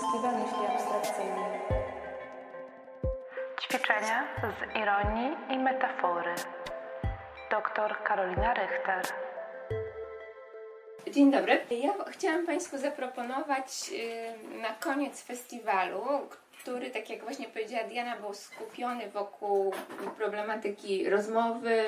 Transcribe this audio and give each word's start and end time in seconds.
Festiwal 0.00 0.34
Myśli 0.34 0.66
Abstrakcyjnej. 0.66 1.60
Ćwiczenia 3.60 4.26
z 4.42 4.76
ironii 4.76 5.36
i 5.50 5.58
metafory. 5.58 6.34
Dr 7.50 8.02
Karolina 8.04 8.54
Richter. 8.54 9.04
Dzień 11.10 11.30
dobry. 11.30 11.60
Ja 11.70 11.92
chciałam 12.10 12.46
Państwu 12.46 12.78
zaproponować 12.78 13.90
y, 13.92 14.58
na 14.62 14.68
koniec 14.68 15.22
festiwalu, 15.22 16.02
który, 16.60 16.90
tak 16.90 17.10
jak 17.10 17.22
właśnie 17.22 17.48
powiedziała 17.48 17.84
Diana, 17.84 18.16
był 18.16 18.34
skupiony 18.34 19.10
wokół 19.10 19.72
problematyki 20.16 21.10
rozmowy, 21.10 21.84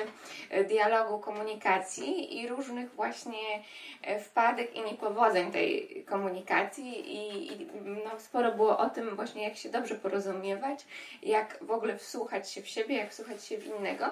dialogu, 0.67 1.19
komunikacji 1.19 2.41
i 2.41 2.47
różnych 2.47 2.95
właśnie 2.95 3.63
e, 4.01 4.19
wpadek 4.19 4.75
i 4.75 4.81
niepowodzeń 4.81 5.51
tej 5.51 6.03
komunikacji 6.05 7.15
i, 7.15 7.51
i 7.51 7.67
no, 7.83 8.19
sporo 8.19 8.51
było 8.51 8.77
o 8.77 8.89
tym 8.89 9.15
właśnie, 9.15 9.43
jak 9.43 9.57
się 9.57 9.69
dobrze 9.69 9.95
porozumiewać, 9.95 10.85
jak 11.23 11.57
w 11.61 11.71
ogóle 11.71 11.97
wsłuchać 11.97 12.51
się 12.51 12.61
w 12.61 12.67
siebie, 12.67 12.97
jak 12.97 13.11
wsłuchać 13.11 13.45
się 13.45 13.57
w 13.57 13.67
innego. 13.67 14.05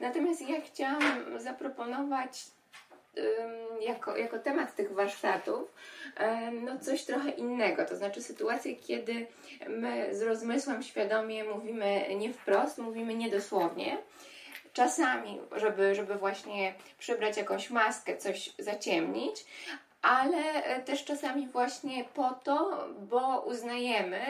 Natomiast 0.00 0.48
ja 0.48 0.60
chciałam 0.60 1.24
zaproponować 1.38 2.55
jako, 3.80 4.16
jako 4.16 4.38
temat 4.38 4.76
tych 4.76 4.92
warsztatów 4.92 5.72
no 6.52 6.78
coś 6.78 7.04
trochę 7.04 7.30
innego, 7.30 7.84
to 7.84 7.96
znaczy 7.96 8.22
sytuację, 8.22 8.76
kiedy 8.76 9.26
my 9.68 10.14
z 10.14 10.22
rozmysłem 10.22 10.82
świadomie 10.82 11.44
mówimy 11.44 12.06
nie 12.16 12.32
wprost, 12.32 12.78
mówimy 12.78 13.14
niedosłownie. 13.14 13.98
Czasami, 14.72 15.40
żeby, 15.56 15.94
żeby 15.94 16.14
właśnie 16.14 16.74
przybrać 16.98 17.36
jakąś 17.36 17.70
maskę, 17.70 18.16
coś 18.16 18.52
zaciemnić, 18.58 19.44
ale 20.06 20.64
e, 20.64 20.82
też 20.82 21.04
czasami 21.04 21.48
właśnie 21.48 22.04
po 22.04 22.30
to, 22.44 22.86
bo 22.98 23.40
uznajemy 23.40 24.20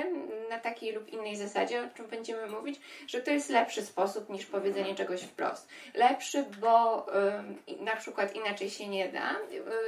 na 0.50 0.58
takiej 0.58 0.92
lub 0.92 1.12
innej 1.12 1.36
zasadzie, 1.36 1.84
o 1.84 1.96
czym 1.96 2.06
będziemy 2.06 2.46
mówić, 2.46 2.80
że 3.06 3.20
to 3.20 3.30
jest 3.30 3.50
lepszy 3.50 3.82
sposób 3.82 4.28
niż 4.28 4.46
powiedzenie 4.46 4.94
czegoś 4.94 5.22
wprost. 5.22 5.68
Lepszy, 5.94 6.44
bo 6.60 7.06
y, 7.68 7.84
na 7.84 7.96
przykład 7.96 8.36
inaczej 8.36 8.70
się 8.70 8.88
nie 8.88 9.08
da 9.08 9.32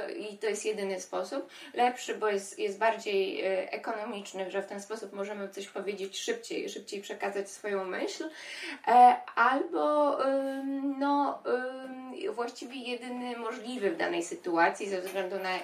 y, 0.07 0.13
i 0.13 0.37
to 0.37 0.47
jest 0.47 0.65
jedyny 0.65 1.01
sposób. 1.01 1.49
Lepszy, 1.73 2.15
bo 2.15 2.27
jest, 2.27 2.59
jest 2.59 2.79
bardziej 2.79 3.45
y, 3.45 3.71
ekonomiczny, 3.71 4.51
że 4.51 4.61
w 4.61 4.67
ten 4.67 4.81
sposób 4.81 5.13
możemy 5.13 5.49
coś 5.49 5.67
powiedzieć 5.67 6.19
szybciej, 6.19 6.69
szybciej 6.69 7.01
przekazać 7.01 7.49
swoją 7.49 7.85
myśl. 7.85 8.29
E, 8.87 9.15
albo 9.35 10.17
no, 10.99 11.43
właściwie 12.31 12.75
jedyny 12.75 13.37
możliwy 13.37 13.91
w 13.91 13.97
danej 13.97 14.23
sytuacji 14.23 14.89
ze 14.89 15.01
względu 15.01 15.39
na 15.39 15.57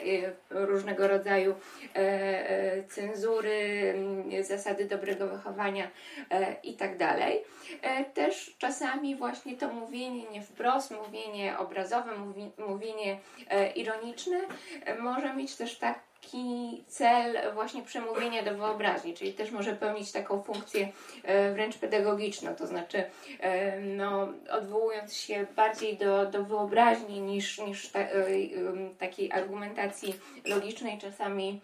różnego 0.49 1.07
rodzaju 1.07 1.55
e, 1.95 1.99
e, 1.99 2.83
cenzury, 2.83 3.93
zasady 4.41 4.85
dobrego 4.85 5.27
wychowania 5.27 5.91
e, 6.29 6.55
i 6.63 6.73
tak. 6.73 6.95
Też 8.13 8.55
czasami 8.57 9.15
właśnie 9.15 9.57
to 9.57 9.73
mówienie 9.73 10.29
nie 10.29 10.41
wprost, 10.41 10.91
mówienie 10.91 11.57
obrazowe, 11.57 12.11
mówienie 12.67 13.19
ironiczne 13.75 14.37
może 14.99 15.33
mieć 15.33 15.55
też 15.55 15.77
tak 15.77 15.99
taki 16.25 16.83
cel 16.87 17.53
właśnie 17.53 17.83
przemówienia 17.83 18.43
do 18.43 18.57
wyobraźni, 18.57 19.13
czyli 19.13 19.33
też 19.33 19.51
może 19.51 19.73
pełnić 19.73 20.11
taką 20.11 20.43
funkcję 20.43 20.91
wręcz 21.53 21.77
pedagogiczną, 21.77 22.55
to 22.55 22.67
znaczy 22.67 23.03
no, 23.81 24.27
odwołując 24.51 25.13
się 25.13 25.45
bardziej 25.55 25.97
do, 25.97 26.25
do 26.25 26.43
wyobraźni 26.43 27.21
niż, 27.21 27.59
niż 27.59 27.89
ta, 27.89 27.99
takiej 28.99 29.31
argumentacji 29.31 30.15
logicznej, 30.45 30.97
czasami 30.97 31.61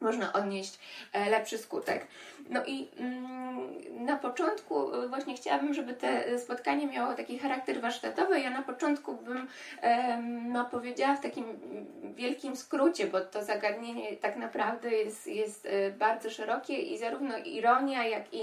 można 0.00 0.32
odnieść 0.32 0.78
e, 1.12 1.30
lepszy 1.30 1.58
skutek. 1.58 2.06
No 2.50 2.64
i 2.66 2.88
mm, 2.98 4.04
na 4.04 4.16
początku 4.16 4.94
e, 4.94 5.08
właśnie 5.08 5.34
chciałabym, 5.34 5.74
żeby 5.74 5.94
te 5.94 6.38
spotkanie 6.38 6.86
miało 6.86 7.14
taki 7.14 7.38
charakter 7.38 7.80
warsztatowy. 7.80 8.40
Ja 8.40 8.50
na 8.50 8.62
początku 8.62 9.14
bym 9.14 9.46
no, 10.48 10.64
powiedziała 10.64 11.16
w 11.16 11.20
takim 11.20 11.44
wielkim 12.14 12.56
skrócie, 12.56 13.06
bo 13.06 13.20
to 13.20 13.44
zagadnienie 13.44 14.16
tak 14.16 14.36
naprawdę 14.36 14.90
jest, 14.90 15.26
jest 15.26 15.66
e, 15.66 15.90
bardzo 15.90 16.30
szerokie 16.30 16.78
i 16.78 16.98
zarówno 16.98 17.38
ironia, 17.38 18.06
jak 18.06 18.34
i 18.34 18.42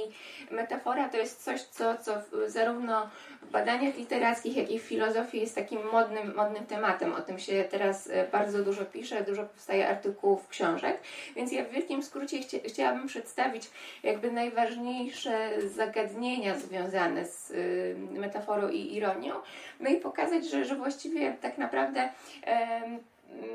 metafora 0.51 1.09
to 1.09 1.17
jest 1.17 1.43
coś, 1.43 1.61
co, 1.61 1.97
co 1.97 2.11
zarówno 2.47 3.09
badaniach 3.53 3.97
literackich, 3.97 4.57
jak 4.57 4.71
i 4.71 4.79
w 4.79 4.83
filozofii 4.83 5.39
jest 5.39 5.55
takim 5.55 5.79
modnym, 5.91 6.35
modnym 6.35 6.65
tematem. 6.65 7.13
O 7.13 7.21
tym 7.21 7.39
się 7.39 7.63
teraz 7.71 8.09
bardzo 8.31 8.63
dużo 8.63 8.85
pisze, 8.85 9.23
dużo 9.23 9.43
powstaje 9.43 9.89
artykułów, 9.89 10.47
książek. 10.47 10.97
Więc 11.35 11.51
ja 11.51 11.65
w 11.65 11.69
wielkim 11.69 12.03
skrócie 12.03 12.39
chcia, 12.39 12.57
chciałabym 12.65 13.07
przedstawić 13.07 13.69
jakby 14.03 14.31
najważniejsze 14.31 15.49
zagadnienia 15.67 16.59
związane 16.59 17.25
z 17.25 17.51
y, 17.51 17.95
metaforą 18.11 18.69
i 18.69 18.95
ironią, 18.95 19.33
no 19.79 19.89
i 19.89 19.95
pokazać, 19.95 20.49
że, 20.49 20.65
że 20.65 20.75
właściwie 20.75 21.33
tak 21.41 21.57
naprawdę 21.57 22.09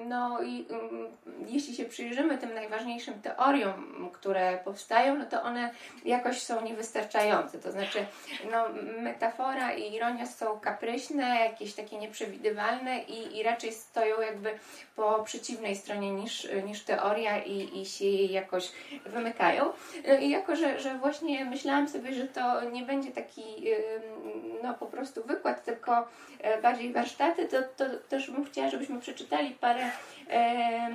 no 0.06 0.42
i 0.42 0.66
um, 0.70 1.06
jeśli 1.48 1.74
się 1.74 1.84
przyjrzymy 1.84 2.38
tym 2.38 2.54
najważniejszym 2.54 3.22
teoriom, 3.22 4.10
które 4.12 4.58
powstają, 4.64 5.16
no 5.16 5.26
to 5.26 5.42
one 5.42 5.70
jakoś 6.04 6.42
są 6.42 6.60
niewystarczające. 6.60 7.58
To 7.58 7.72
znaczy, 7.72 8.06
no, 8.52 8.64
metafora 9.02 9.72
i 9.72 9.94
ironia 9.94 10.26
są 10.26 10.60
kapryśne, 10.60 11.40
jakieś 11.40 11.74
takie 11.74 11.98
nieprzewidywalne 11.98 13.02
i, 13.02 13.38
i 13.38 13.42
raczej 13.42 13.72
stoją 13.72 14.20
jakby 14.20 14.58
po 14.96 15.22
przeciwnej 15.24 15.76
stronie 15.76 16.10
niż, 16.10 16.48
niż 16.64 16.84
teoria 16.84 17.44
i, 17.44 17.80
i 17.80 17.86
się 17.86 18.04
jej 18.04 18.32
jakoś 18.32 18.72
wymykają. 19.06 19.72
I 20.20 20.30
jako, 20.30 20.56
że, 20.56 20.80
że 20.80 20.98
właśnie 20.98 21.44
myślałam 21.44 21.88
sobie, 21.88 22.14
że 22.14 22.26
to 22.26 22.70
nie 22.70 22.82
będzie 22.82 23.10
taki 23.10 23.42
no 24.62 24.74
po 24.74 24.86
prostu 24.86 25.24
wykład, 25.24 25.64
tylko 25.64 26.08
e, 26.40 26.62
bardziej 26.62 26.92
warsztaty, 26.92 27.48
to, 27.48 27.56
to 27.76 27.84
też 28.08 28.30
bym 28.30 28.44
chciała, 28.44 28.70
żebyśmy 28.70 29.00
przeczytali 29.00 29.50
parę 29.50 29.67
e, 30.30 30.90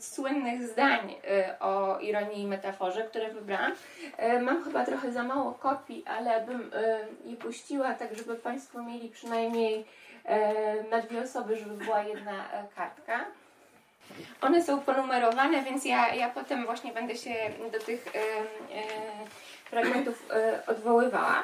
słynnych 0.00 0.68
zdań 0.68 1.14
e, 1.24 1.58
o 1.60 1.98
ironii 1.98 2.42
i 2.42 2.46
metaforze, 2.46 3.02
które 3.02 3.28
wybrałam. 3.30 3.72
E, 4.16 4.40
mam 4.40 4.64
chyba 4.64 4.84
trochę 4.84 5.12
za 5.12 5.22
mało 5.22 5.52
kopii, 5.52 6.04
ale 6.06 6.46
bym 6.46 6.70
e, 6.74 6.98
je 7.24 7.36
puściła, 7.36 7.94
tak 7.94 8.14
żeby 8.16 8.34
Państwo 8.36 8.82
mieli 8.82 9.08
przynajmniej 9.08 9.84
e, 10.24 10.82
na 10.90 11.00
dwie 11.00 11.22
osoby, 11.22 11.56
żeby 11.56 11.84
była 11.84 12.02
jedna 12.02 12.44
kartka. 12.76 13.24
One 14.40 14.62
są 14.62 14.80
ponumerowane, 14.80 15.62
więc 15.62 15.84
ja, 15.84 16.14
ja 16.14 16.30
potem 16.30 16.64
właśnie 16.64 16.92
będę 16.92 17.16
się 17.16 17.34
do 17.72 17.78
tych 17.78 18.04
fragmentów 19.64 20.28
odwoływała. 20.66 21.42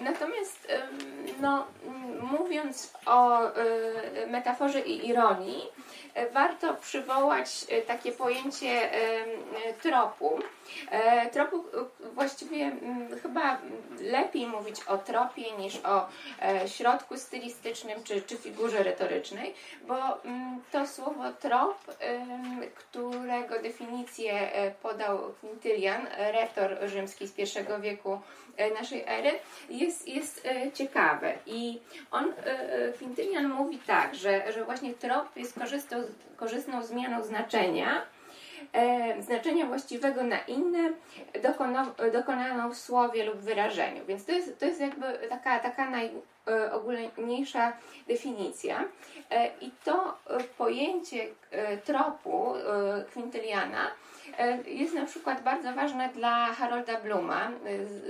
Natomiast 0.00 0.68
no, 1.40 1.66
mówiąc 2.22 2.92
o 3.06 3.40
metaforze 4.26 4.80
i 4.80 5.08
ironii, 5.08 5.62
warto 6.32 6.74
przywołać 6.74 7.66
e, 7.68 7.82
takie 7.82 8.12
pojęcie 8.12 8.92
e, 8.92 9.24
tropu. 9.82 10.38
E, 10.90 11.30
tropu 11.30 11.64
właściwie 12.14 12.72
chyba 13.22 13.58
lepiej 14.00 14.46
mówić 14.46 14.84
o 14.84 14.98
tropie 14.98 15.52
niż 15.52 15.80
o 15.84 16.08
środku 16.66 17.16
stylistycznym 17.18 18.04
czy, 18.04 18.22
czy 18.22 18.36
figurze 18.36 18.82
retorycznej, 18.82 19.54
bo 19.86 19.96
to 20.72 20.86
słowo 20.86 21.32
trop, 21.40 21.78
którego 22.74 23.62
definicję 23.62 24.50
podał 24.82 25.18
Quintylian, 25.40 26.06
retor 26.16 26.78
rzymski 26.86 27.28
z 27.28 27.38
I 27.38 27.80
wieku 27.80 28.20
naszej 28.74 29.04
ery, 29.06 29.30
jest, 29.70 30.08
jest 30.08 30.48
ciekawe. 30.74 31.34
I 31.46 31.80
on, 32.10 32.32
Quintylian 32.98 33.48
mówi 33.48 33.78
tak, 33.78 34.14
że, 34.14 34.52
że 34.52 34.64
właśnie 34.64 34.94
trop 34.94 35.36
jest 35.36 35.58
korzystą 35.58 36.01
korzystną 36.36 36.82
zmianą 36.82 37.22
znaczenia, 37.22 38.02
e, 38.72 39.22
znaczenia 39.22 39.66
właściwego 39.66 40.22
na 40.22 40.38
inne, 40.38 40.92
dokonaną 42.12 42.70
w 42.70 42.76
słowie 42.76 43.24
lub 43.24 43.36
wyrażeniu. 43.36 44.04
Więc 44.06 44.24
to 44.24 44.32
jest, 44.32 44.58
to 44.58 44.66
jest 44.66 44.80
jakby 44.80 45.18
taka, 45.28 45.58
taka 45.58 45.90
najogólniejsza 45.90 47.72
definicja. 48.08 48.84
E, 49.30 49.50
I 49.60 49.70
to 49.84 50.18
pojęcie 50.58 51.26
e, 51.50 51.76
tropu 51.76 52.54
e, 52.54 53.04
Quintyliana 53.12 53.90
e, 54.38 54.58
jest 54.70 54.94
na 54.94 55.06
przykład 55.06 55.42
bardzo 55.42 55.72
ważne 55.72 56.08
dla 56.08 56.46
Harolda 56.46 57.00
Bluma, 57.00 57.50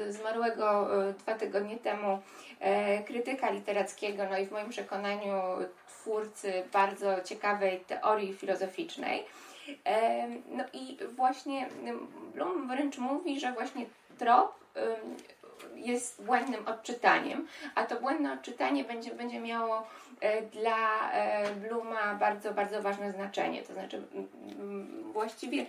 zmarłego 0.08 0.88
dwa 1.18 1.34
tygodnie 1.34 1.76
temu 1.76 2.18
krytyka 3.06 3.50
literackiego, 3.50 4.22
no 4.30 4.38
i 4.38 4.46
w 4.46 4.50
moim 4.50 4.68
przekonaniu 4.68 5.32
twórcy 6.02 6.62
bardzo 6.72 7.22
ciekawej 7.24 7.80
teorii 7.80 8.34
filozoficznej. 8.34 9.24
No 10.48 10.64
i 10.72 10.98
właśnie 11.16 11.68
Bloom 12.34 12.68
wręcz 12.68 12.98
mówi, 12.98 13.40
że 13.40 13.52
właśnie 13.52 13.86
trop 14.18 14.54
jest 15.74 16.24
błędnym 16.24 16.68
odczytaniem, 16.68 17.46
a 17.74 17.84
to 17.84 18.00
błędne 18.00 18.32
odczytanie 18.32 18.84
będzie, 18.84 19.14
będzie 19.14 19.40
miało 19.40 19.86
dla 20.52 21.10
Bluma 21.56 22.14
bardzo, 22.14 22.54
bardzo 22.54 22.82
ważne 22.82 23.12
znaczenie. 23.12 23.62
To 23.62 23.72
znaczy, 23.74 24.02
właściwie 25.12 25.66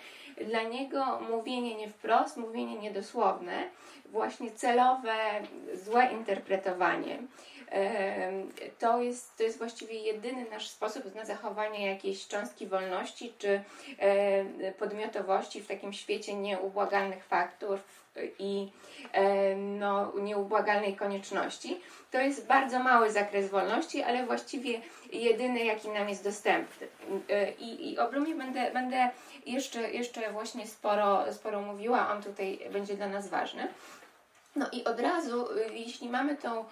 dla 0.48 0.64
niego 0.64 1.20
mówienie 1.30 1.76
nie 1.76 1.90
wprost, 1.90 2.38
mówienie 2.38 2.76
niedosłowne, 2.76 3.70
właśnie 4.06 4.52
celowe, 4.52 5.16
złe 5.74 6.12
interpretowanie 6.12 7.18
to 8.80 9.02
jest, 9.02 9.38
to 9.38 9.44
jest 9.44 9.58
właściwie 9.58 9.96
jedyny 9.96 10.46
nasz 10.50 10.68
sposób 10.68 11.16
na 11.16 11.26
zachowanie 11.26 11.88
jakiejś 11.88 12.28
cząstki 12.28 12.68
wolności 12.68 13.34
czy 13.38 13.64
podmiotowości 14.80 15.62
w 15.62 15.68
takim 15.68 15.94
świecie 15.94 16.34
nieubłagalnych 16.34 17.24
faktur 17.24 17.80
i 18.40 18.72
no, 19.56 20.12
nieubłagalnej 20.16 20.96
konieczności. 20.96 21.82
To 22.12 22.18
jest 22.18 22.48
bardzo 22.48 22.80
mały 22.80 23.12
zakres 23.12 23.50
wolności, 23.50 24.04
ale 24.04 24.26
właściwie 24.26 24.82
jedyny, 25.12 25.66
jaki 25.66 25.90
nam 25.90 26.10
jest 26.10 26.24
dostępny. 26.24 26.88
I, 27.60 27.92
i 27.92 28.00
o 28.00 28.10
Blumie 28.10 28.36
będę, 28.36 28.72
będę 28.72 29.10
jeszcze, 29.46 29.92
jeszcze 29.92 30.32
właśnie 30.32 30.68
sporo, 30.68 31.34
sporo 31.34 31.62
mówiła, 31.62 32.10
on 32.10 32.24
tutaj 32.24 32.60
będzie 32.72 32.96
dla 32.96 33.08
nas 33.08 33.28
ważny. 33.28 33.68
No 34.56 34.66
i 34.72 34.84
od 34.84 35.00
razu, 35.00 35.48
jeśli 35.72 36.10
mamy 36.10 36.38
tą 36.38 36.66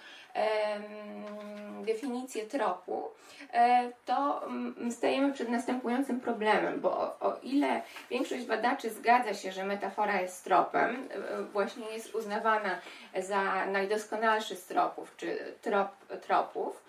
definicję 1.82 2.46
tropu, 2.46 3.10
e, 3.52 3.90
to 4.04 4.46
mm, 4.46 4.92
stajemy 4.92 5.32
przed 5.32 5.48
następującym 5.48 6.20
problemem, 6.20 6.80
bo 6.80 6.90
o, 7.20 7.38
ile 7.42 7.82
większość 8.10 8.44
badaczy 8.44 8.90
zgadza 8.90 9.34
się, 9.34 9.52
że 9.52 9.64
metafora 9.64 10.20
jest 10.20 10.44
tropem, 10.44 11.08
e, 11.10 11.42
właśnie 11.42 11.86
jest 11.86 12.14
uznawana 12.14 12.78
za 13.18 13.66
najdoskonalszy 13.66 14.56
z 14.56 14.66
tropów, 14.66 15.16
czy 15.16 15.38
trop, 15.62 15.88
tropów, 16.22 16.84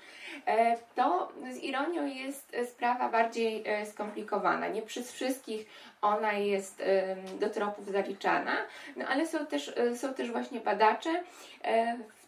e, 0.47 0.77
to 0.95 1.31
z 1.51 1.57
ironią 1.57 2.05
jest 2.05 2.55
sprawa 2.73 3.09
bardziej 3.09 3.63
skomplikowana. 3.85 4.67
Nie 4.67 4.81
przez 4.81 5.11
wszystkich 5.11 5.67
ona 6.01 6.33
jest 6.33 6.83
do 7.39 7.49
tropów 7.49 7.85
zaliczana, 7.89 8.57
no 8.95 9.05
ale 9.07 9.27
są 9.27 9.45
też, 9.45 9.73
są 9.95 10.13
też 10.13 10.31
właśnie 10.31 10.59
badacze, 10.59 11.23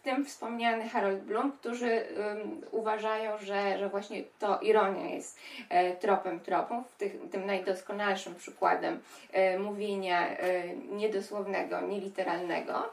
tym 0.06 0.24
wspomniany 0.24 0.88
Harold 0.88 1.20
Bloom, 1.20 1.52
którzy 1.52 1.86
um, 1.86 2.60
uważają, 2.70 3.38
że, 3.38 3.78
że 3.78 3.88
właśnie 3.88 4.22
to 4.38 4.60
ironia 4.60 5.10
jest 5.10 5.38
e, 5.68 5.96
tropem 5.96 6.40
tropów, 6.40 6.96
tych, 6.98 7.12
tym 7.30 7.46
najdoskonalszym 7.46 8.34
przykładem 8.34 9.00
e, 9.32 9.58
mówienia 9.58 10.28
e, 10.28 10.76
niedosłownego, 10.76 11.80
nieliteralnego. 11.80 12.92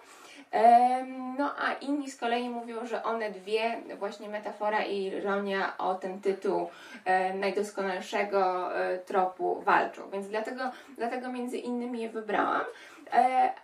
E, 0.53 1.05
no 1.37 1.53
a 1.57 1.73
inni 1.73 2.11
z 2.11 2.17
kolei 2.17 2.49
mówią, 2.49 2.85
że 2.85 3.03
one 3.03 3.31
dwie, 3.31 3.81
właśnie 3.99 4.29
metafora 4.29 4.83
i 4.83 5.03
ironia 5.03 5.77
o 5.77 5.95
ten 5.95 6.21
tytuł 6.21 6.69
e, 7.05 7.33
najdoskonalszego 7.33 8.75
e, 8.77 8.97
tropu 8.97 9.61
walczą. 9.61 10.09
Więc 10.09 10.27
dlatego, 10.27 10.63
dlatego 10.97 11.31
między 11.31 11.57
innymi 11.57 12.01
je 12.01 12.09
wybrałam, 12.09 12.63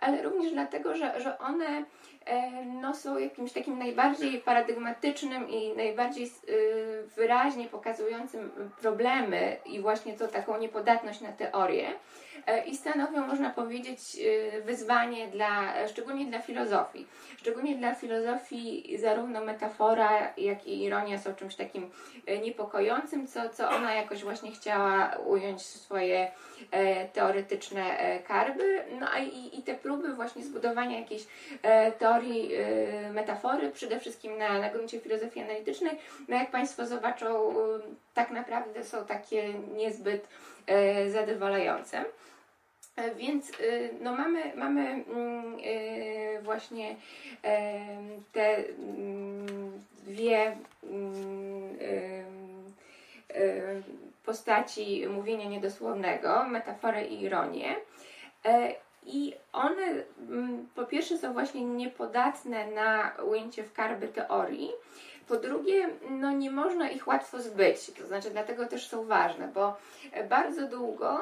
ale 0.00 0.22
również 0.22 0.52
dlatego, 0.52 0.94
że, 0.94 1.20
że 1.20 1.38
one 1.38 1.84
no, 2.66 2.94
są 2.94 3.18
jakimś 3.18 3.52
takim 3.52 3.78
najbardziej 3.78 4.40
paradygmatycznym 4.40 5.50
i 5.50 5.76
najbardziej 5.76 6.24
y, 6.48 7.08
wyraźnie 7.16 7.66
pokazującym 7.66 8.50
problemy 8.80 9.56
i 9.66 9.80
właśnie 9.80 10.12
to 10.12 10.28
taką 10.28 10.58
niepodatność 10.58 11.20
na 11.20 11.32
teorię. 11.32 11.88
e, 11.88 12.29
i 12.66 12.76
stanowią, 12.76 13.26
można 13.26 13.50
powiedzieć, 13.50 14.00
y, 14.58 14.62
wyzwanie 14.62 15.28
dla, 15.28 15.74
szczególnie 15.88 16.26
dla 16.26 16.38
filozofii. 16.38 17.06
Szczególnie 17.36 17.76
dla 17.76 17.94
filozofii 17.94 18.98
zarówno 18.98 19.44
metafora, 19.44 20.32
jak 20.36 20.66
i 20.66 20.82
ironia 20.82 21.18
są 21.18 21.34
czymś 21.34 21.54
takim 21.54 21.90
e, 22.26 22.38
niepokojącym, 22.38 23.26
co, 23.26 23.48
co 23.48 23.70
ona 23.70 23.94
jakoś 23.94 24.22
właśnie 24.22 24.52
chciała 24.52 25.16
ująć 25.26 25.62
swoje 25.62 26.30
teoretyczne 27.12 27.82
karby. 28.28 28.84
No 29.00 29.06
a 29.12 29.18
i, 29.18 29.58
i 29.58 29.62
te 29.62 29.74
próby 29.74 30.14
właśnie 30.14 30.44
zbudowania 30.44 30.98
jakiejś 30.98 31.26
teorii 31.98 32.50
metafory, 33.12 33.70
przede 33.70 34.00
wszystkim 34.00 34.38
na, 34.38 34.58
na 34.58 34.70
gruncie 34.70 35.00
filozofii 35.00 35.40
analitycznej, 35.40 35.98
no 36.28 36.36
jak 36.36 36.50
Państwo 36.50 36.86
zobaczą, 36.86 37.54
tak 38.14 38.30
naprawdę 38.30 38.84
są 38.84 39.04
takie 39.04 39.54
niezbyt 39.54 40.28
zadowalające. 41.08 42.04
E, 42.96 43.14
więc 43.14 43.52
no 44.00 44.16
mamy, 44.16 44.52
mamy 44.56 45.04
mm, 45.08 45.56
właśnie 46.42 46.96
te 48.32 48.56
mm, 48.56 49.80
dwie 50.06 50.56
mm, 50.82 51.78
postaci 54.24 55.08
mówienia 55.08 55.48
niedosłownego, 55.48 56.44
metaforę 56.44 57.06
i 57.06 57.22
ironię. 57.22 57.76
E, 58.44 58.74
i 59.06 59.34
one 59.52 59.94
po 60.74 60.84
pierwsze 60.86 61.18
są 61.18 61.32
właśnie 61.32 61.64
niepodatne 61.64 62.66
na 62.70 63.12
ujęcie 63.30 63.62
w 63.62 63.72
karby 63.72 64.08
teorii, 64.08 64.70
po 65.28 65.36
drugie, 65.36 65.88
no 66.10 66.32
nie 66.32 66.50
można 66.50 66.90
ich 66.90 67.08
łatwo 67.08 67.42
zbyć, 67.42 67.92
to 67.98 68.06
znaczy 68.06 68.30
dlatego 68.30 68.66
też 68.66 68.88
są 68.88 69.04
ważne, 69.04 69.48
bo 69.48 69.76
bardzo 70.28 70.68
długo, 70.68 71.18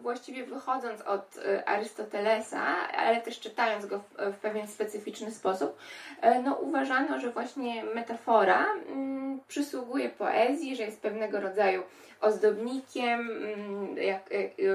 właściwie 0.00 0.46
wychodząc 0.46 1.00
od 1.00 1.38
e, 1.38 1.68
Arystotelesa, 1.68 2.62
ale 2.96 3.20
też 3.20 3.40
czytając 3.40 3.86
go 3.86 3.98
w, 3.98 4.36
pewien 4.42 4.68
specyficzny 4.68 5.30
sposób, 5.30 5.78
e, 6.20 6.42
no 6.42 6.54
uważano, 6.54 7.20
że 7.20 7.30
właśnie 7.30 7.84
metafora 7.84 8.66
mm, 8.88 9.40
przysługuje 9.48 10.08
poezji, 10.08 10.76
że 10.76 10.82
jest 10.82 11.02
pewnego 11.02 11.40
rodzaju 11.40 11.82
ozdobnikiem, 12.20 13.20
mm, 13.30 13.96
jak, 13.96 14.30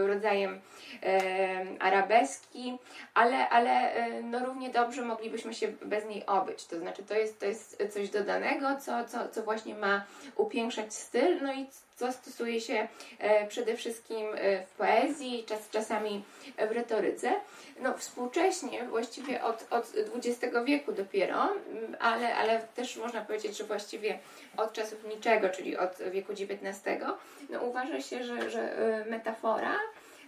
rodzajem 0.07 0.61
arabeski, 1.79 2.77
ale, 3.13 3.49
ale 3.49 3.93
no 4.23 4.45
równie 4.45 4.69
dobrze 4.69 5.01
moglibyśmy 5.01 5.53
się 5.53 5.67
bez 5.67 6.05
niej 6.05 6.25
obyć. 6.25 6.65
To 6.65 6.79
znaczy, 6.79 7.03
to 7.03 7.13
jest, 7.13 7.39
to 7.39 7.45
jest 7.45 7.83
coś 7.89 8.09
dodanego, 8.09 8.67
co, 8.81 9.05
co, 9.05 9.29
co 9.29 9.43
właśnie 9.43 9.75
ma 9.75 10.05
upiększać 10.35 10.93
styl, 10.93 11.41
no 11.41 11.53
i 11.53 11.67
co 11.95 12.11
stosuje 12.11 12.61
się 12.61 12.87
e, 13.19 13.47
przede 13.47 13.77
wszystkim 13.77 14.27
e, 14.35 14.65
w 14.65 14.71
poezji, 14.71 15.43
czas, 15.47 15.69
czasami 15.69 16.23
w 16.69 16.71
retoryce. 16.71 17.33
No, 17.81 17.97
współcześnie, 17.97 18.83
właściwie 18.83 19.43
od, 19.43 19.65
od 19.69 19.93
XX 20.15 20.55
wieku 20.65 20.91
dopiero, 20.91 21.49
ale, 21.99 22.35
ale 22.35 22.61
też 22.75 22.97
można 22.97 23.21
powiedzieć, 23.21 23.57
że 23.57 23.63
właściwie 23.63 24.19
od 24.57 24.73
czasów 24.73 25.05
niczego, 25.05 25.49
czyli 25.49 25.77
od 25.77 25.97
wieku 26.11 26.31
XIX, 26.31 26.83
no, 27.49 27.59
uważa 27.61 28.01
się, 28.01 28.23
że, 28.23 28.49
że 28.49 28.77
e, 28.77 29.05
metafora 29.05 29.75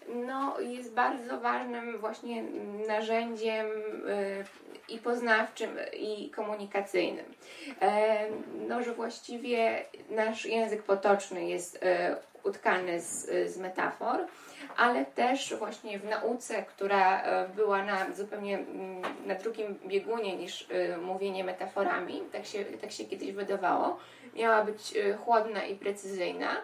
no, 0.07 0.59
jest 0.59 0.93
bardzo 0.93 1.39
ważnym 1.39 1.97
właśnie 1.97 2.43
narzędziem 2.87 3.67
y, 3.67 4.45
i 4.89 4.97
poznawczym, 4.97 5.69
i 5.93 6.29
komunikacyjnym. 6.29 7.25
E, 7.81 8.27
no, 8.67 8.83
że 8.83 8.93
właściwie 8.93 9.85
nasz 10.09 10.45
język 10.45 10.83
potoczny 10.83 11.47
jest 11.47 11.79
e, 12.47 12.49
utkany 12.49 13.01
z, 13.01 13.25
z 13.53 13.57
metafor, 13.57 14.19
ale 14.77 15.05
też 15.05 15.55
właśnie 15.55 15.99
w 15.99 16.05
nauce, 16.05 16.63
która 16.63 17.21
e, 17.21 17.49
była 17.49 17.83
na 17.83 18.13
zupełnie 18.13 18.57
mm, 18.57 19.01
na 19.25 19.35
drugim 19.35 19.79
biegunie 19.87 20.37
niż 20.37 20.67
mówienie 21.01 21.43
metaforami, 21.43 22.21
tak 22.31 22.45
się, 22.45 22.65
tak 22.65 22.91
się 22.91 23.05
kiedyś 23.05 23.31
wydawało, 23.31 23.97
miała 24.35 24.63
być 24.63 24.93
chłodna 25.25 25.65
i 25.65 25.75
precyzyjna. 25.75 26.57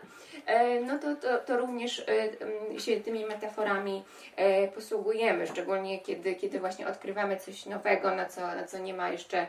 E, 0.45 0.81
no 0.81 0.99
to, 0.99 1.15
to, 1.15 1.37
to 1.37 1.57
również 1.57 1.99
e, 1.99 2.03
mm, 2.05 2.79
się 2.79 3.01
tymi 3.01 3.25
metaforami 3.25 4.03
e, 4.35 4.67
posługujemy, 4.67 5.47
szczególnie 5.47 5.99
kiedy, 5.99 6.35
kiedy 6.35 6.59
właśnie 6.59 6.87
odkrywamy 6.87 7.37
coś 7.37 7.65
nowego, 7.65 8.15
na 8.15 8.25
co, 8.25 8.41
na 8.41 8.63
co 8.63 8.77
nie 8.77 8.93
ma 8.93 9.09
jeszcze 9.09 9.47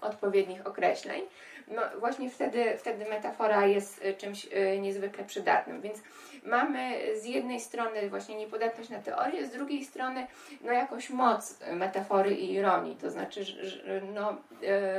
odpowiednich 0.00 0.66
określeń. 0.66 1.22
No 1.68 1.82
właśnie 1.98 2.30
wtedy, 2.30 2.78
wtedy 2.78 3.04
metafora 3.04 3.66
jest 3.66 4.04
czymś 4.18 4.46
niezwykle 4.80 5.24
przydatnym, 5.24 5.80
więc 5.80 5.98
mamy 6.44 6.98
z 7.20 7.24
jednej 7.24 7.60
strony 7.60 8.10
właśnie 8.10 8.36
niepodatność 8.36 8.90
na 8.90 8.98
teorię, 8.98 9.46
z 9.46 9.50
drugiej 9.50 9.84
strony 9.84 10.26
no 10.60 10.72
jakąś 10.72 11.10
moc 11.10 11.60
metafory 11.72 12.34
i 12.34 12.52
ironii, 12.52 12.96
to 12.96 13.10
znaczy 13.10 13.44
że, 13.44 14.00
no, 14.14 14.36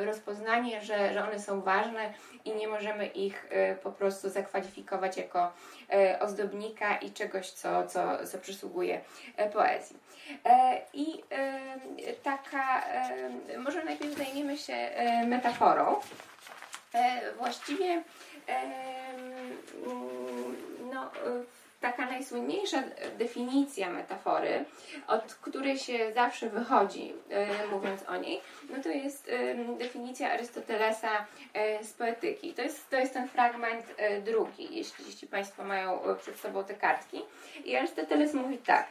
rozpoznanie, 0.05 0.81
że, 0.81 1.13
że 1.13 1.23
one 1.27 1.39
są 1.39 1.61
ważne 1.61 2.13
i 2.45 2.55
nie 2.55 2.67
możemy 2.67 3.07
ich 3.07 3.47
e, 3.49 3.75
po 3.75 3.91
prostu 3.91 4.29
zakwalifikować 4.29 5.17
jako 5.17 5.53
e, 5.93 6.19
ozdobnika 6.19 6.97
i 6.97 7.11
czegoś, 7.11 7.51
co, 7.51 7.87
co, 7.87 8.27
co 8.27 8.37
przysługuje 8.37 9.01
e, 9.37 9.49
poezji. 9.49 9.97
I 10.93 11.23
taka, 12.23 12.83
może 13.57 13.85
najpierw 13.85 14.17
zajmiemy 14.17 14.57
się 14.57 14.89
metaforą. 15.27 15.95
Właściwie 17.37 18.03
no, 20.93 21.11
taka 21.81 22.05
najsłynniejsza 22.05 22.83
definicja 23.17 23.89
metafory, 23.89 24.65
od 25.07 25.35
której 25.35 25.77
się 25.77 26.13
zawsze 26.13 26.49
wychodzi, 26.49 27.13
e, 27.29 27.67
mówiąc 27.67 28.03
o 28.03 28.17
niej, 28.17 28.41
no 28.69 28.83
to 28.83 28.89
jest 28.89 29.29
e, 29.29 29.55
definicja 29.77 30.31
Arystotelesa 30.31 31.25
e, 31.53 31.83
z 31.83 31.93
poetyki. 31.93 32.53
To 32.53 32.61
jest, 32.61 32.89
to 32.89 32.95
jest 32.95 33.13
ten 33.13 33.27
fragment 33.27 33.85
e, 33.97 34.21
drugi, 34.21 34.75
jeśli, 34.75 35.05
jeśli 35.05 35.27
Państwo 35.27 35.63
mają 35.63 36.03
e, 36.03 36.15
przed 36.15 36.39
sobą 36.39 36.63
te 36.63 36.73
kartki. 36.73 37.21
I 37.65 37.75
Arystoteles 37.75 38.33
mówi 38.33 38.57
tak. 38.57 38.87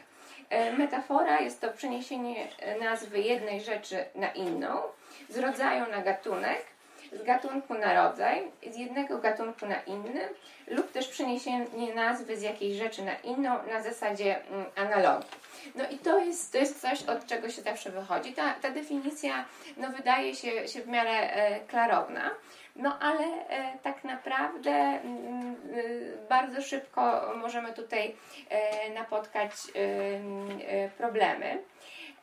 E, 0.51 0.73
Metafora 0.73 1.41
jest 1.41 1.61
to 1.61 1.73
przeniesienie 1.73 2.49
e, 2.59 2.79
nazwy 2.79 3.21
jednej 3.21 3.61
rzeczy 3.61 4.05
na 4.15 4.29
inną, 4.29 4.83
z 5.29 5.39
rodzaju 5.39 5.91
na 5.91 6.03
gatunek, 6.03 6.75
z 7.13 7.23
gatunku 7.23 7.75
na 7.75 7.95
rodzaj, 7.95 8.43
z 8.71 8.77
jednego 8.77 9.19
gatunku 9.19 9.67
na 9.67 9.81
inny, 9.81 10.29
lub 10.67 10.93
też 10.93 11.09
przeniesienie 11.09 11.95
nazwy 11.95 12.37
z 12.37 12.43
jakiejś 12.43 12.77
rzeczy 12.77 13.03
na 13.03 13.15
inną 13.15 13.51
na 13.73 13.83
zasadzie 13.83 14.47
mm, 14.47 14.67
analogii. 14.77 15.31
No 15.75 15.85
i 15.91 15.99
to 15.99 16.19
jest, 16.19 16.53
to 16.53 16.59
jest 16.59 16.81
coś, 16.81 17.03
od 17.03 17.27
czego 17.27 17.51
się 17.51 17.63
zawsze 17.63 17.91
wychodzi. 17.91 18.33
Ta, 18.33 18.55
ta 18.55 18.71
definicja 18.71 19.45
no, 19.77 19.91
wydaje 19.91 20.35
się, 20.35 20.69
się 20.69 20.81
w 20.83 20.89
miarę 20.89 21.33
e, 21.33 21.61
klarowna. 21.61 22.31
No 22.77 22.99
ale 22.99 23.25
e, 23.49 23.79
tak 23.83 24.05
naprawdę 24.05 24.71
mm, 24.71 25.57
y, 25.75 26.17
bardzo 26.29 26.63
szybko 26.63 27.33
możemy 27.37 27.73
tutaj 27.73 28.17
e, 28.51 28.91
napotkać 28.91 29.53
y, 29.77 30.91
problemy. 30.99 31.59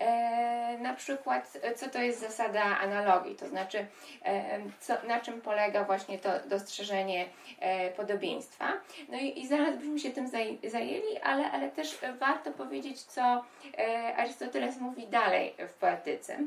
E, 0.03 0.77
na 0.77 0.93
przykład, 0.93 1.57
co 1.75 1.89
to 1.89 2.01
jest 2.01 2.19
zasada 2.19 2.63
analogii, 2.63 3.35
to 3.35 3.47
znaczy, 3.47 3.85
e, 4.25 4.59
co, 4.79 4.93
na 5.07 5.19
czym 5.19 5.41
polega 5.41 5.83
właśnie 5.83 6.19
to 6.19 6.29
dostrzeżenie 6.49 7.25
e, 7.59 7.89
podobieństwa. 7.89 8.73
No 9.09 9.17
i, 9.17 9.39
i 9.39 9.47
zaraz 9.47 9.75
byśmy 9.75 9.99
się 9.99 10.11
tym 10.11 10.27
zaj, 10.27 10.59
zajęli, 10.71 11.17
ale, 11.23 11.51
ale 11.51 11.69
też 11.71 11.99
warto 12.19 12.51
powiedzieć, 12.51 13.03
co 13.03 13.43
e, 13.77 14.15
Arystoteles 14.17 14.79
mówi 14.79 15.07
dalej 15.07 15.53
w 15.67 15.73
poetyce. 15.73 16.37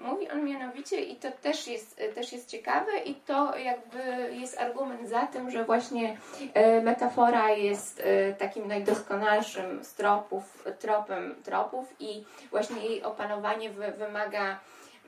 Mówi 0.00 0.30
on 0.30 0.44
mianowicie, 0.44 1.00
i 1.00 1.16
to 1.16 1.30
też 1.30 1.66
jest, 1.66 2.00
też 2.14 2.32
jest 2.32 2.50
ciekawe, 2.50 2.98
i 3.04 3.14
to 3.14 3.56
jakby 3.58 3.98
jest 4.32 4.60
argument 4.60 5.08
za 5.08 5.26
tym, 5.26 5.50
że 5.50 5.64
właśnie 5.64 6.16
e, 6.54 6.80
metafora 6.80 7.50
jest 7.50 8.02
e, 8.04 8.32
takim 8.32 8.68
najdoskonalszym 8.68 9.84
z 9.84 9.94
tropów, 9.94 10.64
tropem 10.78 11.34
tropów 11.44 11.94
i 12.00 12.24
właśnie 12.50 12.86
jej 12.86 13.05
opanowanie 13.06 13.70
wy, 13.70 13.92
wymaga 13.92 14.60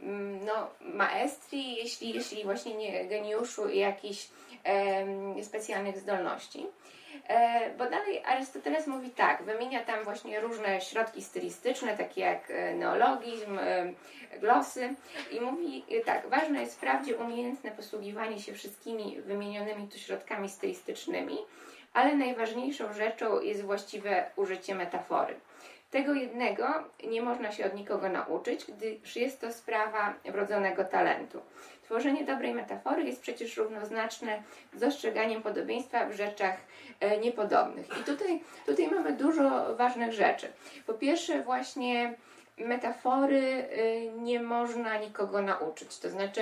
mm, 0.03 0.45
no, 0.45 0.71
maestrii, 0.81 1.77
jeśli, 1.77 2.15
jeśli 2.15 2.45
właśnie 2.45 2.75
nie 2.75 3.05
geniuszu 3.09 3.69
i 3.69 3.79
jakichś 3.79 4.29
em, 4.65 5.45
specjalnych 5.45 5.99
zdolności. 5.99 6.67
E, 7.29 7.71
bo 7.79 7.91
dalej 7.91 8.25
Arystoteles 8.25 8.87
mówi 8.87 9.11
tak, 9.11 9.43
wymienia 9.43 9.85
tam 9.85 10.05
właśnie 10.05 10.41
różne 10.41 10.81
środki 10.81 11.23
stylistyczne, 11.23 11.97
takie 11.97 12.21
jak 12.21 12.51
e, 12.51 12.75
neologizm, 12.75 13.59
e, 13.59 13.93
glosy 14.41 14.95
i 15.31 15.41
mówi 15.41 15.85
e, 15.91 16.01
tak, 16.01 16.29
ważne 16.29 16.61
jest 16.61 16.77
wprawdzie 16.77 17.17
umiejętne 17.17 17.71
posługiwanie 17.71 18.41
się 18.41 18.53
wszystkimi 18.53 19.21
wymienionymi 19.21 19.89
tu 19.89 19.99
środkami 19.99 20.49
stylistycznymi, 20.49 21.39
ale 21.95 22.17
najważniejszą 22.17 22.93
rzeczą 22.93 23.41
jest 23.41 23.63
właściwe 23.63 24.31
użycie 24.37 24.75
metafory. 24.75 25.35
Tego 25.91 26.15
jednego 26.15 26.67
nie 27.11 27.23
można 27.23 27.53
się 27.53 27.67
od 27.67 27.75
nikogo 27.75 28.09
nauczyć, 28.09 28.65
gdyż 28.65 29.17
jest 29.17 29.41
to 29.41 29.53
sprawa 29.53 30.15
wrodzonego 30.25 30.85
talentu. 30.85 31.41
Tworzenie 31.83 32.25
dobrej 32.25 32.55
metafory 32.55 33.05
jest 33.05 33.21
przecież 33.21 33.57
równoznaczne 33.57 34.43
z 34.75 34.81
dostrzeganiem 34.81 35.43
podobieństwa 35.43 36.07
w 36.07 36.13
rzeczach 36.13 36.57
e, 37.01 37.19
niepodobnych. 37.19 37.87
I 38.01 38.05
tutaj, 38.05 38.41
tutaj 38.67 38.91
mamy 38.91 39.13
dużo 39.13 39.77
ważnych 39.77 40.13
rzeczy. 40.13 40.53
Po 40.87 40.95
pierwsze, 40.95 41.43
właśnie 41.43 42.15
metafory 42.59 43.69
y, 43.79 44.11
nie 44.21 44.43
można 44.43 44.99
nikogo 44.99 45.43
nauczyć. 45.43 45.99
To 45.99 46.11
znaczy, 46.11 46.41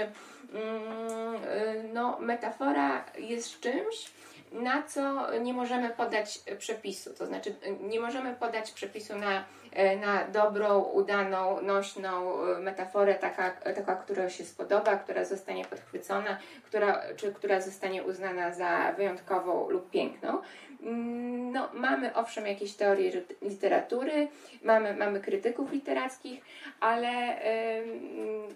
mm, 0.53 1.35
y, 1.35 1.91
no, 1.93 2.19
metafora 2.21 3.05
jest 3.19 3.61
czymś, 3.61 4.11
na 4.53 4.83
co 4.83 5.31
nie 5.41 5.53
możemy 5.53 5.91
podać 5.91 6.39
przepisu. 6.59 7.15
To 7.15 7.27
znaczy, 7.27 7.55
nie 7.81 8.01
możemy 8.01 8.35
podać 8.35 8.73
przepisu 8.73 9.19
na, 9.19 9.45
e, 9.73 9.97
na 9.97 10.25
dobrą, 10.25 10.81
udaną, 10.81 11.63
nośną 11.63 12.43
e, 12.45 12.59
metaforę, 12.61 13.15
taka, 13.15 13.51
taka, 13.51 13.97
która 13.97 14.31
się 14.31 14.45
spodoba, 14.45 14.97
która 14.97 15.25
zostanie 15.25 15.65
podchwycona, 15.65 16.39
która, 16.65 17.03
czy 17.17 17.33
która 17.33 17.61
zostanie 17.61 18.03
uznana 18.03 18.53
za 18.53 18.93
wyjątkową 18.97 19.71
lub 19.71 19.91
piękną. 19.91 20.43
Mm, 20.87 21.37
No, 21.53 21.69
mamy 21.75 22.15
owszem 22.15 22.47
jakieś 22.47 22.75
teorie 22.75 23.11
lit- 23.11 23.35
literatury, 23.43 24.29
mamy, 24.63 24.97
mamy 24.97 25.21
krytyków 25.21 25.73
literackich, 25.73 26.41
ale 26.81 27.37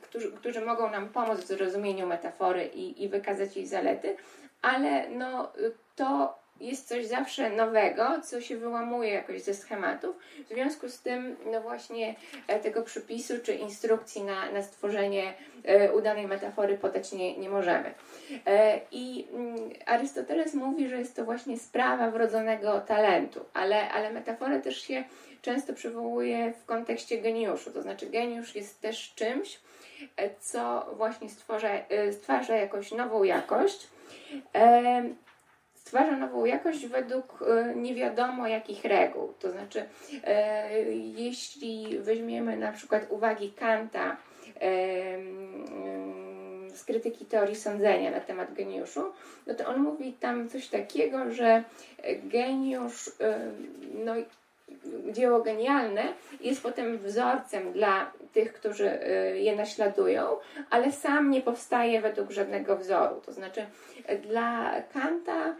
którzy, 0.03 0.33
którzy 0.33 0.61
mogą 0.61 0.91
nam 0.91 1.09
pomóc 1.09 1.41
w 1.41 1.47
zrozumieniu 1.47 2.07
metafory 2.07 2.67
i, 2.67 3.03
i 3.05 3.09
wykazać 3.09 3.57
jej 3.57 3.67
zalety, 3.67 4.17
ale 4.63 5.09
no, 5.09 5.53
to 5.97 6.39
jest 6.61 6.89
coś 6.89 7.07
zawsze 7.07 7.51
nowego, 7.51 8.21
co 8.25 8.41
się 8.41 8.57
wyłamuje 8.57 9.13
jakoś 9.13 9.43
ze 9.43 9.55
schematów. 9.55 10.17
W 10.45 10.49
związku 10.49 10.89
z 10.89 11.01
tym, 11.01 11.37
no 11.53 11.61
właśnie 11.61 12.15
e, 12.49 12.61
tego 12.61 12.83
przypisu 12.83 13.35
czy 13.43 13.55
instrukcji 13.55 14.23
na, 14.23 14.53
na 14.53 14.63
stworzenie 14.63 15.35
e, 15.65 15.93
udanej 15.93 16.27
metafory 16.27 16.79
podać 16.79 17.13
nie, 17.13 17.39
nie 17.39 17.49
możemy. 17.49 17.95
E, 18.47 18.81
I 18.93 19.27
mm, 19.33 19.71
Arystoteles 19.87 20.55
mówi, 20.55 20.89
że 20.89 20.97
jest 20.99 21.17
to 21.17 21.25
właśnie 21.25 21.59
sprawa 21.59 22.11
wrodzonego 22.11 22.81
talentu, 22.81 23.45
ale, 23.55 23.91
ale 23.91 24.13
metaforę 24.13 24.61
też 24.61 24.83
się 24.83 25.05
często 25.43 25.73
przywołuje 25.73 26.53
w 26.53 26.65
kontekście 26.65 27.19
geniuszu, 27.19 27.71
to 27.71 27.83
znaczy 27.83 28.07
geniusz 28.07 28.55
jest 28.55 28.81
też 28.81 29.13
czymś, 29.15 29.61
co 30.41 30.87
właśnie 30.97 31.29
stwarza, 31.29 31.69
e, 31.69 32.13
stwarza 32.13 32.57
jakąś 32.57 32.93
nową 32.93 33.25
jakość. 33.25 33.89
Stwarza 35.81 36.17
nową 36.17 36.45
jakość 36.45 36.87
według 36.87 37.43
e, 37.43 37.75
nie 37.75 37.95
wiadomo 37.95 38.49
jakich 38.49 38.85
reguł. 38.85 39.35
To 39.39 39.51
znaczy, 39.51 39.85
e, 40.25 40.83
jeśli 40.93 41.99
weźmiemy 41.99 42.57
na 42.57 42.73
przykład 42.73 43.07
uwagi 43.11 43.53
Kanta 43.53 44.17
e, 44.61 44.67
mm, 45.15 46.71
z 46.71 46.85
krytyki 46.85 47.25
teorii 47.25 47.57
sądzenia 47.57 48.11
na 48.11 48.21
temat 48.21 48.55
geniuszu, 48.55 49.13
no 49.47 49.55
to 49.55 49.67
on 49.67 49.79
mówi 49.79 50.13
tam 50.13 50.49
coś 50.49 50.69
takiego, 50.69 51.31
że 51.31 51.65
geniusz, 52.23 53.11
no, 54.05 54.13
dzieło 55.13 55.41
genialne 55.41 56.03
jest 56.41 56.63
potem 56.63 56.99
wzorcem 56.99 57.73
dla 57.73 58.13
tych, 58.33 58.53
którzy 58.53 58.99
je 59.35 59.57
naśladują, 59.57 60.37
ale 60.71 60.93
sam 60.93 61.31
nie 61.31 61.41
powstaje 61.41 62.01
według 62.01 62.31
żadnego 62.31 62.77
wzoru. 62.77 63.21
To 63.27 63.33
znaczy, 63.33 63.67
dla 64.23 64.73
Kanta 64.93 65.55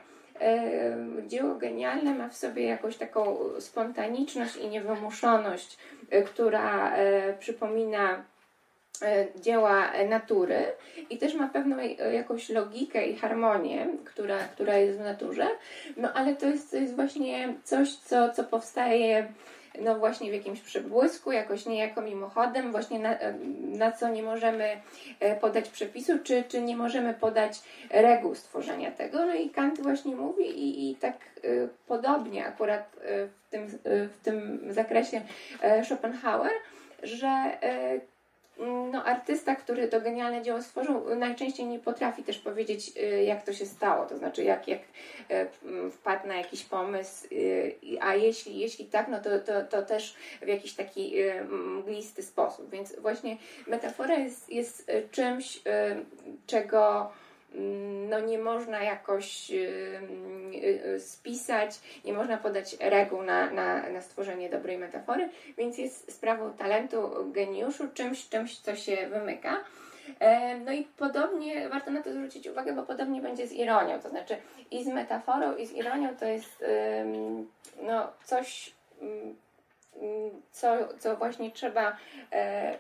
dzieło 1.27 1.55
genialne 1.55 2.15
ma 2.15 2.29
w 2.29 2.37
sobie 2.37 2.65
jakąś 2.65 2.97
taką 2.97 3.39
spontaniczność 3.59 4.57
i 4.57 4.69
niewymuszoność, 4.69 5.79
e, 6.11 6.23
która 6.23 6.97
e, 6.97 7.33
przypomina 7.39 8.25
e, 9.03 9.27
dzieła 9.41 9.93
natury 10.09 10.65
i 11.11 11.19
też 11.19 11.35
ma 11.35 11.49
pewną 11.49 11.77
e, 11.79 12.15
jakąś 12.15 12.49
logikę 12.49 13.07
i 13.07 13.17
harmonię, 13.17 13.87
która, 14.05 14.39
która 14.39 14.77
jest 14.77 14.99
w 14.99 15.05
naturze, 15.05 15.49
no 15.97 16.13
ale 16.13 16.37
to 16.37 16.47
jest, 16.47 16.71
to 16.71 16.77
jest 16.77 16.97
właśnie 16.97 17.55
coś, 17.65 17.95
co, 17.95 18.31
co 18.33 18.45
powstaje 18.45 19.33
no 19.79 19.99
właśnie 19.99 20.31
w 20.31 20.35
jakimś 20.35 20.61
przebłysku, 20.61 21.33
jakoś 21.33 21.67
niejako 21.67 22.03
mimochodem, 22.03 22.73
właśnie 22.73 22.99
na, 22.99 23.17
na 23.79 23.93
co 23.93 24.09
nie 24.09 24.23
możemy 24.23 24.81
e, 25.21 25.37
podać 25.37 25.69
przepisu, 25.69 26.19
czy, 26.25 26.45
czy 26.49 26.63
nie 26.63 26.77
możemy 26.77 27.15
podać 27.15 27.63
reguł 27.91 28.35
stworzenia 28.35 28.91
tego. 28.91 29.27
No 29.27 29.35
i 29.35 29.51
Kant 29.51 29.83
właśnie 29.83 30.17
mówi 30.17 30.45
i, 30.45 30.91
i 30.91 30.97
tak 30.97 31.15
e, 31.15 31.49
podobnie 31.87 32.47
akurat 32.47 32.97
e, 33.03 33.27
w 33.27 33.51
tym, 33.51 33.69
w 33.85 34.19
tym 34.23 34.61
zakresie 34.71 35.21
Schopenhauer, 35.85 36.53
że 37.03 37.59
no, 38.93 39.05
artysta, 39.05 39.57
który 39.57 39.89
to 39.89 40.01
genialne 40.01 40.43
dzieło 40.43 40.63
stworzył, 40.63 41.15
najczęściej 41.17 41.67
nie 41.67 41.79
potrafi 41.79 42.23
też 42.23 42.39
powiedzieć, 42.39 42.93
y, 42.97 43.25
jak 43.25 43.45
to 43.45 43.53
się 43.53 43.67
stało, 43.67 44.07
to 44.07 44.19
znaczy 44.19 44.45
jak, 44.45 44.69
jak 44.69 44.81
y, 45.31 45.91
wpadł 45.91 46.29
na 46.29 46.35
jakiś 46.35 46.65
pomysł, 46.65 47.27
y, 47.33 47.77
a 48.01 48.15
jeśli, 48.15 48.59
jeśli 48.59 48.85
tak, 48.85 49.09
no 49.09 49.21
to, 49.21 49.39
to, 49.39 49.65
to 49.65 49.83
też 49.83 50.15
w 50.43 50.47
jakiś 50.47 50.75
taki 50.75 51.15
mglisty 51.51 52.23
sposób. 52.23 52.71
Więc 52.71 53.01
właśnie 53.01 53.37
metafora 53.67 54.15
jest, 54.15 54.53
jest 54.53 54.91
czymś, 55.11 55.63
czego 56.47 57.11
no 58.09 58.21
nie 58.21 58.39
można 58.39 58.83
jakoś 58.83 59.51
y, 59.51 59.55
y, 60.55 60.87
y, 60.87 61.01
spisać, 61.01 61.81
nie 62.05 62.13
można 62.13 62.37
podać 62.37 62.77
reguł 62.81 63.23
na, 63.23 63.51
na, 63.51 63.91
na 63.91 64.01
stworzenie 64.01 64.51
dobrej 64.51 64.79
metafory, 64.79 65.29
więc 65.59 65.79
jest 65.79 66.13
sprawą 66.13 66.53
talentu, 66.53 67.11
geniuszu, 67.33 67.89
czymś, 67.95 68.29
czymś 68.29 68.59
co 68.59 68.77
się 68.77 69.09
wymyka. 69.09 69.65
No 70.65 70.73
i 70.73 70.85
podobnie, 70.85 71.69
warto 71.69 71.91
na 71.91 72.03
to 72.03 72.13
zwrócić 72.13 72.47
uwagę, 72.47 72.73
bo 72.73 72.83
podobnie 72.83 73.23
będzie 73.23 73.47
z 73.47 73.53
ironią, 73.53 74.01
to 74.01 74.09
znaczy 74.09 74.37
i 74.71 74.85
z 74.85 74.87
metaforą, 74.87 75.57
i 75.57 75.67
z 75.67 75.73
ironią 75.73 76.17
to 76.17 76.27
jest 76.27 76.65
no, 77.83 78.13
coś 78.25 78.73
mm, 79.03 79.37
co, 80.53 80.69
co 80.99 81.17
właśnie 81.17 81.51
trzeba 81.51 81.97
e, 82.33 82.35
e, 82.35 82.79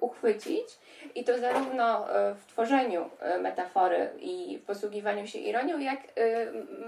uchwycić 0.00 0.78
i 1.14 1.24
to 1.24 1.38
zarówno 1.38 2.10
e, 2.10 2.34
w 2.34 2.46
tworzeniu 2.46 3.10
metafory 3.40 4.10
i 4.20 4.58
w 4.58 4.66
posługiwaniu 4.66 5.26
się 5.26 5.38
ironią, 5.38 5.78
jak 5.78 5.98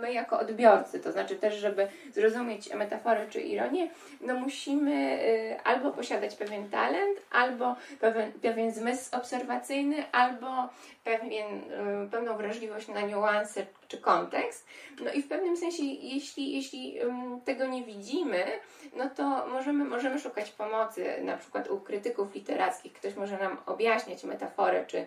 my 0.00 0.12
jako 0.12 0.38
odbiorcy, 0.38 1.00
to 1.00 1.12
znaczy 1.12 1.36
też, 1.36 1.54
żeby 1.54 1.88
zrozumieć 2.12 2.74
metaforę 2.74 3.26
czy 3.30 3.40
ironię, 3.40 3.88
no 4.20 4.34
musimy 4.34 5.18
albo 5.64 5.90
posiadać 5.90 6.34
pewien 6.34 6.70
talent, 6.70 7.18
albo 7.30 7.76
pewien, 8.00 8.32
pewien 8.32 8.72
zmysł 8.72 9.16
obserwacyjny, 9.16 10.04
albo 10.12 10.68
pewien, 11.04 11.62
pewną 12.10 12.36
wrażliwość 12.36 12.88
na 12.88 13.00
niuanse 13.00 13.66
czy 13.88 13.98
kontekst. 13.98 14.66
No 15.04 15.12
i 15.12 15.22
w 15.22 15.28
pewnym 15.28 15.56
sensie, 15.56 15.82
jeśli, 15.84 16.52
jeśli 16.52 16.98
tego 17.44 17.66
nie 17.66 17.84
widzimy, 17.84 18.44
no 18.96 19.10
to 19.10 19.46
możemy, 19.46 19.84
możemy 19.84 20.18
szukać 20.18 20.50
pomocy, 20.50 21.04
na 21.22 21.36
przykład 21.36 21.70
u 21.70 21.80
krytyków 21.80 22.32
literackich. 22.60 22.92
Ktoś 22.92 23.14
może 23.14 23.38
nam 23.38 23.56
objaśniać 23.66 24.24
metaforę, 24.24 24.84
czy 24.86 25.06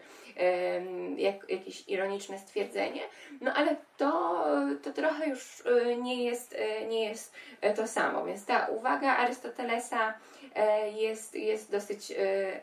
jak, 1.17 1.50
jakieś 1.50 1.89
ironiczne 1.89 2.39
stwierdzenie, 2.39 3.01
no 3.41 3.53
ale 3.53 3.75
to, 3.98 4.45
to 4.83 4.93
trochę 4.93 5.29
już 5.29 5.60
y, 5.60 5.95
nie 6.01 6.24
jest, 6.24 6.53
y, 6.53 6.86
nie 6.88 7.10
jest 7.10 7.33
e, 7.62 7.74
to 7.74 7.88
samo. 7.88 8.25
Więc 8.25 8.45
ta 8.45 8.67
uwaga 8.67 9.17
Arystotelesa 9.17 10.13
e, 10.55 10.89
jest, 10.89 11.36
jest 11.36 11.72
dosyć 11.72 12.12
e, 12.12 12.15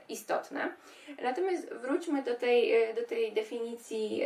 istotna. 0.08 0.68
Natomiast 1.22 1.74
wróćmy 1.74 2.22
do 2.22 2.34
tej, 2.34 2.94
do 2.94 3.02
tej 3.02 3.32
definicji 3.32 4.22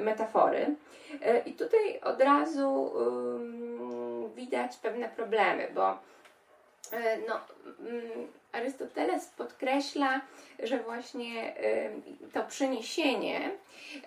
metafory. 0.00 0.74
I 1.46 1.52
tutaj 1.52 2.00
od 2.00 2.20
razu 2.20 2.92
widać 4.36 4.76
pewne 4.76 5.08
problemy, 5.08 5.68
bo 5.74 5.90
e, 5.90 5.96
no, 7.28 7.40
mm, 7.80 8.28
Arystoteles 8.52 9.26
podkreśla, 9.26 10.20
że 10.62 10.78
właśnie 10.78 11.56
e, 11.56 11.90
to 12.32 12.42
przeniesienie 12.42 13.50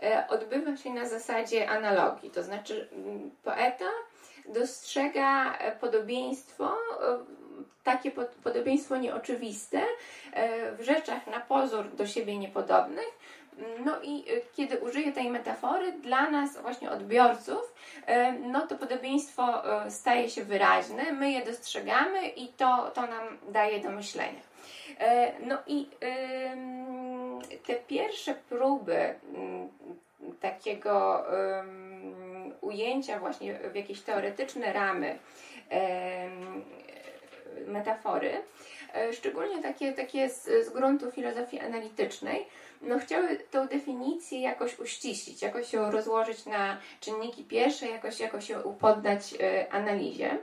e, 0.04 0.28
odbywa 0.30 0.78
się 0.78 0.90
na 0.90 1.06
zasadzie 1.06 1.70
analogii, 1.70 2.32
to 2.32 2.44
znaczy 2.44 2.90
mm, 2.92 3.32
poeta 3.44 3.90
dostrzega 4.46 5.58
podobieństwo, 5.82 6.78
takie 7.84 8.12
podobieństwo 8.44 8.98
nieoczywiste 8.98 9.82
w 10.78 10.84
rzeczach 10.84 11.28
na 11.28 11.40
pozór 11.40 11.90
do 11.96 12.08
siebie 12.08 12.38
niepodobnych, 12.38 13.10
no 13.86 14.02
i 14.04 14.32
y, 14.32 14.42
kiedy 14.56 14.80
użyję 14.80 15.12
tej 15.12 15.30
metafory, 15.30 15.92
dla 15.92 16.30
nas, 16.30 16.62
właśnie 16.62 16.92
odbiorców, 16.92 17.74
y, 18.10 18.40
no 18.40 18.68
to 18.68 18.76
podobieństwo 18.76 19.64
y, 19.88 19.92
staje 19.92 20.30
się 20.30 20.44
wyraźne, 20.44 21.12
my 21.12 21.32
je 21.32 21.46
dostrzegamy 21.46 22.28
i 22.28 22.48
to, 22.48 22.92
to 22.94 23.02
nam 23.02 23.38
daje 23.50 23.80
do 23.80 23.90
myślenia. 23.90 24.50
No 25.46 25.58
i 25.68 25.90
te 27.68 27.76
pierwsze 27.76 28.36
próby 28.50 28.96
mm, 28.96 29.70
takiego 30.40 31.26
ujęcia 32.62 33.20
właśnie 33.20 33.54
w 33.54 33.76
jakieś 33.76 34.02
teoretyczne 34.02 34.74
ramy 34.74 35.20
metafory, 37.68 38.42
szczególnie 39.14 39.62
takie, 39.62 39.94
takie 39.94 40.30
z, 40.30 40.66
z 40.66 40.70
gruntu 40.70 41.12
filozofii 41.12 41.60
analitycznej, 41.60 42.46
no 42.82 43.00
chciały 43.00 43.38
tą 43.52 43.68
definicję 43.68 44.42
jakoś 44.42 44.80
uściślić, 44.80 45.42
jakoś 45.42 45.74
ją 45.74 45.92
rozłożyć 45.92 46.46
na 46.46 46.78
czynniki 47.00 47.44
pierwsze, 47.44 47.90
jakoś, 47.90 48.20
jakoś 48.20 48.50
ją 48.50 48.62
poddać 48.80 49.36
e, 49.40 49.74
analizie. 49.74 50.38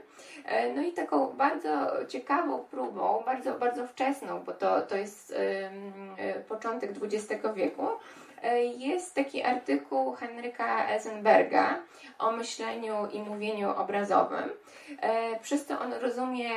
E, 0.45 0.73
no 0.73 0.81
i 0.81 0.91
taką 0.91 1.27
bardzo 1.27 1.69
ciekawą 2.07 2.65
próbą, 2.71 3.23
bardzo, 3.25 3.53
bardzo 3.53 3.87
wczesną, 3.87 4.43
bo 4.43 4.53
to, 4.53 4.81
to 4.81 4.95
jest 4.95 5.33
e, 6.17 6.39
początek 6.47 6.91
XX 7.01 7.43
wieku, 7.55 7.87
jest 8.77 9.15
taki 9.15 9.43
artykuł 9.43 10.13
Henryka 10.13 10.89
Eisenberga 10.89 11.79
o 12.19 12.31
myśleniu 12.31 13.07
i 13.11 13.21
mówieniu 13.21 13.69
obrazowym. 13.69 14.49
Przez 15.41 15.65
to 15.65 15.79
on 15.79 15.93
rozumie 15.93 16.49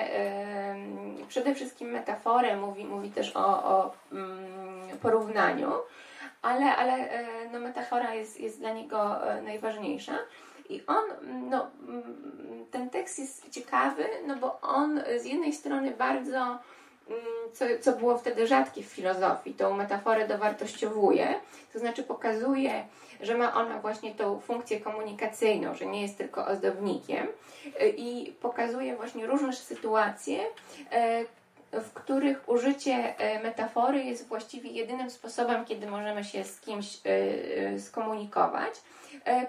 przede 1.29 1.55
wszystkim 1.55 1.88
metaforę, 1.88 2.57
mówi, 2.57 2.85
mówi 2.85 3.11
też 3.11 3.37
o, 3.37 3.64
o 3.64 3.93
mm, 4.12 4.99
porównaniu, 5.03 5.73
ale, 6.43 6.77
ale 6.77 7.09
no, 7.53 7.61
metafora 7.61 8.14
jest, 8.14 8.40
jest 8.40 8.59
dla 8.59 8.73
niego 8.73 9.16
najważniejsza. 9.43 10.19
I 10.69 10.83
on, 10.87 11.05
no, 11.51 11.71
ten 12.71 12.90
tekst 12.90 13.19
jest 13.19 13.51
ciekawy, 13.51 14.05
no 14.27 14.37
bo 14.37 14.61
on 14.61 15.01
z 15.19 15.25
jednej 15.25 15.53
strony 15.53 15.90
bardzo 15.90 16.40
Mm, 16.40 16.59
co, 17.53 17.64
co 17.81 17.92
było 17.92 18.18
wtedy 18.18 18.46
rzadkie 18.46 18.83
w 18.83 18.87
filozofii, 18.87 19.55
tą 19.55 19.75
metaforę 19.75 20.29
dowartościowuje, 20.29 21.35
to 21.73 21.79
znaczy 21.79 22.03
pokazuje, 22.03 22.85
że 23.20 23.35
ma 23.35 23.55
ona 23.55 23.79
właśnie 23.79 24.14
tą 24.14 24.40
funkcję 24.40 24.81
komunikacyjną, 24.81 25.75
że 25.75 25.87
nie 25.87 26.03
jest 26.03 26.18
tylko 26.18 26.46
ozdobnikiem 26.46 27.27
y, 27.66 27.88
i 27.96 28.33
pokazuje 28.33 28.96
właśnie 28.96 29.27
różne 29.27 29.53
sytuacje, 29.53 30.38
y, 30.44 31.81
w 31.81 31.92
których 31.92 32.49
użycie 32.49 33.14
y, 33.37 33.42
metafory 33.42 34.05
jest 34.05 34.29
właściwie 34.29 34.70
jedynym 34.70 35.11
sposobem, 35.11 35.64
kiedy 35.64 35.87
możemy 35.87 36.25
się 36.25 36.44
z 36.44 36.61
kimś 36.61 36.99
skomunikować. 37.87 38.75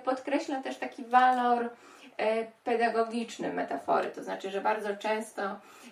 Podkreśla 0.04 0.62
też 0.62 0.78
taki 0.78 1.04
walor 1.04 1.70
pedagogiczny 2.64 3.54
metafory, 3.54 4.12
to 4.12 4.24
znaczy, 4.24 4.52
że 4.52 4.62
bardzo 4.62 4.96
często 4.96 5.42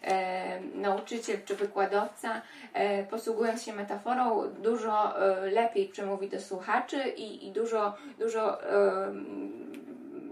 e, 0.04 0.62
nauczyciel 0.62 1.38
czy 1.46 1.56
wykładowca, 1.56 2.42
e, 2.74 3.04
posługując 3.04 3.64
się 3.64 3.74
metaforą, 3.74 4.48
dużo 4.62 5.22
e, 5.22 5.52
lepiej 5.52 5.88
przemówi 5.88 6.30
do 6.30 6.42
słuchaczy 6.42 6.98
i, 7.18 7.48
i 7.48 7.52
dużo, 7.52 7.94
dużo 8.20 8.64
e, 8.64 9.14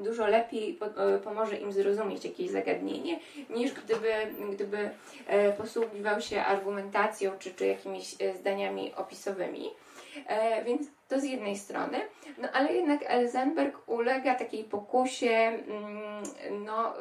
dużo 0.03 0.27
lepiej 0.27 0.73
po, 0.73 0.85
e, 0.85 1.19
pomoże 1.19 1.57
im 1.57 1.71
zrozumieć 1.71 2.25
jakieś 2.25 2.49
zagadnienie, 2.49 3.19
niż 3.49 3.73
gdyby, 3.73 4.11
gdyby 4.53 4.89
e, 5.27 5.53
posługiwał 5.53 6.21
się 6.21 6.43
argumentacją 6.43 7.31
czy, 7.39 7.53
czy 7.53 7.67
jakimiś 7.67 8.15
zdaniami 8.39 8.95
opisowymi. 8.95 9.69
Więc 10.65 10.87
to 11.07 11.19
z 11.19 11.23
jednej 11.23 11.57
strony, 11.57 11.97
no 12.37 12.47
ale 12.53 12.73
jednak 12.73 12.99
Elzenberg 13.07 13.89
ulega 13.89 14.35
takiej 14.35 14.63
pokusie 14.63 15.29
mm, 15.29 16.65
no, 16.65 16.93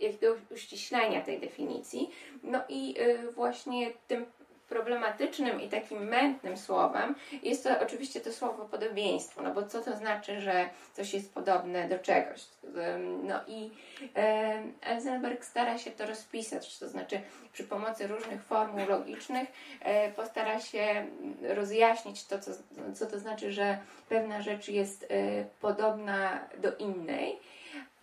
jakiegoś 0.00 0.38
uściślenia 0.50 1.20
tej 1.20 1.40
definicji. 1.40 2.10
No 2.42 2.60
i 2.68 2.94
y, 3.00 3.30
właśnie 3.32 3.90
tym 4.08 4.26
problematycznym 4.68 5.60
i 5.60 5.68
takim 5.68 6.04
mętnym 6.04 6.56
słowem 6.56 7.14
jest 7.42 7.64
to 7.64 7.80
oczywiście 7.80 8.20
to 8.20 8.32
słowo 8.32 8.64
podobieństwo, 8.64 9.42
no 9.42 9.54
bo 9.54 9.62
co 9.62 9.80
to 9.80 9.96
znaczy, 9.96 10.40
że 10.40 10.68
coś 10.92 11.14
jest 11.14 11.34
podobne 11.34 11.88
do 11.88 11.98
czegoś. 11.98 12.44
No 13.22 13.40
i 13.46 13.70
Elzenberg 14.82 15.44
stara 15.44 15.78
się 15.78 15.90
to 15.90 16.06
rozpisać, 16.06 16.78
to 16.78 16.88
znaczy 16.88 17.20
przy 17.52 17.64
pomocy 17.64 18.06
różnych 18.06 18.42
formuł 18.42 18.88
logicznych 18.88 19.48
e, 19.80 20.12
postara 20.12 20.60
się 20.60 21.06
rozjaśnić 21.42 22.24
to, 22.24 22.38
co, 22.38 22.50
co 22.94 23.06
to 23.06 23.18
znaczy, 23.18 23.52
że 23.52 23.78
pewna 24.08 24.42
rzecz 24.42 24.68
jest 24.68 25.06
e, 25.10 25.44
podobna 25.60 26.48
do 26.58 26.76
innej 26.76 27.38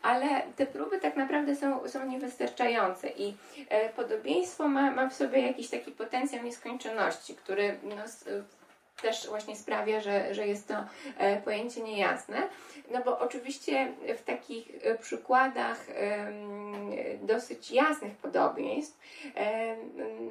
ale 0.04 0.42
te 0.56 0.66
próby 0.66 1.00
tak 1.00 1.16
naprawdę 1.16 1.56
są, 1.56 1.88
są 1.88 2.06
niewystarczające 2.06 3.10
i 3.10 3.34
e, 3.70 3.90
podobieństwo 3.90 4.68
ma, 4.68 4.92
ma 4.92 5.10
w 5.10 5.14
sobie 5.14 5.48
jakiś 5.48 5.70
taki 5.70 5.92
potencjał 5.92 6.44
nieskończoności, 6.44 7.36
który 7.36 7.78
no, 7.84 7.96
też 9.02 9.28
właśnie 9.28 9.56
sprawia, 9.56 10.02
że, 10.02 10.34
że 10.34 10.48
jest 10.48 10.68
to 10.68 10.74
e, 11.18 11.42
pojęcie 11.42 11.82
niejasne. 11.82 12.48
No 12.92 13.02
bo 13.06 13.20
oczywiście 13.20 13.94
w 14.18 14.24
takich 14.24 14.68
e, 14.82 14.98
przykładach 14.98 15.88
dosyć 17.22 17.72
jasnych 17.72 18.18
podobieństw 18.18 19.00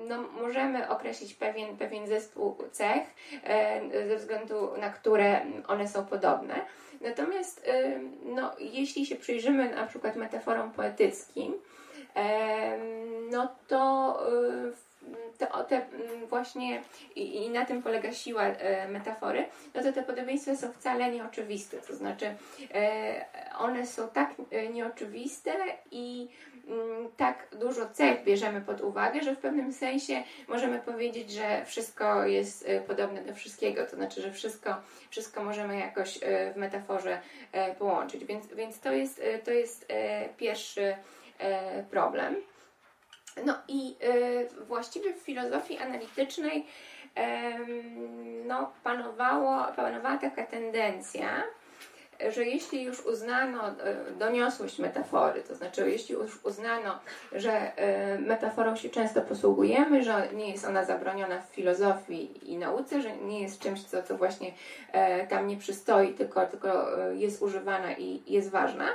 no, 0.09 0.23
możemy 0.23 0.89
określić 0.89 1.35
pewien, 1.35 1.77
pewien 1.77 2.07
zespół 2.07 2.57
cech, 2.73 3.03
ze 4.09 4.17
względu 4.17 4.77
na 4.77 4.91
które 4.91 5.41
one 5.69 5.89
są 5.89 6.07
podobne. 6.07 6.55
Natomiast 7.03 7.71
no, 8.25 8.53
jeśli 8.59 9.07
się 9.07 9.17
przyjrzymy 9.17 9.71
na 9.71 9.87
przykład 9.87 10.17
metaforom 10.17 10.73
poetyckim, 10.73 11.55
no 13.31 13.49
to 13.69 14.19
te, 15.39 15.47
te 15.69 15.87
właśnie 16.29 16.83
i, 17.17 17.51
na 17.51 17.65
tym 17.65 17.83
polega 17.83 18.13
siła 18.13 18.43
e, 18.43 18.89
metafory, 18.89 19.45
no 19.75 19.83
to 19.83 19.93
te 19.93 20.03
podobieństwa 20.03 20.57
są 20.57 20.73
wcale 20.73 21.11
nieoczywiste. 21.11 21.77
To 21.77 21.97
znaczy, 21.97 22.35
e, 22.75 23.25
one 23.59 23.87
są 23.87 24.09
tak 24.09 24.35
e, 24.51 24.69
nieoczywiste 24.69 25.53
i 25.91 26.29
mm, 26.47 26.52
tak 27.17 27.49
dużo 27.53 27.87
cech 27.87 28.25
bierzemy 28.25 28.61
pod 28.61 28.81
uwagę, 28.81 29.23
że 29.23 29.35
w 29.35 29.39
pewnym 29.39 29.73
sensie 29.73 30.23
możemy 30.49 30.79
powiedzieć, 30.79 31.31
że 31.31 31.65
wszystko 31.65 32.25
jest 32.27 32.69
y, 32.69 32.81
podobne 32.87 33.23
do 33.23 33.35
wszystkiego, 33.35 33.87
to 33.87 33.97
znaczy, 33.97 34.23
że 34.23 34.33
wszystko, 34.33 34.75
wszystko 35.11 35.45
możemy 35.45 35.79
jakoś 35.79 36.17
y, 36.17 36.21
w 36.55 36.57
metaforze 36.57 37.21
y, 37.71 37.75
połączyć. 37.75 38.25
Więc, 38.25 38.47
więc 38.47 38.81
to 38.81 38.93
jest, 38.93 39.23
to 39.45 39.51
jest 39.51 39.93
pierwszy 40.37 40.97
problem. 41.91 42.37
No 43.45 43.59
i 43.69 43.97
właściwie 44.67 45.15
w 45.15 45.19
filozofii 45.19 45.79
analitycznej 45.79 46.67
no, 48.47 48.73
panowało, 48.85 49.65
panowała 49.77 50.19
taka 50.19 50.47
tendencja, 50.47 51.43
że 52.31 52.45
jeśli 52.45 52.83
już 52.83 53.07
uznano 53.07 53.69
e, 53.69 53.75
doniosłość 54.19 54.79
metafory, 54.79 55.43
to 55.43 55.55
znaczy 55.55 55.91
jeśli 55.91 56.15
już 56.15 56.45
uznano, 56.45 56.99
że 57.33 57.53
e, 57.77 58.19
metaforą 58.19 58.77
się 58.77 58.89
często 58.89 59.21
posługujemy, 59.21 60.05
że 60.05 60.29
nie 60.33 60.51
jest 60.51 60.65
ona 60.65 60.85
zabroniona 60.85 61.41
w 61.41 61.55
filozofii 61.55 62.53
i 62.53 62.57
nauce, 62.57 63.03
że 63.03 63.17
nie 63.17 63.43
jest 63.43 63.61
czymś, 63.61 63.83
co, 63.83 64.03
co 64.03 64.17
właśnie 64.17 64.53
e, 64.93 65.27
tam 65.27 65.47
nie 65.47 65.57
przystoi, 65.57 66.15
tylko, 66.15 66.47
tylko 66.47 66.87
jest 67.13 67.43
używana 67.43 67.93
i 67.93 68.23
jest 68.27 68.51
ważna, 68.51 68.89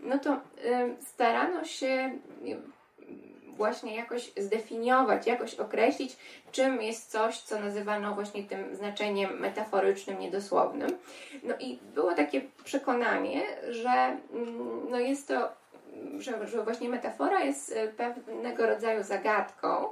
no 0.00 0.18
to 0.18 0.40
starano 1.00 1.64
się 1.64 2.10
właśnie 3.56 3.96
jakoś 3.96 4.32
zdefiniować, 4.36 5.26
jakoś 5.26 5.54
określić, 5.54 6.16
czym 6.52 6.82
jest 6.82 7.10
coś, 7.10 7.38
co 7.38 7.60
nazywano 7.60 8.14
właśnie 8.14 8.44
tym 8.44 8.76
znaczeniem 8.76 9.40
metaforycznym, 9.40 10.18
niedosłownym. 10.18 10.90
No 11.42 11.54
i 11.60 11.78
było 11.94 12.14
takie 12.14 12.40
przekonanie, 12.64 13.42
że 13.70 14.18
mm, 14.32 14.90
no 14.90 14.98
jest 14.98 15.28
to 15.28 15.64
że, 16.18 16.46
że 16.46 16.64
właśnie 16.64 16.88
metafora 16.88 17.40
jest 17.40 17.72
e, 17.72 17.88
pewnego 17.88 18.66
rodzaju 18.66 19.02
zagadką, 19.02 19.88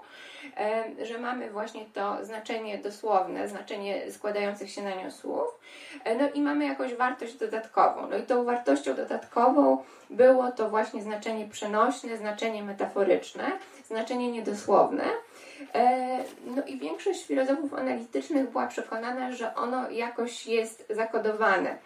że 1.02 1.18
mamy 1.18 1.50
właśnie 1.50 1.85
to 1.85 2.24
znaczenie 2.24 2.78
dosłowne, 2.78 3.48
znaczenie 3.48 4.12
składających 4.12 4.70
się 4.70 4.83
na 4.83 4.94
nią 4.94 5.11
słów, 5.11 5.48
e, 6.05 6.16
no 6.16 6.31
i 6.31 6.40
mamy 6.40 6.66
jakąś 6.66 6.94
wartość 6.94 7.35
dodatkową. 7.35 8.09
No 8.11 8.16
i 8.16 8.22
tą 8.22 8.44
wartością 8.44 8.94
dodatkową 8.94 9.85
było 10.11 10.52
to 10.52 10.70
właśnie 10.70 11.02
znaczenie 11.02 11.48
przenośne, 11.48 12.16
znaczenie 12.16 12.62
metaforyczne, 12.62 13.52
znaczenie 13.87 14.33
niedosłowne. 14.33 15.05
No 16.46 16.62
i 16.66 16.79
większość 16.79 17.27
filozofów 17.27 17.75
analitycznych 17.75 18.51
była 18.51 18.66
przekonana, 18.66 19.33
że 19.33 19.55
ono 19.55 19.90
jakoś 19.90 20.46
jest 20.46 20.87
zakodowane 20.90 21.79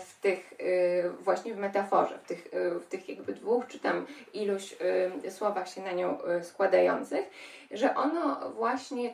w 0.00 0.20
tych 0.20 0.54
właśnie 1.20 1.54
w 1.54 1.58
metaforze, 1.58 2.18
w 2.24 2.28
tych, 2.28 2.48
w 2.52 2.86
tych 2.86 3.08
jakby 3.08 3.32
dwóch 3.32 3.66
czy 3.66 3.78
tam 3.78 4.06
iluś 4.34 4.74
słowach 5.30 5.68
się 5.68 5.80
na 5.80 5.92
nią 5.92 6.18
składających, 6.42 7.24
że 7.70 7.94
ono 7.94 8.50
właśnie 8.50 9.12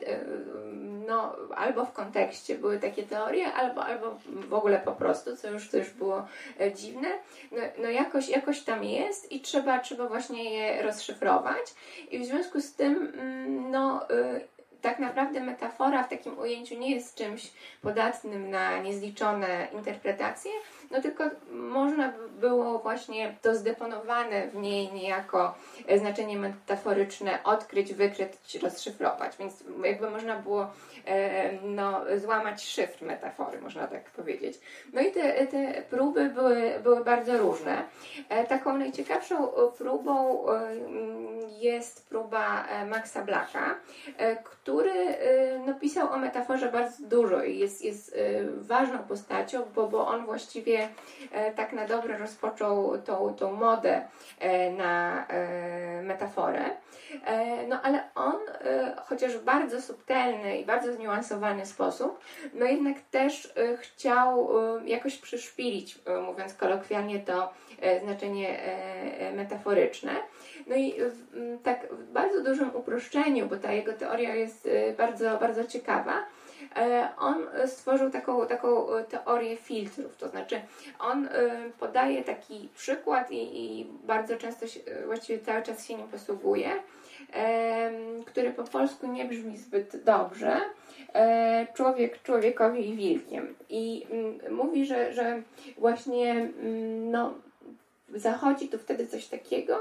no, 1.07 1.35
albo 1.55 1.85
w 1.85 1.93
kontekście 1.93 2.57
były 2.57 2.79
takie 2.79 3.03
teorie, 3.03 3.53
albo, 3.53 3.85
albo 3.85 4.17
w 4.25 4.53
ogóle 4.53 4.79
po 4.79 4.91
prostu, 4.91 5.37
co 5.37 5.49
już, 5.49 5.69
co 5.69 5.77
było 5.97 6.27
e, 6.59 6.73
dziwne, 6.73 7.07
no, 7.51 7.57
no 7.77 7.89
jakoś, 7.89 8.29
jakoś 8.29 8.61
tam 8.61 8.83
jest 8.83 9.31
i 9.31 9.41
trzeba, 9.41 9.79
trzeba 9.79 10.07
właśnie 10.07 10.53
je 10.53 10.81
rozszyfrować. 10.81 11.65
I 12.11 12.19
w 12.19 12.25
związku 12.25 12.61
z 12.61 12.73
tym 12.73 13.13
mm, 13.13 13.71
y, 14.11 14.47
tak 14.81 14.99
naprawdę 14.99 15.39
metafora 15.39 16.03
w 16.03 16.09
takim 16.09 16.39
ujęciu 16.39 16.79
nie 16.79 16.91
jest 16.95 17.15
czymś 17.15 17.51
podatnym 17.81 18.49
na 18.49 18.77
niezliczone 18.77 19.67
interpretacje, 19.73 20.51
no 20.91 21.01
tylko 21.01 21.23
można 21.51 22.13
było 22.41 22.79
właśnie 22.79 23.35
to 23.41 23.55
zdeponowane 23.55 24.47
w 24.47 24.55
niej 24.55 24.93
niejako 24.93 25.53
e, 25.87 25.99
znaczenie 25.99 26.37
metaforyczne 26.37 27.43
odkryć, 27.43 27.93
wykryć, 27.93 28.55
rozszyfrować, 28.61 29.37
więc 29.37 29.63
jakby 29.83 30.09
można 30.09 30.35
było 30.35 30.67
e, 31.05 31.51
no, 31.63 32.01
złamać 32.17 32.63
szyfr 32.63 33.05
metafory, 33.05 33.61
można 33.61 33.87
tak 33.87 34.03
powiedzieć. 34.03 34.59
No 34.93 35.01
i 35.01 35.11
te, 35.11 35.47
te 35.47 35.81
próby 35.89 36.29
były, 36.29 36.79
były 36.83 37.03
bardzo 37.03 37.37
różne. 37.37 37.83
E, 38.29 38.45
taką 38.45 38.77
najciekawszą 38.77 39.47
próbą 39.77 40.45
jest 41.59 42.09
próba 42.09 42.65
Maxa 42.89 43.21
Blacka, 43.23 43.75
który 44.43 45.15
no, 45.67 45.73
pisał 45.73 46.13
o 46.13 46.17
metaforze 46.17 46.71
bardzo 46.71 47.07
dużo 47.07 47.43
i 47.43 47.57
jest, 47.57 47.85
jest 47.85 48.17
ważną 48.57 48.97
postacią, 48.97 49.63
bo, 49.75 49.87
bo 49.87 50.07
on 50.07 50.25
właściwie 50.25 50.80
E, 51.31 51.51
tak 51.51 51.73
na 51.73 51.87
dobre 51.87 52.17
rozpoczął 52.17 52.97
tą, 52.97 53.35
tą 53.35 53.51
modę 53.51 54.01
e, 54.39 54.71
na 54.71 55.27
e, 55.27 56.01
metaforę. 56.01 56.69
No 57.67 57.81
ale 57.81 58.09
on, 58.15 58.39
chociaż 59.05 59.37
w 59.37 59.43
bardzo 59.43 59.81
subtelny 59.81 60.57
i 60.57 60.65
bardzo 60.65 60.93
zniuansowany 60.93 61.65
sposób, 61.65 62.19
no 62.53 62.65
jednak 62.65 62.99
też 62.99 63.53
chciał 63.77 64.49
jakoś 64.85 65.17
przyszpilić, 65.17 65.99
mówiąc 66.27 66.53
kolokwialnie, 66.53 67.19
to 67.19 67.53
znaczenie 68.03 68.59
metaforyczne. 69.33 70.11
No 70.67 70.75
i 70.75 70.95
tak 71.63 71.87
w 71.93 72.11
bardzo 72.11 72.43
dużym 72.43 72.75
uproszczeniu, 72.75 73.47
bo 73.47 73.55
ta 73.55 73.71
jego 73.71 73.93
teoria 73.93 74.35
jest 74.35 74.69
bardzo, 74.97 75.37
bardzo 75.37 75.65
ciekawa, 75.65 76.25
on 77.17 77.35
stworzył 77.67 78.09
taką, 78.09 78.47
taką 78.47 78.87
teorię 79.09 79.57
filtrów, 79.57 80.17
to 80.17 80.29
znaczy 80.29 80.61
on 80.99 81.25
e, 81.25 81.29
podaje 81.79 82.23
taki 82.23 82.69
przykład 82.75 83.31
i, 83.31 83.65
i 83.81 83.87
bardzo 84.03 84.37
często, 84.37 84.67
się, 84.67 84.79
właściwie 85.05 85.39
cały 85.39 85.61
czas 85.61 85.87
się 85.87 85.95
nim 85.95 86.07
posługuje, 86.07 86.69
który 88.25 88.51
po 88.51 88.63
polsku 88.63 89.07
nie 89.07 89.25
brzmi 89.25 89.57
zbyt 89.57 90.03
dobrze. 90.03 90.61
E, 91.13 91.67
człowiek 91.73 92.23
człowiekowi 92.23 92.89
i 92.89 92.95
wilkiem. 92.95 93.55
I 93.69 94.07
mm, 94.11 94.55
mówi, 94.55 94.85
że, 94.85 95.13
że 95.13 95.41
właśnie 95.77 96.31
mm, 96.31 97.11
no, 97.11 97.33
zachodzi 98.09 98.69
tu 98.69 98.77
wtedy 98.77 99.07
coś 99.07 99.27
takiego, 99.27 99.79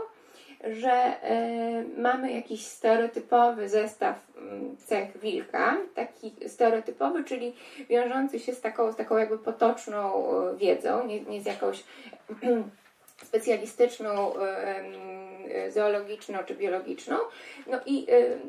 że 0.64 0.90
e, 0.90 1.84
mamy 1.96 2.32
jakiś 2.32 2.66
stereotypowy 2.66 3.68
zestaw 3.68 4.16
mm, 4.36 4.76
cech 4.76 5.18
wilka, 5.18 5.76
taki 5.94 6.32
stereotypowy, 6.48 7.24
czyli 7.24 7.52
wiążący 7.88 8.38
się 8.38 8.54
z 8.54 8.60
taką, 8.60 8.92
z 8.92 8.96
taką 8.96 9.18
jakby 9.18 9.38
potoczną 9.38 10.26
e, 10.26 10.56
wiedzą, 10.56 11.06
nie, 11.06 11.20
nie 11.20 11.42
z 11.42 11.46
jakąś 11.46 11.84
specjalistyczną, 13.28 14.36
e, 14.36 15.70
zoologiczną 15.70 16.38
czy 16.46 16.54
biologiczną. 16.54 17.16
No 17.66 17.80
i 17.86 18.06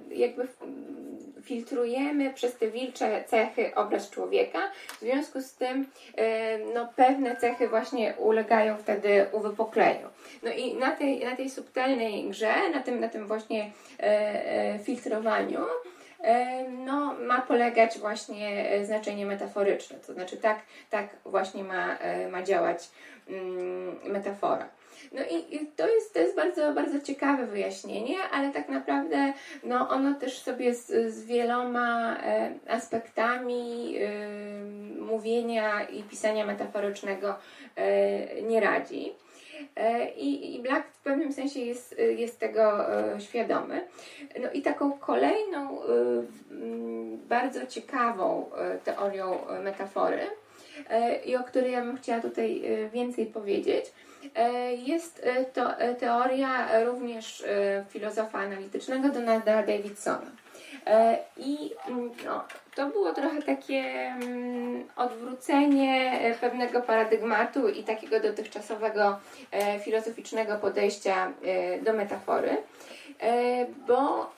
jakby 0.10 0.48
filtrujemy 1.44 2.34
przez 2.34 2.58
te 2.58 2.68
wilcze 2.68 3.24
cechy 3.28 3.76
obraz 3.76 4.10
człowieka. 4.10 4.60
W 4.98 5.00
związku 5.00 5.42
z 5.42 5.54
tym 5.54 5.86
no, 6.74 6.88
pewne 6.96 7.36
cechy 7.36 7.68
właśnie 7.68 8.14
ulegają 8.18 8.78
wtedy 8.78 9.26
uwypukleniu. 9.32 10.08
No 10.44 10.52
i 10.52 10.76
na 10.76 10.92
tej, 10.92 11.26
na 11.26 11.36
tej 11.36 11.50
subtelnej 11.50 12.30
grze, 12.30 12.70
na 12.74 12.80
tym, 12.80 13.00
na 13.00 13.10
tym 13.10 13.28
właśnie 13.28 13.72
e, 14.00 14.04
e, 14.74 14.80
filtrowaniu, 14.80 15.60
e, 16.24 16.64
no, 16.70 17.14
ma 17.14 17.42
polegać 17.42 18.00
właśnie 18.00 18.66
znaczenie 18.86 19.26
metaforyczne. 19.26 19.98
To 20.08 20.14
znaczy 20.14 20.38
tak, 20.38 20.60
tak 20.90 21.10
właśnie 21.26 21.64
ma, 21.64 21.98
ma 22.32 22.44
działać 22.44 22.90
mm, 23.30 24.00
metafora. 24.04 24.70
No 25.12 25.22
i, 25.22 25.68
to, 25.76 25.88
jest, 25.88 26.14
to 26.14 26.20
jest 26.20 26.36
bardzo, 26.36 26.74
bardzo 26.74 27.02
ciekawe 27.02 27.48
wyjaśnienie, 27.48 28.16
ale 28.32 28.52
tak 28.52 28.70
naprawdę 28.70 29.34
no, 29.64 29.90
ono 29.90 30.14
też 30.14 30.40
sobie 30.40 30.74
z, 30.76 31.14
z 31.14 31.26
wieloma 31.26 32.18
e, 32.18 32.54
aspektami 32.68 33.96
e, 33.98 34.10
mówienia 35.02 35.84
i 35.84 36.04
pisania 36.04 36.46
metaforycznego 36.46 37.36
e, 37.76 38.42
nie 38.42 38.60
radzi. 38.60 39.14
E, 39.76 40.12
I, 40.12 40.56
I 40.56 40.60
Black 40.60 40.88
w 40.88 41.00
pewnym 41.00 41.34
sensie 41.34 41.60
jest, 41.60 41.96
jest 42.18 42.40
tego 42.40 42.94
e, 43.14 43.22
świadomy. 43.22 43.88
No 44.42 44.52
i 44.52 44.62
taką 44.62 44.92
kolejną 44.92 45.82
e, 45.82 45.86
bardzo 47.30 47.66
ciekawą 47.66 48.50
teorią 48.84 49.40
metafory, 49.64 50.28
i 51.26 51.36
o 51.36 51.44
której 51.44 51.72
ja 51.72 51.82
bym 51.82 51.98
chciała 51.98 52.22
tutaj 52.22 52.64
więcej 52.94 53.26
powiedzieć, 53.26 53.86
jest 54.78 55.26
to 55.54 55.70
teoria 56.00 56.84
również 56.86 57.44
filozofa 57.90 58.40
analitycznego 58.40 59.10
Donalda 59.10 59.64
Davidsona. 59.64 60.32
I 61.38 61.72
no, 62.26 62.44
to 62.76 62.88
było 62.88 63.14
trochę 63.14 63.42
takie 63.42 63.82
mm, 63.82 64.84
odwrócenie 64.96 66.20
e, 66.22 66.34
pewnego 66.36 66.82
paradygmatu 66.82 67.70
i 67.70 67.84
takiego 67.84 68.20
dotychczasowego 68.20 69.20
e, 69.52 69.80
filozoficznego 69.80 70.58
podejścia 70.58 71.32
e, 71.44 71.82
do 71.82 71.94
metafory, 71.94 72.58
bo 73.88 74.32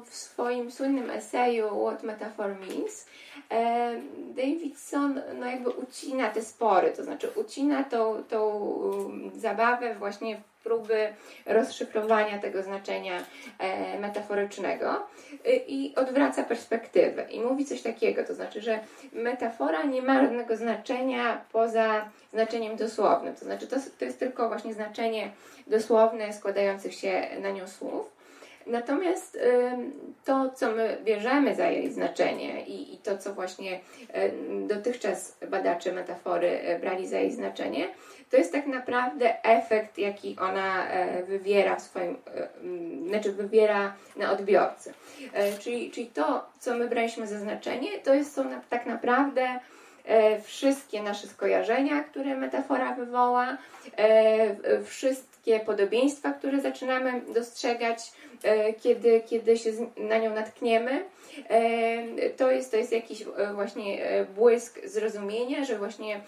w 0.00 0.14
swoim 0.14 0.70
słynnym 0.70 1.10
eseju 1.10 1.86
What 1.86 2.02
Metaphor 2.02 2.56
Means 2.60 3.06
Davidson 4.36 5.20
no 5.40 5.46
jakby 5.46 5.70
ucina 5.70 6.30
te 6.30 6.42
spory, 6.42 6.90
to 6.90 7.04
znaczy 7.04 7.30
ucina 7.36 7.84
tą, 7.84 8.24
tą 8.28 8.60
zabawę 9.36 9.94
właśnie 9.94 10.40
próby 10.64 11.14
rozszyfrowania 11.46 12.38
tego 12.38 12.62
znaczenia 12.62 13.24
e, 13.58 13.98
metaforycznego 13.98 15.06
i 15.66 15.92
odwraca 15.96 16.42
perspektywę 16.42 17.26
i 17.30 17.40
mówi 17.40 17.64
coś 17.64 17.82
takiego, 17.82 18.24
to 18.24 18.34
znaczy, 18.34 18.60
że 18.62 18.80
metafora 19.12 19.82
nie 19.82 20.02
ma 20.02 20.22
żadnego 20.22 20.56
znaczenia 20.56 21.44
poza 21.52 22.08
znaczeniem 22.32 22.76
dosłownym, 22.76 23.34
to 23.34 23.44
znaczy 23.44 23.66
to, 23.66 23.76
to 23.98 24.04
jest 24.04 24.18
tylko 24.18 24.48
właśnie 24.48 24.74
znaczenie 24.74 25.30
dosłowne 25.66 26.32
składających 26.32 26.94
się 26.94 27.26
na 27.42 27.50
nią 27.50 27.68
słów. 27.68 28.13
Natomiast 28.66 29.38
to, 30.24 30.50
co 30.50 30.70
my 30.70 30.98
bierzemy 31.04 31.54
za 31.54 31.66
jej 31.66 31.92
znaczenie 31.92 32.66
i, 32.66 32.94
i 32.94 32.98
to, 32.98 33.18
co 33.18 33.34
właśnie 33.34 33.80
dotychczas 34.66 35.36
badacze 35.50 35.92
metafory 35.92 36.60
e, 36.60 36.78
brali 36.78 37.08
za 37.08 37.18
jej 37.18 37.32
znaczenie, 37.32 37.88
to 38.30 38.36
jest 38.36 38.52
tak 38.52 38.66
naprawdę 38.66 39.44
efekt, 39.44 39.98
jaki 39.98 40.36
ona 40.40 40.88
e, 40.88 41.22
wywiera 41.22 41.76
w 41.76 41.82
swoim, 41.82 42.16
e, 42.34 42.48
znaczy 43.08 43.32
wywiera 43.32 43.94
na 44.16 44.32
odbiorcy. 44.32 44.94
Czyli, 45.60 45.90
czyli 45.90 46.06
to, 46.06 46.46
co 46.58 46.74
my 46.74 46.88
braliśmy 46.88 47.26
za 47.26 47.38
znaczenie, 47.38 47.98
to 47.98 48.14
jest 48.14 48.34
są 48.34 48.44
tak 48.70 48.86
naprawdę 48.86 49.60
wszystkie 50.42 51.02
nasze 51.02 51.26
skojarzenia, 51.26 52.02
które 52.02 52.36
metafora 52.36 52.94
wywoła, 52.94 53.56
wszystkie 54.84 55.33
podobieństwa, 55.66 56.32
które 56.32 56.60
zaczynamy 56.60 57.20
dostrzegać 57.34 58.12
E, 58.44 58.72
kiedy, 58.72 59.20
kiedy 59.20 59.58
się 59.58 59.70
na 59.96 60.18
nią 60.18 60.34
natkniemy, 60.34 61.04
e, 61.48 62.30
to 62.30 62.50
jest, 62.50 62.70
to 62.70 62.76
jest 62.76 62.92
jakiś 62.92 63.22
e, 63.22 63.54
właśnie 63.54 63.98
błysk 64.34 64.86
zrozumienia, 64.86 65.64
że 65.64 65.78
właśnie 65.78 66.20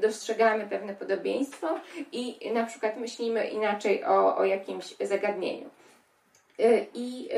dostrzegamy 0.00 0.66
pewne 0.66 0.94
podobieństwo 0.94 1.80
i 2.12 2.50
na 2.54 2.66
przykład 2.66 2.96
myślimy 2.96 3.48
inaczej 3.48 4.04
o, 4.04 4.36
o 4.36 4.44
jakimś 4.44 4.94
zagadnieniu. 5.00 5.70
I 6.94 7.28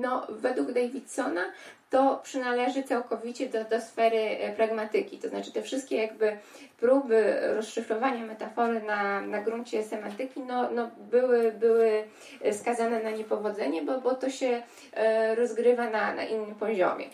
no, 0.00 0.26
według 0.28 0.72
Davidsona 0.72 1.52
to 1.90 2.20
przynależy 2.22 2.82
całkowicie 2.82 3.48
do, 3.48 3.64
do 3.64 3.80
sfery 3.80 4.36
pragmatyki. 4.56 5.18
To 5.18 5.28
znaczy 5.28 5.52
te 5.52 5.62
wszystkie 5.62 5.96
jakby 5.96 6.38
próby 6.80 7.40
rozszyfrowania 7.54 8.26
metafory 8.26 8.82
na, 8.82 9.20
na 9.20 9.42
gruncie 9.42 9.84
semantyki 9.84 10.40
no, 10.40 10.70
no 10.70 10.90
były, 11.10 11.52
były 11.52 12.04
skazane 12.52 13.02
na 13.02 13.10
niepowodzenie, 13.10 13.82
bo, 13.82 14.00
bo 14.00 14.14
to 14.14 14.30
się 14.30 14.62
e, 14.92 15.34
rozgrywa 15.34 15.90
na, 15.90 16.14
na 16.14 16.24
innym 16.24 16.54
poziomie. 16.54 17.04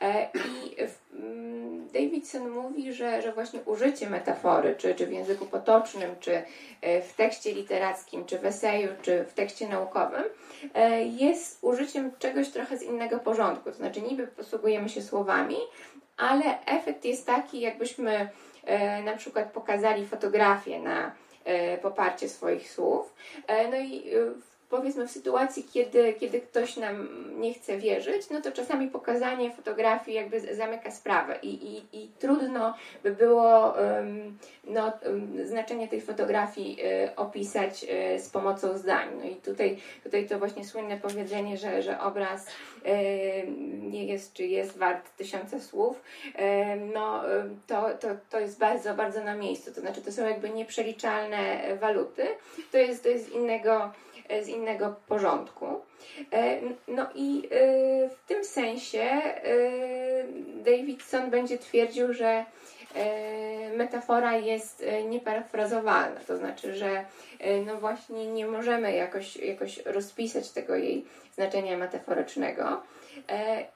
E, 0.00 0.28
I 0.34 0.76
mm, 1.14 1.88
Davidson 1.88 2.50
mówi, 2.50 2.92
że, 2.92 3.22
że 3.22 3.32
właśnie 3.32 3.60
użycie 3.60 4.10
metafory, 4.10 4.74
czy, 4.78 4.94
czy 4.94 5.06
w 5.06 5.12
języku 5.12 5.46
potocznym, 5.46 6.10
czy 6.20 6.42
e, 6.80 7.02
w 7.02 7.12
tekście 7.12 7.52
literackim, 7.52 8.24
czy 8.24 8.38
w 8.38 8.44
eseju, 8.44 8.88
czy 9.02 9.24
w 9.24 9.34
tekście 9.34 9.68
naukowym, 9.68 10.24
jest 11.04 11.58
użyciem 11.62 12.10
czegoś 12.18 12.48
trochę 12.48 12.78
z 12.78 12.82
innego 12.82 13.18
porządku. 13.18 13.70
To 13.70 13.76
znaczy, 13.76 14.02
niby 14.02 14.26
posługujemy 14.26 14.88
się 14.88 15.02
słowami, 15.02 15.56
ale 16.16 16.64
efekt 16.66 17.04
jest 17.04 17.26
taki, 17.26 17.60
jakbyśmy 17.60 18.28
E, 18.64 19.02
na 19.02 19.16
przykład 19.16 19.52
pokazali 19.52 20.06
fotografię 20.06 20.80
na 20.80 21.12
e, 21.44 21.78
poparcie 21.78 22.28
swoich 22.28 22.70
słów. 22.70 23.14
E, 23.46 23.68
no 23.68 23.76
i 23.76 24.04
powiedzmy 24.70 25.08
w 25.08 25.10
sytuacji, 25.10 25.68
kiedy, 25.72 26.14
kiedy 26.14 26.40
ktoś 26.40 26.76
nam 26.76 27.08
nie 27.40 27.54
chce 27.54 27.78
wierzyć, 27.78 28.30
no 28.30 28.40
to 28.40 28.52
czasami 28.52 28.88
pokazanie 28.88 29.50
fotografii 29.50 30.16
jakby 30.16 30.40
zamyka 30.54 30.90
sprawę 30.90 31.38
i, 31.42 31.48
i, 31.48 32.02
i 32.02 32.08
trudno 32.18 32.74
by 33.02 33.10
było 33.10 33.74
um, 33.74 34.38
no, 34.64 34.92
um, 35.06 35.46
znaczenie 35.46 35.88
tej 35.88 36.00
fotografii 36.00 36.78
um, 36.82 37.10
opisać 37.16 37.86
z 38.18 38.28
pomocą 38.28 38.78
zdań. 38.78 39.08
No 39.18 39.24
i 39.30 39.34
tutaj, 39.36 39.76
tutaj 40.04 40.28
to 40.28 40.38
właśnie 40.38 40.64
słynne 40.64 40.96
powiedzenie, 40.96 41.56
że, 41.56 41.82
że 41.82 42.00
obraz 42.00 42.46
nie 43.80 44.06
jest, 44.06 44.32
czy 44.32 44.46
jest 44.46 44.78
wart 44.78 45.16
tysiąca 45.16 45.60
słów, 45.60 46.02
no 46.94 47.22
to, 47.66 47.90
to, 48.00 48.08
to 48.30 48.40
jest 48.40 48.58
bardzo, 48.58 48.94
bardzo 48.94 49.24
na 49.24 49.34
miejscu. 49.34 49.74
To 49.74 49.80
znaczy, 49.80 50.02
to 50.02 50.12
są 50.12 50.26
jakby 50.26 50.50
nieprzeliczalne 50.50 51.60
waluty. 51.80 52.26
To 52.72 52.78
jest, 52.78 53.02
to 53.02 53.08
jest 53.08 53.32
innego 53.32 53.92
z 54.42 54.48
innego 54.48 54.96
porządku. 55.08 55.80
E, 56.32 56.60
no 56.88 57.06
i 57.14 57.48
e, 57.50 58.08
w 58.08 58.18
tym 58.26 58.44
sensie 58.44 59.00
e, 59.00 59.32
Davidson 60.64 61.30
będzie 61.30 61.58
twierdził, 61.58 62.12
że 62.12 62.44
metafora 63.76 64.36
jest 64.36 64.84
nieparafrazowalna, 65.08 66.20
to 66.26 66.36
znaczy, 66.36 66.74
że 66.74 67.04
no 67.66 67.76
właśnie 67.76 68.26
nie 68.26 68.46
możemy 68.46 68.92
jakoś, 68.92 69.36
jakoś 69.36 69.78
rozpisać 69.78 70.50
tego 70.50 70.76
jej 70.76 71.04
znaczenia 71.34 71.76
metaforycznego. 71.76 72.82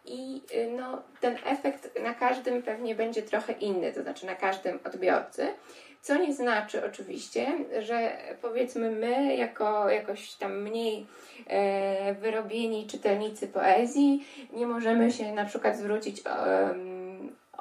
I 0.04 0.42
no, 0.76 1.02
ten 1.20 1.36
efekt 1.44 2.00
na 2.02 2.14
każdym 2.14 2.62
pewnie 2.62 2.94
będzie 2.94 3.22
trochę 3.22 3.52
inny, 3.52 3.92
to 3.92 4.02
znaczy 4.02 4.26
na 4.26 4.34
każdym 4.34 4.78
odbiorcy. 4.84 5.46
Co 6.04 6.16
nie 6.16 6.34
znaczy 6.34 6.86
oczywiście, 6.86 7.46
że 7.80 8.16
powiedzmy 8.42 8.90
my, 8.90 9.36
jako 9.36 9.90
jakoś 9.90 10.34
tam 10.34 10.62
mniej 10.62 11.06
e, 11.46 12.14
wyrobieni 12.14 12.86
czytelnicy 12.86 13.48
poezji, 13.48 14.26
nie 14.52 14.66
możemy 14.66 15.12
się 15.12 15.32
na 15.32 15.44
przykład 15.44 15.76
zwrócić 15.76 16.22
o, 16.26 16.30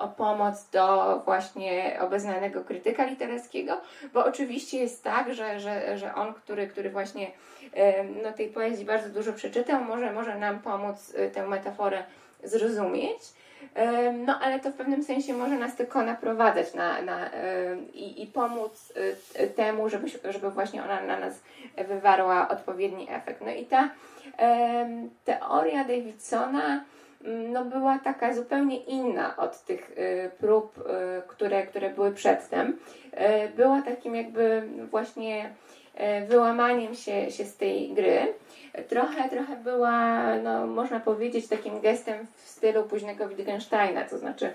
o 0.03 0.08
pomoc 0.08 0.69
do 0.69 1.21
właśnie 1.25 1.97
obeznanego 2.01 2.63
krytyka 2.63 3.06
literackiego, 3.06 3.82
bo 4.13 4.25
oczywiście 4.25 4.79
jest 4.79 5.03
tak, 5.03 5.34
że, 5.34 5.60
że, 5.60 5.97
że 5.97 6.15
on, 6.15 6.34
który, 6.34 6.67
który 6.67 6.89
właśnie 6.89 7.32
no, 8.23 8.34
tej 8.34 8.49
poezji 8.49 8.86
bardzo 8.86 9.10
dużo 9.10 9.34
przeczytał, 9.34 9.84
może, 9.84 10.13
może 10.13 10.38
nam 10.38 10.60
pomóc 10.60 11.13
e, 11.15 11.29
tę 11.29 11.47
metaforę 11.47 12.03
zrozumieć. 12.43 13.19
No, 14.26 14.39
ale 14.39 14.60
to 14.60 14.71
w 14.71 14.73
pewnym 14.73 15.04
sensie 15.04 15.34
może 15.34 15.56
nas 15.56 15.76
tylko 15.76 16.02
naprowadzać 16.02 16.73
na, 16.73 17.02
na, 17.02 17.30
i, 17.93 18.23
i 18.23 18.28
pomóc 18.28 18.93
y, 19.39 19.47
temu, 19.47 19.89
żeby, 19.89 20.08
żeby 20.30 20.52
właśnie 20.52 20.84
ona 20.84 21.02
na 21.02 21.19
nas 21.19 21.41
wywarła 21.88 22.49
odpowiedni 22.49 23.08
efekt. 23.10 23.41
No 23.41 23.52
i 23.52 23.65
ta 23.65 23.89
teoria 25.26 25.84
Davidsona 25.84 26.84
mm, 27.23 27.52
no, 27.52 27.65
była 27.65 27.99
taka 27.99 28.34
zupełnie 28.34 28.78
inna 28.78 29.38
od 29.38 29.62
tych 29.63 29.91
y, 29.91 30.32
prób, 30.39 30.78
y, 30.78 30.82
które, 31.28 31.67
które 31.67 31.89
były 31.89 32.12
przedtem. 32.12 32.78
Była 33.56 33.82
takim 33.82 34.15
jakby 34.15 34.63
właśnie 34.91 35.54
wyłamaniem 36.27 36.95
się, 36.95 37.32
się 37.32 37.45
z 37.45 37.58
tej 37.58 37.93
gry 37.93 38.34
trochę, 38.88 39.29
trochę 39.29 39.56
była, 39.56 40.36
no, 40.36 40.67
można 40.67 40.99
powiedzieć, 40.99 41.47
takim 41.47 41.82
gestem 41.82 42.27
w 42.36 42.49
stylu 42.49 42.84
późnego 42.84 43.27
Wittgensteina, 43.27 44.06
to 44.06 44.17
znaczy 44.17 44.53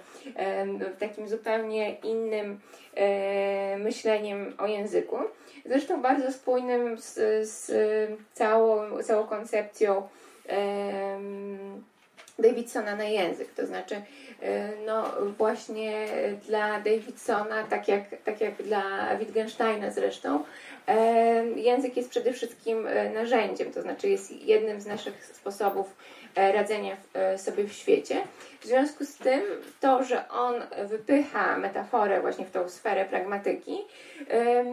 w 0.78 0.96
takim 1.00 1.28
zupełnie 1.28 1.94
innym 1.94 2.60
myśleniem 3.78 4.54
o 4.58 4.66
języku. 4.66 5.16
Zresztą 5.64 6.02
bardzo 6.02 6.32
spójnym 6.32 6.98
z, 6.98 7.14
z 7.48 7.70
całą, 8.32 9.02
całą 9.02 9.26
koncepcją 9.26 10.08
Davidsona 12.38 12.96
na 12.96 13.04
język, 13.04 13.48
to 13.54 13.66
znaczy 13.66 14.02
no 14.86 15.04
właśnie 15.38 16.06
dla 16.46 16.80
Davidsona, 16.80 17.64
tak 17.64 17.88
jak, 17.88 18.02
tak 18.24 18.40
jak 18.40 18.62
dla 18.62 19.16
Wittgensteina 19.16 19.90
zresztą, 19.90 20.44
Język 21.56 21.96
jest 21.96 22.10
przede 22.10 22.32
wszystkim 22.32 22.86
e, 22.86 23.10
narzędziem, 23.10 23.72
to 23.72 23.82
znaczy 23.82 24.08
jest 24.08 24.42
jednym 24.42 24.80
z 24.80 24.86
naszych 24.86 25.24
sposobów 25.24 25.96
radzenia 26.36 26.96
sobie 27.36 27.64
w 27.64 27.72
świecie. 27.72 28.22
W 28.60 28.66
związku 28.66 29.04
z 29.04 29.16
tym 29.16 29.42
to, 29.80 30.04
że 30.04 30.28
on 30.28 30.54
wypycha 30.88 31.58
metaforę 31.58 32.20
właśnie 32.20 32.44
w 32.44 32.50
tą 32.50 32.68
sferę 32.68 33.04
pragmatyki, 33.04 33.78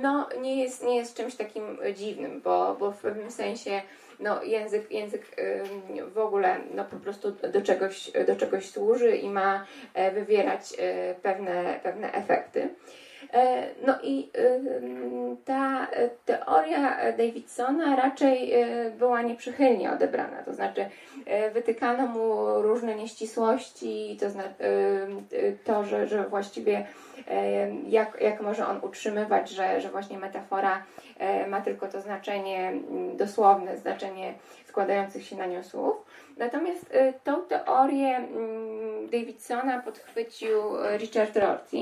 no 0.02 0.30
nie 0.42 0.64
jest, 0.64 0.84
nie 0.84 0.98
jest 0.98 1.18
czymś 1.18 1.36
takim 1.36 1.78
dziwnym, 1.96 2.42
bo, 2.42 2.76
bo 2.80 2.92
w 2.92 2.98
pewnym 2.98 3.32
sensie 3.32 3.82
no, 4.20 4.44
język, 4.44 4.92
język 4.92 5.26
w 6.14 6.18
ogóle 6.18 6.60
no, 6.74 6.86
po 6.86 6.96
prostu 6.96 7.32
do 7.32 7.62
czegoś, 7.62 8.12
do 8.28 8.36
czegoś 8.36 8.70
służy 8.70 9.16
i 9.16 9.30
ma 9.30 9.66
wywierać 10.14 10.74
pewne, 11.22 11.80
pewne 11.84 12.14
efekty. 12.14 12.70
E, 13.36 13.68
no 13.86 13.94
i 14.04 14.30
ta 15.46 15.88
teoria 16.26 17.12
Davidsona 17.12 17.96
raczej 17.96 18.54
e, 18.54 18.92
była 18.92 19.22
nieprzychylnie 19.22 19.92
odebrana, 19.92 20.44
to 20.44 20.54
znaczy 20.54 20.90
e, 21.26 21.52
wytykano 21.52 22.08
mu 22.08 22.62
różne 22.62 22.96
nieścisłości, 22.96 24.18
to, 24.20 24.30
znaczy, 24.30 24.50
to 25.64 25.84
że, 25.84 26.08
że 26.08 26.30
właściwie 26.30 26.88
jak, 27.88 28.18
jak 28.22 28.42
może 28.42 28.68
on 28.68 28.80
utrzymywać, 28.82 29.50
że, 29.50 29.82
że 29.82 29.90
właśnie 29.90 30.18
metafora 30.18 30.84
ma 31.48 31.62
tylko 31.62 31.88
to 31.88 32.02
znaczenie 32.02 32.74
dosłowne, 33.18 33.78
znaczenie 33.78 34.34
składających 34.66 35.26
się 35.26 35.36
na 35.36 35.46
nią 35.46 35.64
słów. 35.64 36.05
Natomiast 36.38 36.96
y, 36.96 37.14
tą 37.24 37.42
teorię 37.42 38.18
mm, 38.18 39.10
Davidsona 39.10 39.82
podchwycił 39.82 40.58
Richard 40.98 41.38
Rorty. 41.38 41.78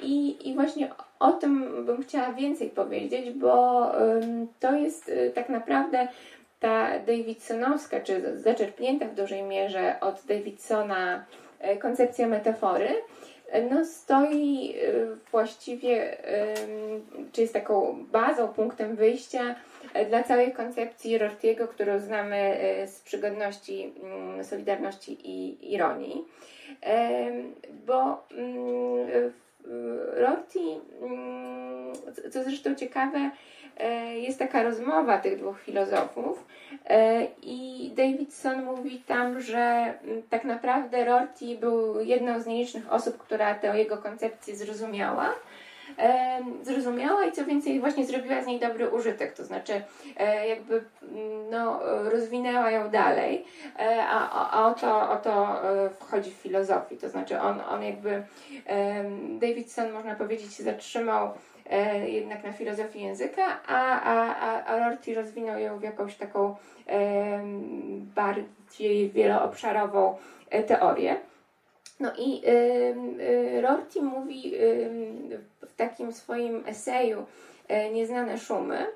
I, 0.00 0.48
i 0.48 0.54
właśnie 0.54 0.88
o 1.18 1.32
tym 1.32 1.84
bym 1.86 2.02
chciała 2.02 2.32
więcej 2.32 2.70
powiedzieć, 2.70 3.30
bo 3.30 3.92
to 4.60 4.72
jest 4.72 5.12
tak 5.34 5.48
naprawdę 5.48 6.08
ta 6.60 6.98
Davidsonowska, 6.98 8.00
czy 8.00 8.38
zaczerpnięta 8.38 9.06
w 9.06 9.14
dużej 9.14 9.42
mierze 9.42 10.00
od 10.00 10.22
Davidsona 10.26 11.24
koncepcja 11.80 12.28
metafory, 12.28 12.88
no 13.70 13.84
stoi 13.84 14.74
y, 14.76 15.16
właściwie, 15.30 16.16
czy 17.32 17.40
jest 17.40 17.52
taką 17.52 18.04
bazą, 18.12 18.48
punktem 18.48 18.96
wyjścia 18.96 19.54
e, 19.94 20.06
dla 20.06 20.22
całej 20.22 20.52
koncepcji 20.52 21.18
Rortiego, 21.18 21.68
którą 21.68 21.98
znamy 21.98 22.56
z 22.86 23.00
przygodności, 23.00 23.92
mm, 24.02 24.44
solidarności 24.44 25.18
i 25.24 25.72
ironii. 25.74 26.24
Bo 27.86 28.26
mm, 28.30 29.32
Rorty, 30.14 30.60
mm, 31.02 31.92
co 32.30 32.44
zresztą 32.44 32.74
ciekawe, 32.74 33.30
jest 34.14 34.38
taka 34.38 34.62
rozmowa 34.62 35.18
tych 35.18 35.38
dwóch 35.38 35.60
filozofów 35.60 36.46
i 37.42 37.90
Davidson 37.96 38.64
mówi 38.64 39.02
tam, 39.06 39.40
że 39.40 39.58
mm, 39.58 40.22
tak 40.30 40.44
naprawdę 40.44 41.04
Rorty 41.04 41.58
był 41.60 42.00
jedną 42.00 42.40
z 42.40 42.46
nielicznych 42.46 42.92
osób, 42.92 43.18
która 43.18 43.54
tę 43.54 43.78
jego 43.78 43.96
koncepcję 43.96 44.56
zrozumiała. 44.56 45.34
Zrozumiała 46.62 47.24
i 47.24 47.32
co 47.32 47.44
więcej 47.44 47.80
właśnie 47.80 48.06
zrobiła 48.06 48.42
z 48.42 48.46
niej 48.46 48.60
dobry 48.60 48.90
użytek, 48.90 49.32
to 49.32 49.44
znaczy 49.44 49.82
e, 50.16 50.48
jakby 50.48 50.74
mm, 50.74 51.50
no, 51.50 51.80
rozwinęła 52.10 52.70
ją 52.70 52.90
dalej, 52.90 53.44
e, 53.78 54.02
a, 54.08 54.50
a 54.50 54.66
o, 54.66 54.74
to, 54.74 55.10
o 55.10 55.16
to 55.16 55.64
e, 55.64 55.90
wchodzi 55.90 56.30
w 56.30 56.34
filozofii, 56.34 56.96
to 56.96 57.08
znaczy 57.08 57.40
on, 57.40 57.60
on 57.68 57.82
jakby 57.82 58.22
Davidson 59.40 59.92
można 59.92 60.14
powiedzieć 60.14 60.50
zatrzymał 60.50 61.30
jednak 62.06 62.44
na 62.44 62.52
filozofii 62.52 63.02
języka, 63.02 63.62
a, 63.66 64.00
a, 64.00 64.64
a, 64.64 64.78
Rorty 64.78 65.14
rozwinął 65.14 65.58
ją 65.58 65.78
w 65.78 65.82
jakąś 65.82 66.16
taką 66.16 66.56
bardziej 68.14 69.10
wieloobszarową 69.10 70.16
teorię. 70.66 71.16
No 72.00 72.12
i 72.18 72.42
Rorty 73.62 74.02
mówi 74.02 74.52
w 75.60 75.74
takim 75.76 76.12
swoim 76.12 76.62
eseju 76.66 77.26
Nieznane 77.92 78.38
szumy, 78.38 78.86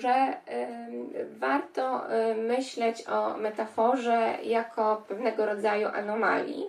że 0.00 0.36
warto 1.38 2.02
myśleć 2.36 3.08
o 3.08 3.36
metaforze 3.36 4.34
jako 4.42 5.04
pewnego 5.08 5.46
rodzaju 5.46 5.88
anomalii. 5.88 6.66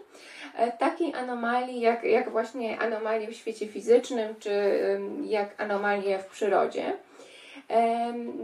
Takiej 0.79 1.13
anomalii 1.13 1.79
jak, 1.79 2.03
jak 2.03 2.29
właśnie 2.29 2.79
anomalie 2.79 3.27
w 3.27 3.35
świecie 3.35 3.67
fizycznym, 3.67 4.35
czy 4.39 4.79
jak 5.23 5.61
anomalie 5.61 6.19
w 6.19 6.25
przyrodzie. 6.25 6.93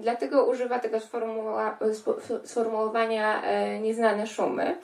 Dlatego 0.01 0.45
używa 0.45 0.80
tego 0.80 0.97
sformułowania 2.43 3.43
e, 3.43 3.80
nieznane 3.80 4.27
szumy 4.27 4.75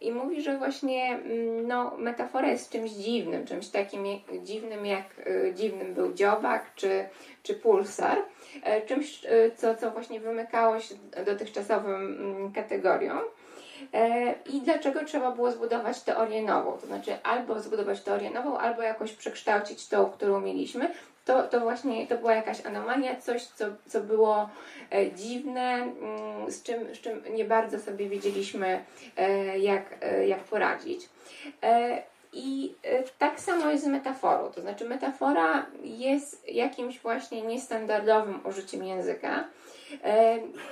i 0.00 0.12
mówi, 0.12 0.42
że 0.42 0.58
właśnie 0.58 1.06
mm, 1.06 1.68
no, 1.68 1.96
metafora 1.98 2.48
jest 2.48 2.70
czymś 2.70 2.90
dziwnym, 2.90 3.46
czymś 3.46 3.68
takim 3.68 4.04
dziwnym 4.42 4.86
jak 4.86 5.04
e, 5.26 5.54
dziwnym 5.54 5.94
był 5.94 6.12
dziobak 6.12 6.74
czy, 6.74 7.08
czy 7.42 7.54
pulsar, 7.54 8.18
e, 8.62 8.82
czymś, 8.82 9.26
co, 9.56 9.74
co 9.74 9.90
właśnie 9.90 10.20
wymykało 10.20 10.80
się 10.80 10.94
dotychczasowym 11.26 11.94
mm, 11.94 12.52
kategoriom. 12.52 13.20
I 14.52 14.60
dlaczego 14.60 15.04
trzeba 15.04 15.30
było 15.30 15.50
zbudować 15.50 16.02
teorię 16.02 16.42
nową? 16.42 16.72
To 16.72 16.86
znaczy, 16.86 17.22
albo 17.22 17.60
zbudować 17.60 18.00
teorię 18.00 18.30
nową, 18.30 18.58
albo 18.58 18.82
jakoś 18.82 19.12
przekształcić 19.12 19.88
tą, 19.88 20.10
którą 20.10 20.40
mieliśmy, 20.40 20.90
to, 21.28 21.42
to 21.42 21.60
właśnie 21.60 22.06
to 22.06 22.16
była 22.16 22.34
jakaś 22.34 22.66
anomalia, 22.66 23.16
coś, 23.16 23.42
co, 23.42 23.64
co 23.86 24.00
było 24.00 24.48
e, 24.90 25.12
dziwne, 25.12 25.74
mm, 25.74 26.50
z 26.50 26.62
czym, 26.62 26.94
z 26.94 27.00
czym 27.00 27.22
nie 27.34 27.44
bardzo 27.44 27.78
sobie 27.78 28.08
wiedzieliśmy, 28.08 28.84
e, 29.16 29.58
jak, 29.58 29.84
e, 30.00 30.28
jak 30.28 30.40
poradzić. 30.40 31.08
I 32.32 32.74
tak 33.18 33.40
samo 33.40 33.70
jest 33.70 33.84
z 33.84 33.86
metaforą, 33.86 34.50
to 34.50 34.60
znaczy 34.60 34.84
metafora 34.84 35.66
jest 35.82 36.48
jakimś 36.48 37.00
właśnie 37.00 37.42
niestandardowym 37.42 38.40
użyciem 38.46 38.84
języka. 38.84 39.44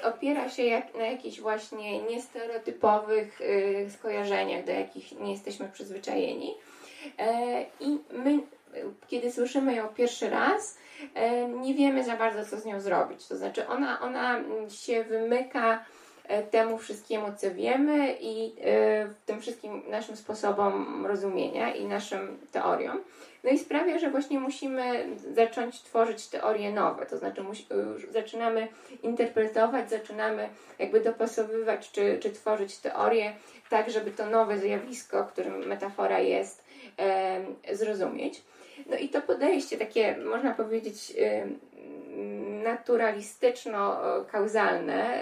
Opiera 0.03 0.49
się 0.49 0.83
na 0.99 1.07
jakichś 1.07 1.41
właśnie 1.41 2.03
niestereotypowych 2.03 3.41
skojarzeniach, 3.99 4.65
do 4.65 4.73
jakich 4.73 5.21
nie 5.21 5.33
jesteśmy 5.33 5.69
przyzwyczajeni. 5.69 6.55
I 7.81 7.99
my 8.13 8.39
kiedy 9.09 9.33
słyszymy 9.33 9.75
ją 9.75 9.89
pierwszy 9.89 10.31
raz, 10.31 10.79
e, 11.15 11.49
nie 11.49 11.75
wiemy 11.75 12.05
za 12.05 12.17
bardzo, 12.17 12.45
co 12.51 12.61
z 12.61 12.65
nią 12.65 12.81
zrobić. 12.81 13.27
To 13.27 13.37
znaczy, 13.37 13.69
ona, 13.69 14.01
ona 14.01 14.41
się 14.69 15.05
wymyka 15.05 15.85
e, 16.25 16.43
temu 16.43 16.79
wszystkiemu, 16.79 17.27
co 17.37 17.55
wiemy 17.55 18.17
i 18.21 18.53
e, 18.65 19.09
tym 19.27 19.41
wszystkim 19.41 19.83
naszym 19.91 20.17
sposobom 20.17 21.07
rozumienia 21.07 21.75
i 21.75 21.85
naszym 21.85 22.39
teoriom. 22.53 23.01
No 23.45 23.53
i 23.53 23.59
sprawia, 23.59 23.99
że 23.99 24.11
właśnie 24.11 24.41
musimy 24.41 25.07
zacząć 25.35 25.83
tworzyć 25.83 26.27
teorie 26.27 26.73
nowe, 26.73 27.07
to 27.07 27.19
znaczy 27.19 27.43
zaczynamy 28.11 28.69
interpretować, 29.03 29.91
zaczynamy 29.91 30.49
jakby 30.79 31.01
dopasowywać 31.01 31.91
czy, 31.91 32.19
czy 32.23 32.31
tworzyć 32.31 32.79
teorie 32.79 33.33
tak, 33.69 33.91
żeby 33.91 34.11
to 34.11 34.27
nowe 34.27 34.59
zjawisko, 34.59 35.25
którym 35.25 35.67
metafora 35.67 36.19
jest, 36.19 36.65
e, 36.99 37.41
zrozumieć. 37.73 38.43
No 38.91 38.97
i 38.97 39.09
to 39.09 39.23
podejście 39.23 39.79
takie, 39.79 40.17
można 40.17 40.55
powiedzieć, 40.55 41.13
naturalistyczno-kauzalne, 42.63 45.21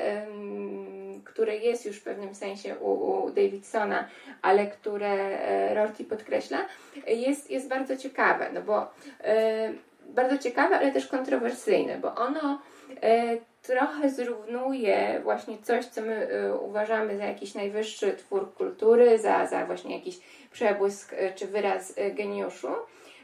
które 1.24 1.56
jest 1.56 1.86
już 1.86 1.96
w 1.96 2.02
pewnym 2.02 2.34
sensie 2.34 2.78
u, 2.78 2.90
u 2.90 3.30
Davidsona, 3.30 4.08
ale 4.42 4.66
które 4.66 5.12
e, 5.12 5.74
Rorty 5.74 6.04
podkreśla, 6.04 6.58
jest, 7.06 7.50
jest 7.50 7.68
bardzo 7.68 7.96
ciekawe, 7.96 8.50
no 8.52 8.62
bo 8.62 8.90
e, 9.24 9.72
bardzo 10.06 10.38
ciekawe, 10.38 10.78
ale 10.78 10.92
też 10.92 11.06
kontrowersyjne, 11.06 11.98
bo 11.98 12.14
ono 12.14 12.62
e, 13.02 13.36
trochę 13.62 14.10
zrównuje 14.10 15.20
właśnie 15.22 15.58
coś, 15.58 15.86
co 15.86 16.02
my 16.02 16.28
uważamy 16.60 17.18
za 17.18 17.24
jakiś 17.24 17.54
najwyższy 17.54 18.12
twór 18.12 18.54
kultury, 18.54 19.18
za, 19.18 19.46
za 19.46 19.66
właśnie 19.66 19.96
jakiś 19.96 20.18
przebłysk 20.52 21.14
czy 21.34 21.46
wyraz 21.46 21.94
geniuszu, 22.14 22.68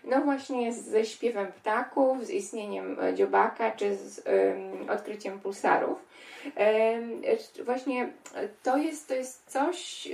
no 0.05 0.21
właśnie 0.21 0.73
ze 0.73 1.05
śpiewem 1.05 1.53
ptaków, 1.53 2.27
z 2.27 2.31
istnieniem 2.31 3.01
e, 3.01 3.15
dziobaka, 3.15 3.71
czy 3.71 3.97
z 3.97 4.25
odkryciem 4.91 5.41
pulsarów. 5.41 5.99
Um, 6.57 7.23
właśnie 7.65 8.09
to 8.63 8.77
jest, 8.77 9.09
to 9.09 9.15
jest 9.15 9.51
coś, 9.51 10.09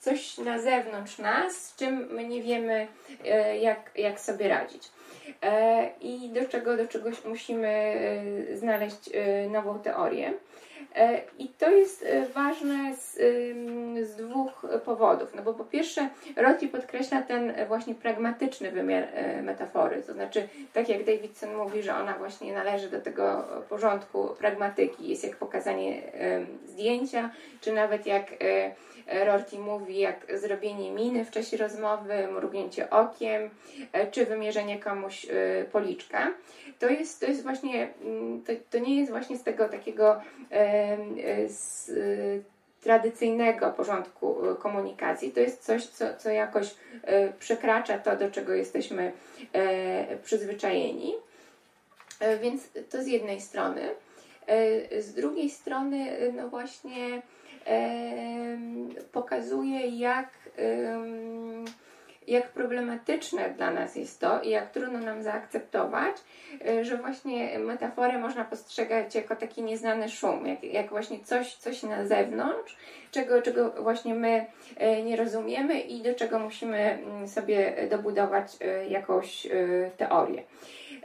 coś 0.00 0.38
na 0.38 0.58
zewnątrz 0.58 1.18
nas, 1.18 1.56
z 1.56 1.76
czym 1.76 2.08
my 2.10 2.28
nie 2.28 2.42
wiemy, 2.42 2.86
jak, 3.60 3.90
jak 3.94 4.20
sobie 4.20 4.48
radzić. 4.48 4.88
I 6.00 6.28
do 6.28 6.44
czego, 6.48 6.76
do 6.76 6.88
czegoś 6.88 7.24
musimy 7.24 7.94
znaleźć 8.54 9.10
nową 9.50 9.78
teorię. 9.78 10.32
E, 10.94 11.20
I 11.38 11.48
to 11.48 11.70
jest 11.70 12.02
e, 12.02 12.26
ważne 12.26 12.96
z, 12.96 13.14
z 14.08 14.16
dwóch 14.16 14.66
powodów. 14.84 15.34
No 15.34 15.42
bo 15.42 15.54
po 15.54 15.64
pierwsze, 15.64 16.08
Roti 16.36 16.68
podkreśla 16.68 17.22
ten 17.22 17.52
właśnie 17.68 17.94
pragmatyczny 17.94 18.70
wymiar 18.70 19.04
e, 19.12 19.42
metafory. 19.42 20.02
To 20.02 20.12
znaczy, 20.12 20.48
tak 20.72 20.88
jak 20.88 21.04
Davidson 21.04 21.56
mówi, 21.56 21.82
że 21.82 21.94
ona 21.94 22.12
właśnie 22.18 22.52
należy 22.52 22.90
do 22.90 23.00
tego 23.00 23.44
porządku 23.68 24.28
pragmatyki. 24.38 25.08
Jest 25.08 25.24
jak 25.24 25.36
pokazanie 25.36 26.02
zdjęcia, 26.66 27.30
czy 27.60 27.72
nawet 27.72 28.06
jak 28.06 28.24
Rorty 29.06 29.58
mówi, 29.58 29.98
jak 29.98 30.38
zrobienie 30.38 30.90
miny 30.90 31.24
w 31.24 31.30
czasie 31.30 31.56
rozmowy, 31.56 32.28
mrugnięcie 32.28 32.90
okiem, 32.90 33.50
czy 34.10 34.26
wymierzenie 34.26 34.78
komuś 34.78 35.26
policzka. 35.72 36.32
To 36.78 36.88
jest, 36.88 37.20
to 37.20 37.26
jest 37.26 37.42
właśnie, 37.42 37.88
mm, 38.04 38.42
to, 38.42 38.52
to 38.70 38.78
nie 38.78 39.00
jest 39.00 39.10
właśnie 39.10 39.38
z 39.38 39.42
tego 39.42 39.68
takiego 39.68 40.20
z 41.48 41.90
tradycyjnego 42.82 43.70
porządku 43.70 44.50
e, 44.50 44.54
komunikacji. 44.54 45.30
To 45.30 45.40
jest 45.40 45.64
coś, 45.64 45.86
co, 45.86 46.04
co 46.18 46.30
jakoś 46.30 46.74
e, 47.02 47.32
przekracza 47.32 47.98
to, 47.98 48.16
do 48.16 48.30
czego 48.30 48.54
jesteśmy 48.54 49.12
e, 49.52 50.16
przyzwyczajeni. 50.16 51.14
Więc 52.42 52.68
to 52.90 53.02
z 53.02 53.06
jednej 53.06 53.40
strony. 53.40 53.88
Z 54.98 55.14
drugiej 55.14 55.50
strony, 55.50 56.32
no 56.36 56.48
właśnie 56.48 57.22
pokazuje, 59.12 59.86
jak 59.86 60.28
jak 62.26 62.48
problematyczne 62.48 63.50
dla 63.50 63.70
nas 63.70 63.96
jest 63.96 64.20
to 64.20 64.40
i 64.42 64.50
jak 64.50 64.70
trudno 64.70 64.98
nam 64.98 65.22
zaakceptować, 65.22 66.16
y, 66.66 66.84
że 66.84 66.96
właśnie 66.96 67.58
metaforę 67.58 68.18
można 68.18 68.44
postrzegać 68.44 69.14
jako 69.14 69.36
taki 69.36 69.62
nieznany 69.62 70.08
szum, 70.08 70.46
jak, 70.46 70.64
jak 70.64 70.90
właśnie 70.90 71.20
coś, 71.24 71.54
coś 71.54 71.82
na 71.82 72.06
zewnątrz, 72.06 72.76
czego, 73.10 73.42
czego 73.42 73.70
właśnie 73.70 74.14
my 74.14 74.46
y, 74.98 75.02
nie 75.02 75.16
rozumiemy 75.16 75.80
i 75.80 76.02
do 76.02 76.14
czego 76.14 76.38
musimy 76.38 76.78
mm, 76.78 77.28
sobie 77.28 77.74
dobudować 77.90 78.46
y, 78.62 78.88
jakąś 78.88 79.46
teorię. 79.96 80.42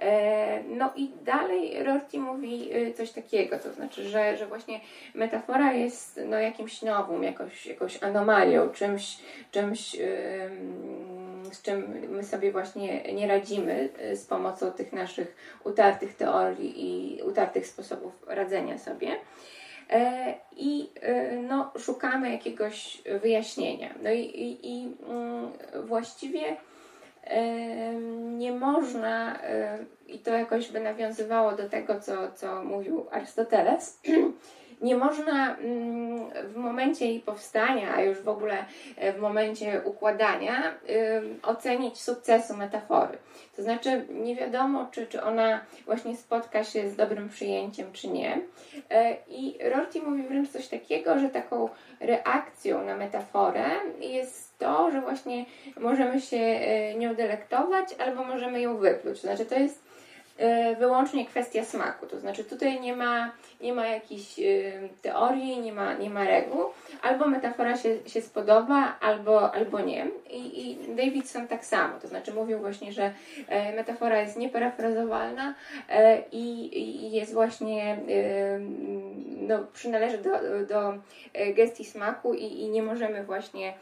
E, 0.02 0.64
no 0.64 0.94
i 0.96 1.10
dalej 1.26 1.84
Rorty 1.84 2.20
mówi 2.20 2.70
coś 2.96 3.12
takiego, 3.12 3.60
to 3.60 3.74
znaczy, 3.74 4.10
że, 4.10 4.38
że 4.38 4.48
właśnie 4.48 4.80
metafora 5.16 5.74
jest 5.74 6.20
no, 6.26 6.40
jakimś 6.40 6.82
nowym, 6.82 7.24
jakąś, 7.24 7.66
jakąś 7.66 8.04
anomalią, 8.04 8.70
czymś, 8.70 9.18
czymś 9.52 9.96
z 11.52 11.62
czym 11.62 12.08
my 12.10 12.24
sobie 12.24 12.52
właśnie 12.52 13.14
nie 13.14 13.28
radzimy 13.28 13.90
y, 14.12 14.18
z 14.18 14.26
pomocą 14.26 14.72
tych 14.72 14.94
naszych 14.94 15.36
utartych 15.64 16.16
teorii 16.16 16.74
i 16.78 17.22
utartych 17.22 17.68
sposobów 17.68 18.14
radzenia 18.28 18.78
sobie. 18.78 19.16
E, 19.90 20.34
I 20.56 20.90
y, 21.04 21.38
no, 21.42 21.72
szukamy 21.80 22.32
jakiegoś 22.32 23.02
wyjaśnienia. 23.22 23.94
No 24.04 24.12
i, 24.12 24.20
i, 24.20 24.72
i 24.72 24.96
mm, 25.10 25.52
właściwie 25.88 26.58
nie 28.38 28.52
można, 28.52 29.36
y, 29.36 29.86
i 30.08 30.20
to 30.20 30.32
jakoś 30.32 30.72
by 30.72 30.80
nawiązywało 30.80 31.52
do 31.52 31.70
tego, 31.70 32.00
co, 32.00 32.32
co 32.32 32.64
mówił 32.64 33.06
Arystoteles, 33.12 34.02
nie 34.82 34.96
można 34.96 35.56
mm, 35.58 36.30
w 36.44 36.56
momencie 36.56 37.06
jej 37.06 37.20
powstania, 37.20 37.96
a 37.96 38.02
już 38.02 38.22
w 38.22 38.30
ogóle 38.30 38.66
e, 38.96 39.14
w 39.14 39.20
momencie 39.20 39.82
układania, 39.86 40.74
ocenić 41.44 42.02
sukcesu 42.02 42.58
metafory. 42.58 43.18
To 43.56 43.64
znaczy, 43.64 44.06
nie 44.10 44.36
wiadomo, 44.36 44.88
czy, 44.92 45.08
czy 45.08 45.24
ona 45.24 45.62
właśnie 45.86 46.18
spotka 46.18 46.64
się 46.64 46.90
z 46.90 46.96
dobrym 46.96 47.30
przyjęciem, 47.30 47.94
czy 47.94 48.08
nie. 48.08 48.42
E, 48.90 49.18
I 49.28 49.58
Rorty 49.70 50.02
mówi 50.02 50.24
wręcz 50.24 50.50
coś 50.50 50.68
takiego, 50.68 51.20
że 51.20 51.30
taką 51.30 51.70
reakcją 52.00 52.86
na 52.86 52.98
metaforę 52.98 53.66
jest 54.00 54.47
to, 54.58 54.92
że 54.92 55.02
właśnie 55.02 55.46
możemy 55.80 56.22
się 56.22 56.38
e, 56.38 56.96
nią 56.96 57.16
delektować 57.16 57.96
albo 58.00 58.24
możemy 58.24 58.62
ją 58.62 58.78
wypluć. 58.78 59.22
Znaczy, 59.22 59.46
to 59.46 59.56
jest 59.56 59.87
wyłącznie 60.80 61.26
kwestia 61.26 61.64
smaku. 61.64 62.06
To 62.06 62.20
znaczy 62.20 62.44
tutaj 62.44 62.80
nie 62.80 62.96
ma, 62.96 63.32
nie 63.62 63.74
ma 63.74 63.88
jakiejś 63.88 64.40
e, 64.40 64.44
teorii, 65.02 65.60
nie 65.60 65.74
ma, 65.74 65.94
nie 65.94 66.10
ma 66.10 66.24
reguł. 66.24 66.66
Albo 67.02 67.28
metafora 67.28 67.78
się, 67.78 67.96
się 68.06 68.22
spodoba, 68.22 68.98
albo, 69.02 69.54
albo 69.54 69.80
nie. 69.80 70.08
I, 70.30 70.72
I 70.72 70.96
Davidson 70.96 71.48
tak 71.48 71.66
samo. 71.66 72.00
To 72.00 72.08
znaczy 72.08 72.34
mówił 72.34 72.60
właśnie, 72.60 72.92
że 72.92 73.14
e, 73.48 73.76
metafora 73.76 74.22
jest 74.22 74.38
nieparafrazowalna 74.38 75.54
i, 76.32 76.80
i 76.80 77.12
jest 77.12 77.34
właśnie 77.34 77.98
no, 79.38 79.60
przynależy 79.74 80.18
do, 80.18 80.30
do 80.70 80.94
gestii 81.56 81.86
smaku 81.86 82.34
i, 82.34 82.44
i 82.44 82.70
nie 82.70 82.84
możemy 82.84 83.24
właśnie 83.24 83.74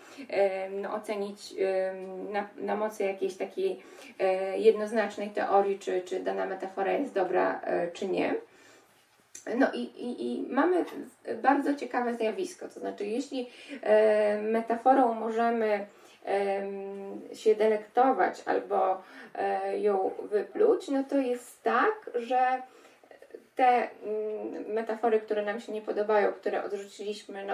no, 0.72 0.96
ocenić 0.96 1.54
na, 2.32 2.48
na 2.58 2.76
mocy 2.76 3.04
jakiejś 3.04 3.36
takiej 3.36 3.80
jednoznacznej 4.58 5.30
teorii, 5.30 5.80
czy, 5.80 6.02
czy 6.02 6.20
dana 6.20 6.45
metafora 6.48 6.92
jest 6.92 7.14
dobra, 7.14 7.62
e, 7.64 7.92
czy 7.92 8.08
nie. 8.08 8.36
No 9.58 9.68
i, 9.74 9.80
i, 9.80 10.34
i, 10.34 10.48
mamy 10.50 10.86
bardzo 11.42 11.76
ciekawe 11.76 12.16
zjawisko, 12.16 12.68
to 12.68 12.80
znaczy, 12.80 13.06
jeśli 13.06 13.50
e, 13.82 14.42
metaforą 14.42 15.14
możemy 15.14 15.86
się 17.34 17.56
delektować 17.56 18.44
albo 18.46 19.02
e, 19.36 19.80
ją 19.80 20.12
wypluć, 20.24 20.88
no 20.88 21.04
to 21.04 21.18
jest 21.18 21.64
tak, 21.64 22.10
że 22.16 22.62
te 23.56 23.90
mm, 24.04 24.74
metafory, 24.74 25.20
które 25.20 25.46
nam 25.46 25.60
się 25.60 25.72
nie 25.72 25.82
podobają, 25.82 26.32
które 26.34 26.64
odrzuciliśmy, 26.64 27.46
no, 27.46 27.54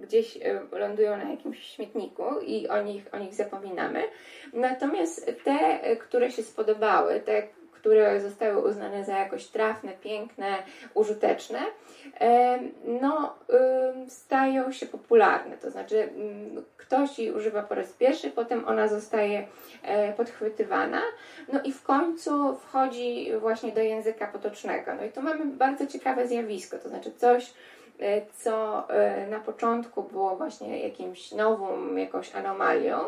gdzieś 0.00 0.38
lądują 0.72 1.16
na 1.16 1.30
jakimś 1.30 1.62
śmietniku 1.62 2.40
i 2.40 2.68
o 2.68 2.82
nich, 2.82 3.04
o 3.12 3.18
nich 3.18 3.34
zapominamy. 3.34 4.02
Natomiast 4.52 5.30
te, 5.44 5.80
które 5.96 6.30
się 6.30 6.42
spodobały, 6.42 7.20
te, 7.20 7.42
które 7.82 8.20
zostały 8.20 8.68
uznane 8.68 9.04
za 9.04 9.18
jakoś 9.18 9.46
trafne, 9.46 9.92
piękne, 9.92 10.62
użyteczne, 10.94 11.58
no, 12.84 13.34
stają 14.08 14.72
się 14.72 14.86
popularne. 14.86 15.56
To 15.56 15.70
znaczy, 15.70 16.08
ktoś 16.76 17.18
jej 17.18 17.32
używa 17.32 17.62
po 17.62 17.74
raz 17.74 17.92
pierwszy, 17.92 18.30
potem 18.30 18.68
ona 18.68 18.88
zostaje 18.88 19.46
e, 19.82 20.12
podchwytywana, 20.12 21.02
no 21.52 21.62
i 21.62 21.72
w 21.72 21.82
końcu 21.82 22.56
wchodzi 22.56 23.32
właśnie 23.40 23.72
do 23.72 23.80
języka 23.80 24.26
potocznego. 24.26 24.94
No 24.94 25.04
i 25.04 25.12
tu 25.12 25.22
mamy 25.22 25.44
bardzo 25.44 25.86
ciekawe 25.86 26.28
zjawisko, 26.28 26.78
to 26.78 26.88
znaczy 26.88 27.12
coś, 27.16 27.54
e, 28.00 28.22
co 28.32 28.84
e, 28.90 29.26
na 29.26 29.40
początku 29.40 30.02
było 30.02 30.36
właśnie 30.36 30.82
jakimś 30.82 31.32
nową, 31.32 31.96
jakąś 31.96 32.34
anomalią, 32.34 32.98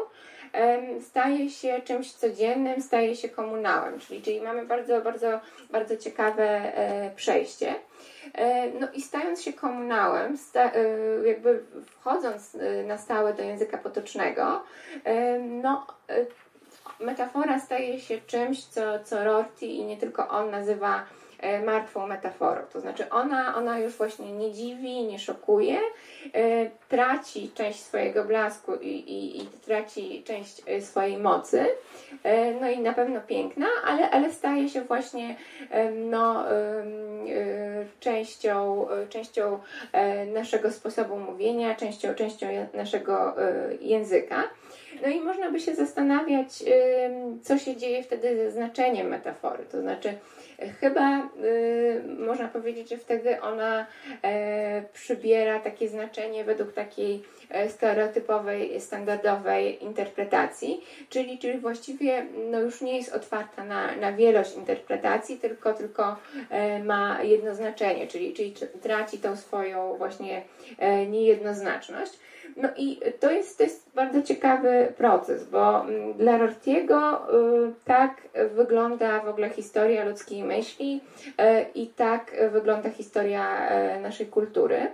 staje 1.01 1.51
się 1.51 1.81
czymś 1.85 2.13
codziennym, 2.13 2.83
staje 2.83 3.17
się 3.17 3.29
komunałem, 3.29 4.01
czyli, 4.01 4.23
czyli 4.23 4.41
mamy 4.41 4.67
bardzo, 4.67 5.01
bardzo, 5.01 5.41
bardzo 5.71 5.97
ciekawe 5.97 6.45
e, 6.45 7.11
przejście. 7.17 7.75
E, 8.35 8.71
no 8.81 8.89
i 8.93 9.03
stając 9.03 9.43
się 9.43 9.53
komunałem, 9.53 10.37
e, 10.55 10.71
jakby 11.29 11.63
wchodząc 11.87 12.57
na 12.87 12.99
stałe 12.99 13.35
do 13.35 13.43
języka 13.43 13.79
potocznego, 13.79 14.63
no 15.41 15.87
metafora 17.01 17.61
staje 17.61 18.01
się 18.01 18.21
czymś, 18.27 18.65
co, 18.65 19.05
co 19.05 19.25
Rorty 19.25 19.67
i 19.67 19.85
nie 19.85 19.97
tylko 19.97 20.29
on 20.29 20.51
nazywa 20.51 21.05
martwą 21.65 22.07
metaforą. 22.07 22.63
To 22.73 22.81
znaczy 22.81 23.11
ona, 23.11 23.57
ona 23.57 23.79
już 23.79 23.93
właśnie 23.97 24.33
nie 24.33 24.53
dziwi, 24.53 25.05
nie 25.05 25.19
szokuje, 25.19 25.79
e, 26.33 26.71
traci 26.89 27.51
część 27.55 27.83
swojego 27.83 28.25
blasku 28.25 28.75
i, 28.75 28.89
i, 28.89 29.43
i 29.43 29.47
traci 29.47 30.23
część 30.27 30.63
e, 30.67 30.81
swojej 30.81 31.19
mocy. 31.19 31.67
No 32.61 32.71
i 32.71 32.79
na 32.79 32.93
pewno 32.93 33.21
piękna, 33.21 33.67
ale, 33.87 34.11
ale 34.11 34.33
staje 34.33 34.69
się 34.69 34.81
właśnie 34.81 35.37
no, 36.11 36.45
częścią, 38.01 38.87
częścią 39.09 39.59
naszego 40.35 40.71
sposobu 40.71 41.17
mówienia, 41.17 41.75
częścią, 41.75 42.15
częścią 42.15 42.47
naszego 42.75 43.35
języka. 43.81 44.43
No 45.03 45.09
i 45.09 45.21
można 45.21 45.51
by 45.51 45.61
się 45.61 45.75
zastanawiać, 45.75 46.65
co 47.43 47.59
się 47.59 47.77
dzieje 47.77 48.03
wtedy 48.03 48.37
ze 48.37 48.51
znaczeniem 48.51 49.09
metafory. 49.09 49.65
To 49.73 49.81
znaczy, 49.81 50.15
Chyba 50.81 51.29
y, 51.45 52.03
można 52.19 52.49
powiedzieć, 52.49 52.89
że 52.89 52.99
wtedy 52.99 53.41
ona 53.41 53.87
e, 54.23 54.83
przybiera 54.93 55.61
takie 55.61 55.89
znaczenie 55.89 56.45
według 56.45 56.73
takiej 56.73 57.23
e, 57.51 57.69
stereotypowej, 57.69 58.81
standardowej 58.81 59.85
interpretacji, 59.85 60.85
czyli, 61.09 61.39
czyli 61.39 61.59
właściwie 61.59 62.27
no 62.51 62.61
już 62.61 62.81
nie 62.81 62.97
jest 62.97 63.13
otwarta 63.13 63.65
na, 63.65 63.97
na 63.97 64.13
wielość 64.13 64.57
interpretacji, 64.57 65.39
tylko, 65.39 65.75
tylko 65.75 66.17
e, 66.51 66.85
ma 66.85 67.23
jedno 67.23 67.55
znaczenie, 67.55 68.07
czyli, 68.07 68.33
czyli 68.33 68.55
traci 68.83 69.19
tą 69.19 69.37
swoją 69.37 69.97
właśnie 69.97 70.43
e, 70.79 71.07
niejednoznaczność. 71.07 72.13
No 72.57 72.69
i 72.77 73.01
to 73.21 73.31
jest, 73.31 73.59
to 73.59 73.65
jest 73.65 73.91
bardzo 73.95 74.23
ciekawy 74.23 74.93
proces, 74.97 75.45
bo 75.45 75.81
mm, 75.81 76.13
dla 76.13 76.39
Rortiego 76.39 77.27
y, 77.69 77.73
tak 77.85 78.17
wygląda 78.55 79.21
w 79.21 79.29
ogóle 79.29 79.51
historia 79.51 80.05
ludzkiej 80.05 80.45
myśli 80.45 81.01
y, 81.27 81.33
i 81.75 81.87
tak 81.87 82.37
wygląda 82.53 82.91
historia 82.91 83.71
y, 83.97 84.01
naszej 84.01 84.27
kultury. 84.27 84.87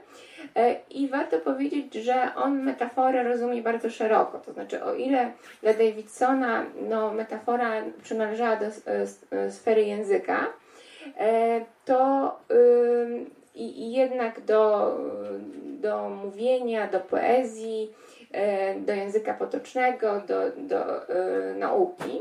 I 0.91 1.09
warto 1.09 1.39
powiedzieć, 1.39 1.95
że 1.95 2.35
on 2.37 2.63
metaforę 2.63 3.23
rozumie 3.23 3.63
bardzo 3.63 3.91
szeroko. 3.91 4.39
To 4.39 4.53
znaczy, 4.53 4.85
o 4.85 4.95
ile 4.95 5.33
dla 5.63 5.73
Davidsona 5.73 6.65
no, 6.89 7.13
metafora 7.13 7.83
przynależała 8.03 8.57
do 8.57 8.67
sfery 9.51 9.83
języka, 9.83 10.47
to 11.85 12.37
i, 13.55 13.93
jednak 13.93 14.41
do, 14.41 14.97
do 15.81 16.09
mówienia, 16.09 16.87
do 16.87 17.01
poezji, 17.01 17.95
e, 18.33 18.75
do 18.75 18.93
języka 18.93 19.35
potocznego, 19.35 20.21
do, 20.21 20.51
do 20.57 21.09
e, 21.09 21.55
nauki, 21.55 22.21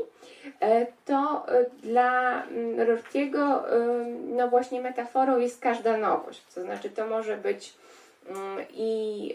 e, 0.60 0.86
to 1.04 1.46
dla 1.82 2.42
mm, 2.44 2.80
Rortiego 2.80 3.64
no 4.26 4.48
właśnie 4.48 4.80
metaforą 4.80 5.38
jest 5.38 5.60
każda 5.60 5.96
nowość. 5.96 6.42
To 6.54 6.62
znaczy 6.62 6.90
to 6.90 7.06
może 7.06 7.36
być 7.36 7.74
mm, 8.28 8.64
i 8.70 9.34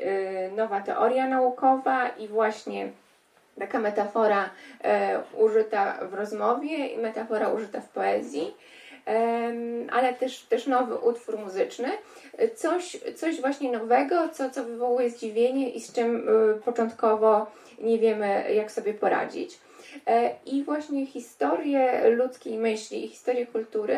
nowa 0.56 0.82
teoria 0.82 1.28
naukowa 1.28 2.10
i 2.10 2.28
właśnie 2.28 2.90
taka 3.60 3.80
metafora 3.80 4.50
użyta 5.38 5.98
w 6.02 6.14
rozmowie 6.14 6.88
i 6.88 6.98
metafora 6.98 7.50
użyta 7.50 7.82
w 7.82 7.90
poezji 7.90 8.54
ale 9.92 10.14
też, 10.14 10.42
też 10.42 10.68
nowy 10.68 10.96
utwór 10.96 11.40
muzyczny. 11.40 11.90
Coś, 12.56 12.98
coś 13.16 13.42
właśnie 13.42 13.72
nowego, 13.72 14.30
co, 14.30 14.50
co 14.50 14.64
wywołuje 14.64 15.10
zdziwienie 15.10 15.70
i 15.70 15.82
z 15.82 15.94
czym 15.94 16.28
początkowo 16.66 17.48
nie 17.80 18.00
wiemy, 18.00 18.54
jak 18.54 18.72
sobie 18.72 18.94
poradzić. 18.94 19.60
E, 20.08 20.36
I 20.46 20.64
właśnie 20.64 21.06
historię 21.06 22.10
ludzkiej 22.10 22.58
myśli 22.58 23.06
i 23.06 23.08
historię 23.08 23.48
kultury 23.48 23.98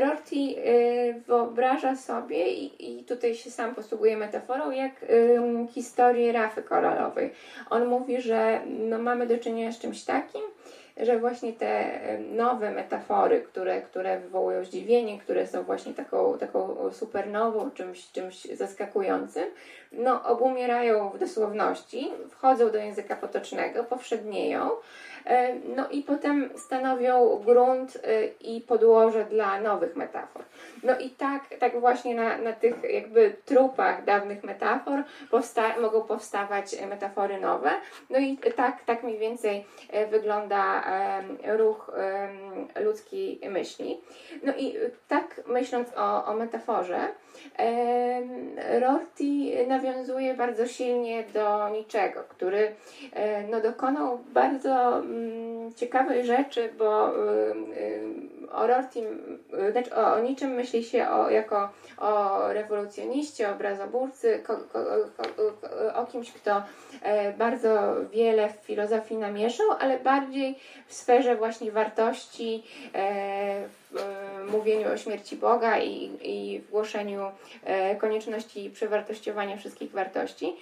Rorty 0.00 0.36
e, 0.36 1.12
wyobraża 1.12 1.96
sobie, 1.96 2.52
i, 2.52 3.04
tutaj 3.04 3.34
się 3.34 3.50
sam 3.50 3.74
posługuje 3.74 4.16
metaforą, 4.16 4.70
jak 4.70 4.92
historię 5.70 6.32
rafy 6.32 6.62
koralowej. 6.62 7.30
On 7.70 7.86
mówi, 7.86 8.20
że 8.20 8.60
no, 8.66 8.98
mamy 8.98 9.26
do 9.26 9.38
czynienia 9.38 9.72
z 9.72 9.78
czymś 9.78 10.04
takim, 10.04 10.42
że 10.96 11.18
właśnie 11.18 11.52
te 11.52 12.00
nowe 12.18 12.70
metafory, 12.70 13.40
które, 13.40 13.82
które 13.82 14.20
wywołują 14.20 14.64
zdziwienie, 14.64 15.18
które 15.18 15.46
są 15.46 15.62
właśnie 15.62 15.94
taką, 15.94 16.38
taką 16.38 16.76
supernową, 16.92 17.70
czymś, 17.70 18.12
czymś 18.12 18.44
zaskakującym, 18.44 19.44
no 19.92 20.24
obumierają 20.24 21.10
w 21.10 21.18
dosłowności, 21.18 22.10
wchodzą 22.30 22.70
do 22.70 22.78
języka 22.78 23.16
potocznego, 23.16 23.84
powszednieją, 23.84 24.70
no 25.76 25.88
i 25.88 26.02
potem 26.02 26.50
stanowią 26.56 27.42
grunt 27.44 27.98
e, 28.04 28.26
i 28.26 28.60
podłoże 28.60 29.24
dla 29.24 29.60
nowych 29.60 29.96
metafor. 29.96 30.42
No 30.82 30.98
i 30.98 31.10
tak, 31.10 31.42
tak 31.58 31.80
właśnie 31.80 32.14
na, 32.14 32.38
na 32.38 32.52
tych 32.52 32.74
jakby 32.92 33.36
trupach 33.44 34.04
dawnych 34.04 34.44
metafor 34.44 35.02
powsta 35.30 35.80
mogą 35.80 36.02
powstawać 36.02 36.80
metafory 36.88 37.40
nowe. 37.40 37.70
No 38.10 38.18
i 38.18 38.38
tak, 38.56 38.84
tak 38.84 39.02
mniej 39.02 39.18
więcej 39.18 39.64
e, 39.90 40.06
wygląda 40.06 40.82
ruch 41.44 41.90
ludzkiej 42.80 43.40
myśli. 43.50 44.00
No 44.42 44.52
i 44.56 44.74
tak 45.08 45.40
myśląc 45.46 45.88
o, 45.96 46.24
o 46.26 46.34
metaforze, 46.34 47.08
Rorty 48.80 49.66
nawiązuje 49.66 50.34
bardzo 50.34 50.66
silnie 50.66 51.24
do 51.24 51.68
niczego, 51.68 52.24
który 52.28 52.74
no, 53.50 53.60
dokonał 53.60 54.18
bardzo 54.18 55.02
Mm, 55.12 55.74
ciekawej 55.74 56.26
rzeczy, 56.26 56.72
bo 56.78 57.08
y, 57.08 57.20
y, 57.76 58.50
o 58.52 58.66
Rortim, 58.66 59.04
y, 59.68 59.72
znaczy 59.72 59.94
o, 59.96 60.14
o 60.14 60.20
niczym 60.20 60.50
myśli 60.50 60.84
się 60.84 61.08
o, 61.08 61.30
jako 61.30 61.68
o 61.98 62.38
rewolucjoniście, 62.52 63.50
obrazoburcy, 63.50 64.42
ko, 64.46 64.56
ko, 64.72 64.78
ko, 65.16 65.24
o 65.94 66.06
kimś, 66.06 66.32
kto 66.32 66.62
e, 67.02 67.32
bardzo 67.32 67.94
wiele 68.12 68.48
w 68.48 68.56
filozofii 68.56 69.16
namieszał, 69.16 69.66
ale 69.80 69.98
bardziej 69.98 70.58
w 70.86 70.94
sferze 70.94 71.36
właśnie 71.36 71.72
wartości, 71.72 72.62
e, 72.94 73.68
w 73.68 73.81
mówieniu 74.50 74.92
o 74.92 74.96
śmierci 74.96 75.36
Boga 75.36 75.78
i, 75.78 76.10
i 76.22 76.60
w 76.60 76.70
głoszeniu 76.70 77.30
e, 77.64 77.96
konieczności 77.96 78.70
przewartościowania 78.70 79.56
wszystkich 79.56 79.90
wartości. 79.90 80.56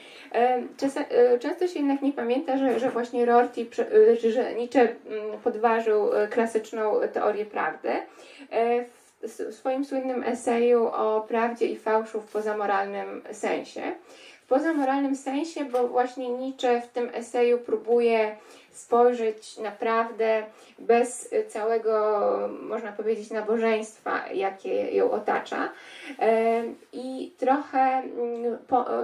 Często 1.40 1.68
się 1.68 1.78
jednak 1.78 2.02
nie 2.02 2.12
pamięta, 2.12 2.58
że, 2.58 2.80
że 2.80 2.90
właśnie 2.90 3.26
Rorty, 3.26 3.66
że 4.30 4.54
Nietzsche 4.54 4.80
mm, 4.80 5.40
podważył 5.44 6.10
klasyczną 6.30 6.92
teorię 7.12 7.46
prawdy. 7.46 7.90
W 9.22 9.54
swoim 9.54 9.84
słynnym 9.84 10.22
eseju 10.22 10.86
o 10.86 11.20
prawdzie 11.28 11.66
i 11.66 11.76
fałszu 11.76 12.20
w 12.20 12.32
pozamoralnym 12.32 13.22
sensie. 13.32 13.82
W 14.44 14.46
pozamoralnym 14.46 15.16
sensie, 15.16 15.64
bo 15.64 15.88
właśnie 15.88 16.28
Nietzsche 16.28 16.80
w 16.80 16.88
tym 16.88 17.10
eseju 17.14 17.58
próbuje 17.58 18.36
spojrzeć 18.72 19.58
naprawdę 19.58 20.42
bez 20.78 21.34
całego, 21.48 22.48
można 22.62 22.92
powiedzieć, 22.92 23.30
nabożeństwa, 23.30 24.28
jakie 24.32 24.90
ją 24.90 25.10
otacza 25.10 25.72
i 26.92 27.32
trochę 27.38 27.80
mm, 27.80 28.58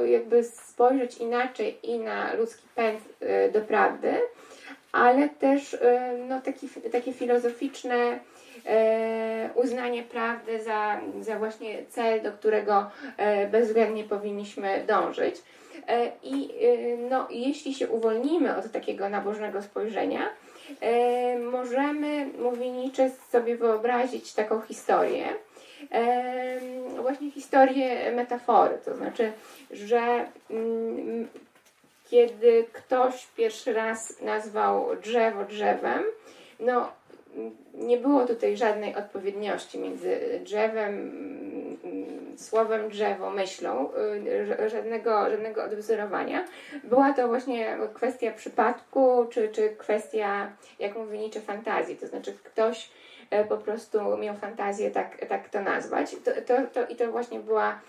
jakby 0.06 0.44
spojrzeć 0.44 1.18
inaczej 1.18 1.78
i 1.82 1.98
na 1.98 2.34
ludzki 2.34 2.62
pęd 2.74 3.00
y, 3.22 3.52
do 3.52 3.60
prawdy, 3.60 4.14
ale 4.92 5.28
też 5.28 5.76
no, 6.28 6.40
taki, 6.40 6.68
takie 6.68 7.12
filozoficzne 7.12 8.18
E, 8.66 9.50
uznanie 9.54 10.02
prawdy 10.02 10.62
za, 10.62 11.00
za 11.20 11.38
właśnie 11.38 11.84
cel, 11.88 12.22
do 12.22 12.32
którego 12.32 12.90
e, 13.16 13.46
bezwzględnie 13.46 14.04
powinniśmy 14.04 14.84
dążyć. 14.86 15.36
E, 15.88 16.12
I 16.22 16.48
no, 17.10 17.26
jeśli 17.30 17.74
się 17.74 17.88
uwolnimy 17.88 18.56
od 18.56 18.72
takiego 18.72 19.08
nabożnego 19.08 19.62
spojrzenia, 19.62 20.28
możemy, 21.50 22.26
mówi 22.38 22.70
Nietzsche, 22.70 23.10
sobie 23.30 23.56
wyobrazić 23.56 24.32
taką 24.32 24.60
historię, 24.60 25.24
właśnie 26.96 27.30
historię 27.30 28.12
metafory, 28.12 28.78
to 28.84 28.96
znaczy, 28.96 29.32
że 29.70 30.26
mm, 30.50 31.28
kiedy 32.10 32.64
ktoś 32.72 33.26
pierwszy 33.36 33.72
raz 33.72 34.20
nazwał 34.20 34.96
drzewo 34.96 35.44
drzewem, 35.44 36.02
no 36.60 36.88
nie 37.74 37.98
było 37.98 38.26
tutaj 38.26 38.56
żadnej 38.56 38.94
odpowiedniości 38.94 39.78
między 39.78 40.40
drzewem, 40.44 41.12
słowem 42.36 42.88
drzewo, 42.88 43.30
myślą, 43.30 43.90
y, 44.60 44.70
żadnego, 44.70 45.30
żadnego 45.30 45.64
odwzorowania. 45.64 46.44
Była 46.84 47.12
to 47.12 47.28
właśnie 47.28 47.78
kwestia 47.94 48.32
przypadku, 48.32 49.26
czy, 49.30 49.48
czy 49.48 49.68
kwestia, 49.68 50.52
jak 50.78 50.96
mówi 50.96 51.18
Nietzsche, 51.18 51.40
fantazji. 51.40 51.96
To 51.96 52.06
znaczy 52.06 52.32
ktoś 52.44 52.90
e, 53.30 53.44
po 53.44 53.56
prostu 53.56 54.16
miał 54.16 54.36
fantazję 54.36 54.90
tak, 54.90 55.26
tak 55.28 55.48
to 55.48 55.60
nazwać. 55.60 56.16
To, 56.24 56.30
to, 56.46 56.54
to, 56.74 56.86
I 56.86 56.96
to 56.96 57.10
właśnie 57.12 57.40
była 57.40 57.80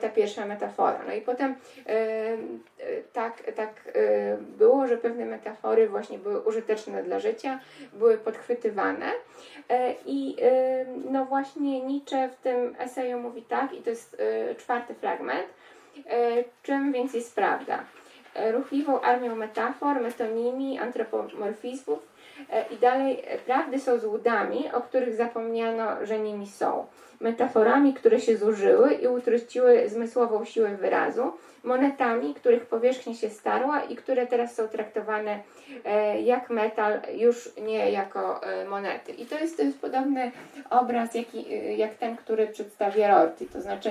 ta 0.00 0.08
pierwsza 0.08 0.46
metafora. 0.46 1.00
No 1.06 1.14
i 1.14 1.20
potem 1.20 1.54
e, 1.86 2.36
tak, 3.12 3.42
tak 3.56 3.92
było, 4.40 4.86
że 4.86 4.96
pewne 4.96 5.24
metafory 5.24 5.88
właśnie 5.88 6.18
były 6.18 6.40
użyteczne 6.40 7.02
dla 7.02 7.20
życia, 7.20 7.60
były 7.92 8.18
podchwytywane. 8.18 9.12
I 10.06 10.36
no 11.10 11.24
właśnie 11.24 11.82
Nietzsche 11.82 12.28
w 12.28 12.36
tym 12.36 12.76
eseju 12.78 13.20
mówi 13.20 13.42
tak, 13.42 13.72
i 13.72 13.82
to 13.82 13.90
jest 13.90 14.22
czwarty 14.58 14.94
fragment, 14.94 15.46
czym 16.62 16.92
więc 16.92 17.14
jest 17.14 17.34
prawda. 17.34 17.84
Ruchliwą 18.52 19.00
armią 19.00 19.36
metafor, 19.36 20.00
metonimii, 20.00 20.78
antropomorfizmów, 20.78 21.98
E, 21.98 22.15
I 22.70 22.76
dalej, 22.76 23.22
e, 23.26 23.38
prawdy 23.38 23.78
są 23.78 23.98
złudami, 23.98 24.64
o 24.72 24.80
których 24.80 25.14
zapomniano, 25.14 26.06
że 26.06 26.18
nimi 26.18 26.46
są. 26.46 26.86
Metaforami, 27.20 27.94
które 27.94 28.20
się 28.20 28.36
zużyły 28.36 28.94
i 28.94 29.06
utraciły 29.06 29.88
zmysłową 29.88 30.44
siłę 30.44 30.76
wyrazu. 30.76 31.32
Monetami, 31.64 32.34
których 32.34 32.66
powierzchnia 32.66 33.14
się 33.14 33.30
starła 33.30 33.80
i 33.80 33.96
które 33.96 34.26
teraz 34.26 34.54
są 34.54 34.68
traktowane 34.68 35.38
e, 35.84 36.22
jak 36.22 36.50
metal, 36.50 37.00
już 37.14 37.50
nie 37.62 37.90
jako 37.90 38.40
monety. 38.68 39.12
I 39.12 39.26
to 39.26 39.38
jest, 39.38 39.56
to 39.56 39.62
jest 39.62 39.80
podobny 39.80 40.32
obraz 40.70 41.14
jaki, 41.14 41.44
jak 41.78 41.94
ten, 41.94 42.16
który 42.16 42.46
przedstawia 42.46 43.08
Rorty. 43.08 43.46
To 43.46 43.60
znaczy, 43.60 43.90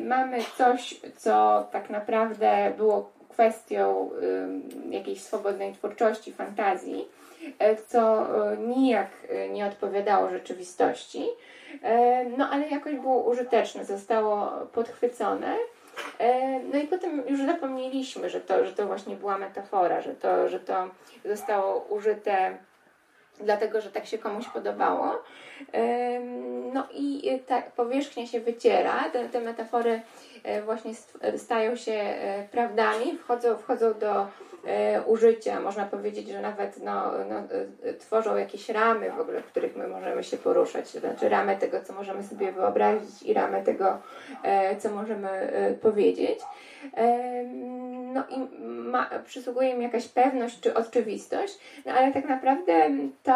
mamy 0.00 0.38
coś, 0.58 1.00
co 1.16 1.66
tak 1.72 1.90
naprawdę 1.90 2.72
było 2.76 3.10
kwestią 3.28 4.10
jakiejś 4.90 5.22
swobodnej 5.22 5.72
twórczości, 5.72 6.32
fantazji, 6.32 7.04
E, 7.04 7.29
co 7.86 8.26
e, 8.52 8.56
nijak 8.56 9.08
e, 9.28 9.48
nie 9.48 9.66
odpowiadało 9.66 10.30
rzeczywistości, 10.30 11.24
no 12.38 12.48
ale 12.50 12.68
jakoś 12.68 12.94
było 12.94 13.22
użyteczne, 13.22 13.84
zostało 13.84 14.50
podchwycone. 14.72 15.56
No 16.72 16.78
i 16.78 16.86
potem 16.86 17.22
już 17.28 17.40
zapomnieliśmy, 17.40 18.30
że 18.30 18.40
to, 18.40 18.64
że 18.64 18.72
to 18.72 18.86
właśnie 18.86 19.16
była 19.16 19.38
metafora, 19.38 20.00
że 20.00 20.14
to, 20.14 20.48
że 20.48 20.60
to 20.60 20.88
zostało 21.24 21.86
użyte 21.88 22.56
dlatego, 23.40 23.80
że 23.80 23.90
tak 23.90 24.06
się 24.06 24.18
komuś 24.18 24.48
podobało. 24.48 25.22
No 26.72 26.86
i 26.94 27.40
ta 27.46 27.62
powierzchnia 27.62 28.26
się 28.26 28.40
wyciera, 28.40 29.10
te, 29.12 29.28
te 29.28 29.40
metafory 29.40 30.00
właśnie 30.64 30.92
stają 31.36 31.76
się 31.76 32.14
prawdami, 32.50 33.18
wchodzą, 33.18 33.56
wchodzą 33.56 33.94
do 33.94 34.26
E, 34.66 35.02
użycia. 35.02 35.60
Można 35.60 35.86
powiedzieć, 35.86 36.28
że 36.28 36.40
nawet 36.40 36.82
no, 36.82 37.12
no, 37.28 37.38
e, 37.82 37.94
tworzą 37.94 38.36
jakieś 38.36 38.68
ramy 38.68 39.10
w 39.10 39.20
ogóle, 39.20 39.42
w 39.42 39.46
których 39.46 39.76
my 39.76 39.88
możemy 39.88 40.24
się 40.24 40.36
poruszać. 40.36 40.92
To 40.92 41.00
znaczy 41.00 41.28
ramę 41.28 41.56
tego, 41.56 41.80
co 41.80 41.92
możemy 41.92 42.22
sobie 42.22 42.52
wyobrazić 42.52 43.22
i 43.22 43.34
ramę 43.34 43.62
tego, 43.62 43.98
e, 44.42 44.76
co 44.76 44.90
możemy 44.90 45.52
powiedzieć. 45.82 46.40
No 48.14 48.24
i 48.28 48.56
ma, 48.64 49.10
przysługuje 49.26 49.70
im 49.70 49.82
jakaś 49.82 50.08
pewność 50.08 50.60
czy 50.60 50.74
oczywistość, 50.74 51.58
no 51.86 51.92
ale 51.92 52.12
tak 52.12 52.24
naprawdę 52.24 52.90
to 53.22 53.32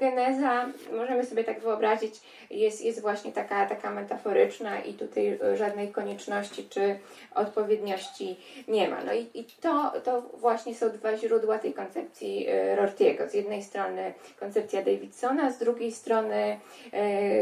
geneza, 0.00 0.66
możemy 0.92 1.24
sobie 1.24 1.44
tak 1.44 1.60
wyobrazić, 1.60 2.14
jest, 2.50 2.84
jest 2.84 3.00
właśnie 3.00 3.32
taka, 3.32 3.66
taka 3.66 3.90
metaforyczna 3.90 4.80
i 4.80 4.94
tutaj 4.94 5.38
żadnej 5.54 5.92
konieczności 5.92 6.68
czy 6.68 6.98
odpowiedniości 7.34 8.36
nie 8.68 8.88
ma. 8.88 9.04
No 9.04 9.12
i, 9.12 9.26
i 9.34 9.44
to, 9.60 9.92
to 10.04 10.22
właśnie 10.22 10.74
są 10.74 10.90
dwa 10.90 11.16
źródła 11.16 11.58
tej 11.58 11.74
koncepcji 11.74 12.46
e, 12.48 12.76
Rortiego. 12.76 13.28
Z 13.28 13.34
jednej 13.34 13.62
strony 13.62 14.14
koncepcja 14.40 14.82
Davidsona, 14.82 15.50
z 15.50 15.58
drugiej 15.58 15.92
strony 15.92 16.58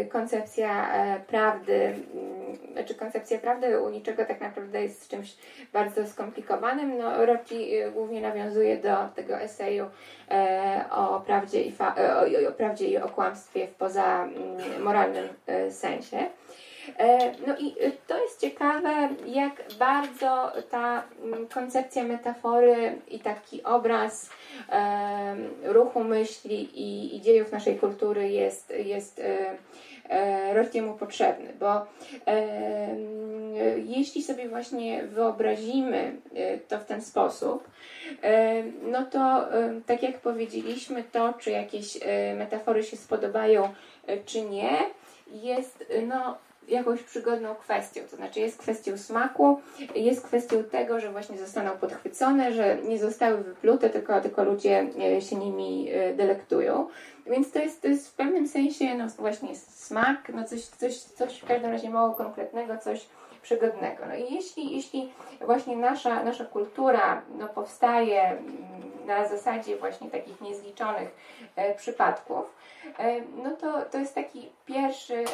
koncepcja 0.09 0.95
e, 0.95 1.21
prawdy, 1.21 1.75
mm, 1.75 2.73
znaczy 2.73 2.95
koncepcja 2.95 3.39
prawdy 3.39 3.81
u 3.81 3.91
niczego 3.91 4.25
tak 4.25 4.41
naprawdę 4.41 4.83
jest 4.83 5.09
czymś 5.09 5.37
bardzo 5.73 6.06
skomplikowanym. 6.07 6.99
No, 6.99 7.27
Rorty 7.27 7.91
głównie 7.93 8.21
nawiązuje 8.21 8.77
do 8.77 8.97
tego 9.15 9.41
eseju 9.41 9.87
o 10.91 11.21
prawdzie 11.21 11.63
i, 11.63 11.73
fa- 11.73 11.95
o, 11.97 12.49
o 12.49 12.53
prawdzie 12.53 12.87
i 12.87 12.99
o 12.99 13.09
kłamstwie 13.09 13.67
w 13.67 13.75
pozamoralnym 13.75 15.29
mm, 15.47 15.73
sensie. 15.73 16.29
E, 16.99 17.33
no 17.47 17.57
i 17.59 17.67
y, 17.85 17.93
to 18.07 18.23
jest 18.23 18.41
ciekawe, 18.41 19.09
jak 19.27 19.63
bardzo 19.79 20.53
ta 20.71 21.03
mm, 21.23 21.49
koncepcja 21.49 22.05
metafory 22.05 22.99
i 23.09 23.19
taki 23.19 23.63
obraz 23.63 24.31
ruchu 25.63 26.05
myśli 26.05 26.81
i, 26.81 27.17
i 27.17 27.21
dziejów 27.21 27.53
naszej 27.53 27.79
kultury 27.79 28.31
jest, 28.31 28.71
jest 28.71 29.19
e, 29.19 29.25
e, 29.25 29.57
Rortiemu 30.53 30.95
potrzebny, 30.95 31.53
bo 31.61 31.87
jeśli 33.85 34.23
sobie 34.23 34.49
właśnie 34.49 35.03
wyobrazimy 35.03 36.17
to 36.69 36.79
w 36.79 36.85
ten 36.85 37.03
sposób, 37.03 37.69
no 38.83 39.05
to 39.05 39.49
tak 39.87 40.03
jak 40.03 40.21
powiedzieliśmy, 40.21 41.05
to 41.13 41.35
czy 41.39 41.51
jakieś 41.51 41.99
metafory 42.37 42.83
się 42.83 42.97
spodobają, 42.97 43.75
czy 44.27 44.43
nie, 44.43 44.79
jest 45.33 45.85
no, 46.07 46.37
jakąś 46.69 47.03
przygodną 47.03 47.55
kwestią. 47.55 48.01
To 48.11 48.17
znaczy 48.17 48.41
jest 48.41 48.59
kwestią 48.59 48.99
smaku, 48.99 49.61
jest 49.95 50.27
kwestią 50.27 50.65
tego, 50.65 51.01
że 51.01 51.13
właśnie 51.13 51.39
zostaną 51.39 51.71
podchwycone, 51.71 52.53
że 52.53 52.77
nie 52.89 52.99
zostały 52.99 53.37
wyplute, 53.37 53.91
tylko, 53.91 54.21
tylko 54.21 54.45
ludzie 54.45 54.87
e, 55.17 55.21
się 55.21 55.37
nimi 55.37 55.89
e, 55.93 56.15
delektują. 56.15 56.89
Więc 57.31 57.53
to 57.53 57.59
jest, 57.59 57.83
to 57.83 57.89
jest 57.89 58.09
w 58.09 58.15
pewnym 58.15 58.49
sensie 58.49 58.95
no 58.95 59.07
właśnie 59.19 59.57
smak, 59.57 60.29
no 60.35 60.45
coś, 60.45 60.65
coś, 60.65 60.99
coś 60.99 61.39
w 61.39 61.47
każdym 61.47 61.71
razie 61.71 61.91
mało 61.91 62.15
konkretnego, 62.15 62.79
coś 62.79 63.07
przygodnego. 63.43 64.07
No 64.09 64.15
i 64.15 64.35
jeśli, 64.35 64.77
jeśli 64.77 65.13
właśnie 65.41 65.77
nasza, 65.77 66.25
nasza 66.25 66.45
kultura 66.45 67.23
no, 67.39 67.49
powstaje 67.49 68.39
na 69.07 69.29
zasadzie 69.29 69.77
właśnie 69.77 70.11
takich 70.11 70.41
niezliczonych 70.41 71.17
e, 71.57 71.75
przypadków, 71.75 72.57
e, 72.99 73.21
no 73.21 73.51
to, 73.51 73.83
to 73.83 73.99
jest 73.99 74.15
taki 74.15 74.51
pierwszy 74.67 75.15
e, 75.15 75.25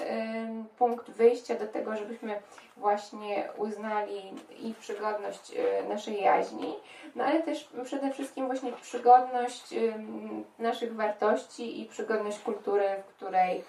punkt 0.78 1.10
wyjścia 1.10 1.54
do 1.54 1.66
tego, 1.66 1.96
żebyśmy 1.96 2.40
właśnie 2.76 3.48
uznali 3.56 4.34
i 4.58 4.74
przygodność 4.80 5.52
naszej 5.88 6.22
jaźni, 6.22 6.74
no 7.16 7.24
ale 7.24 7.42
też 7.42 7.68
przede 7.84 8.10
wszystkim 8.10 8.46
właśnie 8.46 8.72
przygodność 8.72 9.74
naszych 10.58 10.94
wartości 10.94 11.80
i 11.80 11.86
przygodność 11.86 12.38
kultury, 12.38 12.84
w 13.08 13.16
której 13.16 13.64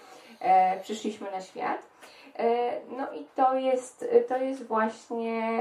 przyszliśmy 0.82 1.32
na 1.32 1.41
świat. 1.41 1.82
No 2.97 3.14
i 3.14 3.28
to 3.36 3.56
jest, 3.56 4.06
to 4.28 4.38
jest 4.38 4.68
właśnie 4.68 5.60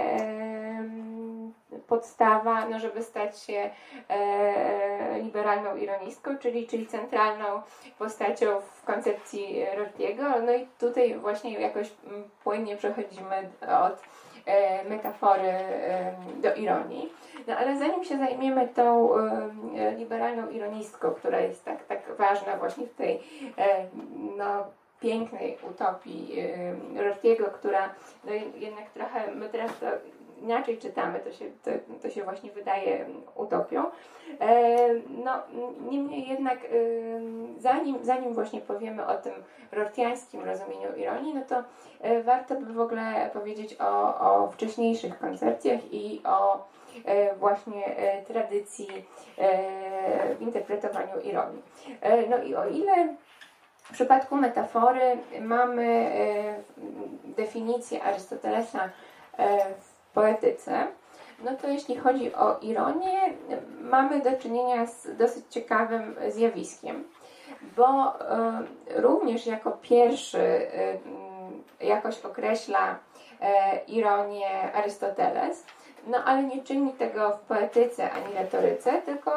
podstawa, 1.87 2.69
no 2.69 2.79
żeby 2.79 3.03
stać 3.03 3.39
się 3.39 3.71
e, 4.09 5.21
liberalną 5.21 5.77
ironistką, 5.77 6.39
czyli, 6.39 6.67
czyli 6.67 6.87
centralną 6.87 7.63
postacią 7.99 8.61
w 8.61 8.85
koncepcji 8.85 9.65
Rortiego. 9.77 10.23
No 10.47 10.53
i 10.53 10.67
tutaj 10.79 11.19
właśnie 11.19 11.61
jakoś 11.61 11.91
płynnie 12.45 12.77
przechodzimy 12.77 13.51
od 13.85 14.03
e, 14.47 14.85
metafory 14.85 15.53
do 16.43 16.55
ironii. 16.55 17.13
No 17.47 17.57
ale 17.57 17.79
zanim 17.79 18.05
się 18.05 18.19
zajmiemy 18.19 18.69
tą 18.69 19.09
liberalną 19.97 20.51
ironistką, 20.51 21.11
która 21.11 21.41
jest 21.41 21.65
tak, 21.65 21.85
tak 21.85 22.17
ważna 22.19 22.57
właśnie 22.57 22.87
w 22.87 22.95
tej 22.95 23.23
no, 24.37 24.65
pięknej 25.01 25.59
utopii 25.71 26.37
Rortiego, 26.97 27.45
która 27.45 27.95
no 28.25 28.33
jednak 28.57 28.91
trochę, 28.91 29.35
my 29.35 29.49
teraz 29.49 29.79
to 29.79 29.87
inaczej 30.43 30.79
czytamy, 30.79 31.21
to 31.21 31.33
się, 31.33 31.45
to, 31.65 31.71
to 32.03 32.11
się 32.11 32.25
właśnie 32.25 32.53
wydaje 32.53 33.07
utopią. 33.35 33.85
E, 34.41 34.89
no, 35.25 35.33
niemniej 35.91 36.29
jednak 36.29 36.59
zanim, 37.59 37.99
zanim 38.03 38.35
właśnie 38.35 38.61
powiemy 38.61 39.07
o 39.07 39.15
tym 39.15 39.33
rortiańskim 39.73 40.45
rozumieniu 40.45 40.97
ironii, 40.97 41.35
no 41.35 41.41
to 41.49 41.63
e, 42.01 42.23
warto 42.23 42.55
by 42.55 42.73
w 42.73 42.81
ogóle 42.81 43.31
powiedzieć 43.33 43.77
o, 43.81 44.21
o 44.21 44.51
wcześniejszych 44.51 45.19
koncepcjach 45.19 45.93
i 45.93 46.21
o 46.25 46.65
e, 47.05 47.35
właśnie 47.35 47.97
tradycji 48.27 48.89
w 50.39 50.43
interpretowaniu 50.43 51.21
ironii. 51.21 51.63
No 52.31 52.43
i 52.43 52.55
o 52.55 52.69
ile 52.69 53.17
w 53.83 53.95
przypadku 53.95 54.37
metafory 54.37 55.19
mamy 55.41 55.85
e, 55.85 56.55
definicję 57.25 58.03
Arystotelesa 58.03 58.91
e, 59.39 59.75
w 59.75 59.92
poetyce. 60.15 60.87
No 61.45 61.57
to 61.57 61.69
jeśli 61.69 61.97
chodzi 61.97 62.35
o 62.35 62.59
ironię, 62.59 63.21
mamy 63.81 64.21
do 64.21 64.33
czynienia 64.39 64.87
z 64.87 65.17
dosyć 65.17 65.45
ciekawym 65.51 66.17
zjawiskiem, 66.29 67.05
bo 67.77 68.21
e, 68.21 68.63
również 68.97 69.47
jako 69.47 69.71
pierwszy 69.71 70.67
jakoś 71.81 72.21
określa 72.21 72.99
ironię 73.89 74.73
Arystoteles, 74.73 75.67
no 76.07 76.19
ale 76.25 76.43
nie 76.43 76.63
czyni 76.63 76.93
tego 76.93 77.31
w 77.31 77.41
poetyce 77.41 78.11
ani 78.11 78.35
retoryce, 78.35 79.03
tylko 79.03 79.31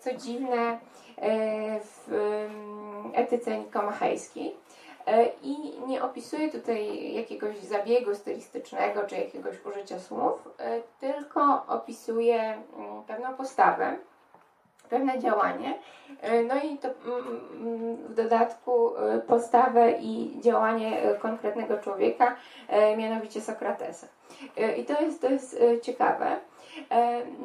co 0.00 0.14
dziwne 0.14 0.78
w 1.82 2.08
etyce 3.14 3.58
nikomachejskiej. 3.58 4.56
E, 5.06 5.26
I 5.42 5.80
nie 5.86 6.02
opisuje 6.02 6.48
tutaj 6.48 7.12
jakiegoś 7.14 7.58
zabiegu 7.58 8.14
stylistycznego 8.14 9.02
czy 9.02 9.14
jakiegoś 9.14 9.64
użycia 9.64 9.98
słów, 10.00 10.48
e, 10.58 10.80
tylko 11.00 11.66
opisuje 11.68 12.42
mm, 12.42 13.02
pewną 13.06 13.34
postawę, 13.34 13.96
pewne 14.90 15.18
działanie. 15.18 15.78
E, 16.20 16.42
no 16.42 16.54
i 16.54 16.78
to 16.78 16.88
mm, 16.88 17.40
mm, 17.52 17.96
w 17.96 18.14
dodatku 18.14 18.92
postawę 19.26 19.92
i 19.92 20.40
działanie 20.40 20.98
konkretnego 21.18 21.78
człowieka, 21.78 22.36
mianowicie 22.96 23.40
Sokratesa. 23.40 24.06
I 24.76 24.84
to 24.84 25.00
jest, 25.00 25.20
to 25.20 25.30
jest 25.30 25.60
ciekawe. 25.82 26.36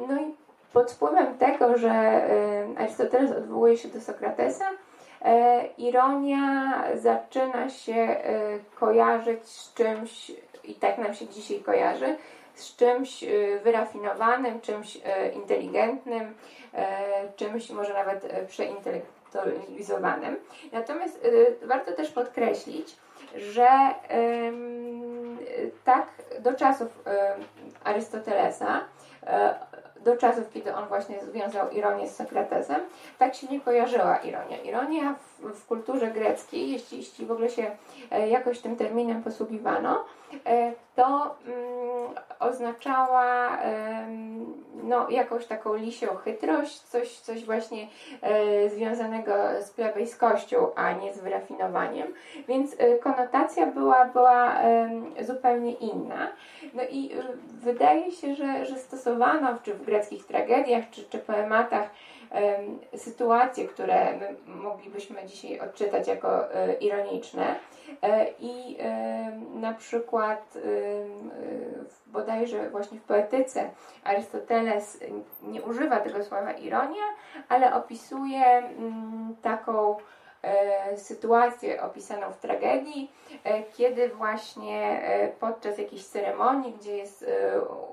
No 0.08 0.20
i 0.20 0.34
pod 0.72 0.92
wpływem 0.92 1.38
tego, 1.38 1.78
że 1.78 2.22
Arystoteles 2.78 3.32
odwołuje 3.32 3.76
się 3.76 3.88
do 3.88 4.00
Sokratesa, 4.00 4.64
ironia 5.78 6.84
zaczyna 6.94 7.68
się 7.68 7.94
e, 7.94 8.58
kojarzyć 8.74 9.48
z 9.48 9.74
czymś, 9.74 10.32
i 10.64 10.74
tak 10.74 10.98
nam 10.98 11.14
się 11.14 11.28
dzisiaj 11.28 11.60
kojarzy, 11.60 12.16
z 12.54 12.76
czymś 12.76 13.24
e, 13.24 13.28
wyrafinowanym, 13.64 14.60
czymś 14.60 14.98
inteligentnym, 15.34 16.34
czymś 17.36 17.70
może 17.70 17.94
nawet 17.94 18.46
przeintelektualizowanym. 18.48 20.36
Natomiast 20.72 21.26
warto 21.62 21.92
też 21.92 22.10
podkreślić, 22.10 22.96
że 23.36 23.68
tak 25.84 26.06
do 26.40 26.54
czasów 26.54 27.04
Arystotelesa 27.84 28.80
do 30.04 30.16
czasów, 30.16 30.44
kiedy 30.54 30.74
on 30.74 30.88
właśnie 30.88 31.24
związał 31.24 31.70
ironię 31.70 32.08
z 32.08 32.16
Sokratesem, 32.16 32.80
tak 33.18 33.34
się 33.34 33.46
nie 33.46 33.60
kojarzyła 33.60 34.16
ironia. 34.16 34.56
Ironia 34.62 35.14
w, 35.14 35.52
w 35.58 35.66
kulturze 35.66 36.10
greckiej, 36.10 36.70
jeśli, 36.70 36.98
jeśli 36.98 37.26
w 37.26 37.32
ogóle 37.32 37.50
się 37.50 37.70
e, 38.10 38.28
jakoś 38.28 38.60
tym 38.60 38.76
terminem 38.76 39.22
posługiwano, 39.22 40.04
e, 40.46 40.72
to 40.96 41.36
mm, 41.46 42.14
oznaczała 42.40 43.58
no, 44.82 45.10
jakąś 45.10 45.46
taką 45.46 45.74
lisią 45.74 46.06
chytrość, 46.06 46.80
coś, 46.80 47.18
coś 47.18 47.44
właśnie 47.44 47.88
e, 48.20 48.70
związanego 48.70 49.32
z 49.60 49.70
plebejskością, 49.70 50.74
a 50.74 50.92
nie 50.92 51.12
z 51.12 51.20
wyrafinowaniem. 51.20 52.14
Więc 52.48 52.76
konotacja 53.02 53.66
była, 53.66 54.04
była 54.04 54.54
zupełnie 55.20 55.72
inna. 55.72 56.28
No 56.74 56.82
i 56.90 57.10
wydaje 57.48 58.12
się, 58.12 58.34
że, 58.34 58.66
że 58.66 58.78
stosowano, 58.78 59.58
czy 59.62 59.74
w 59.74 59.84
greckich 59.84 60.26
tragediach, 60.26 60.84
czy, 60.90 61.04
czy 61.04 61.18
poematach, 61.18 61.90
sytuacje, 62.96 63.68
które 63.68 64.16
my 64.16 64.36
moglibyśmy 64.46 65.24
dzisiaj 65.26 65.60
odczytać 65.60 66.08
jako 66.08 66.44
ironiczne. 66.80 67.54
I 68.38 68.78
na 69.54 69.72
przykład 69.74 70.58
bodajże 72.12 72.70
właśnie 72.70 72.98
w 72.98 73.02
poetyce 73.02 73.70
Arystoteles 74.04 75.04
nie 75.42 75.62
używa 75.62 76.00
tego 76.00 76.24
słowa 76.24 76.52
ironia, 76.52 77.04
ale 77.48 77.74
opisuje 77.74 78.46
mm, 78.46 79.36
taką 79.42 79.96
e, 80.42 80.96
sytuację 80.96 81.82
opisaną 81.82 82.32
w 82.32 82.38
tragedii, 82.38 83.10
e, 83.44 83.62
kiedy 83.62 84.08
właśnie 84.08 85.02
e, 85.02 85.28
podczas 85.28 85.78
jakiejś 85.78 86.04
ceremonii, 86.04 86.72
gdzie 86.80 86.96
jest 86.96 87.24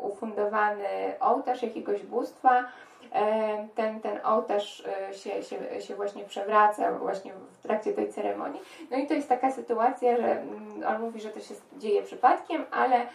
ufundowany 0.02 1.14
ołtarz 1.20 1.64
jakiegoś 1.64 2.04
bóstwa, 2.04 2.64
E, 2.64 2.89
ten, 3.76 4.02
ten 4.02 4.20
ołtarz 4.24 4.84
e, 5.10 5.14
się, 5.14 5.44
się, 5.44 5.82
się 5.82 5.96
właśnie 5.96 6.26
przewraca 6.26 6.92
właśnie 6.92 7.32
w 7.52 7.62
trakcie 7.62 7.94
tej 7.94 8.14
ceremonii. 8.14 8.62
No 8.92 8.98
i 8.98 9.08
to 9.08 9.14
jest 9.14 9.30
taka 9.30 9.52
sytuacja, 9.52 10.18
że 10.18 10.32
mm, 10.32 10.84
on 10.88 11.02
mówi, 11.02 11.22
że 11.22 11.30
to 11.30 11.40
się 11.40 11.54
dzieje 11.78 12.04
przypadkiem, 12.04 12.66
ale 12.72 13.06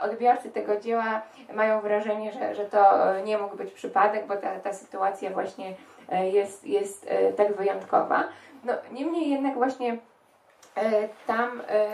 odbiorcy 0.00 0.50
tego 0.50 0.80
dzieła 0.80 1.22
mają 1.54 1.80
wrażenie, 1.80 2.32
że, 2.32 2.54
że 2.54 2.64
to 2.64 2.84
nie 3.24 3.38
mógł 3.38 3.56
być 3.56 3.72
przypadek, 3.72 4.26
bo 4.26 4.36
ta, 4.36 4.60
ta 4.60 4.72
sytuacja 4.72 5.30
właśnie 5.30 5.74
e, 6.08 6.30
jest, 6.30 6.66
jest 6.66 7.10
tak 7.36 7.56
wyjątkowa. 7.56 8.24
No, 8.64 8.72
niemniej 8.92 9.30
jednak 9.30 9.54
właśnie 9.54 9.96
E, 9.96 10.11
tam 11.26 11.62
e, 11.68 11.86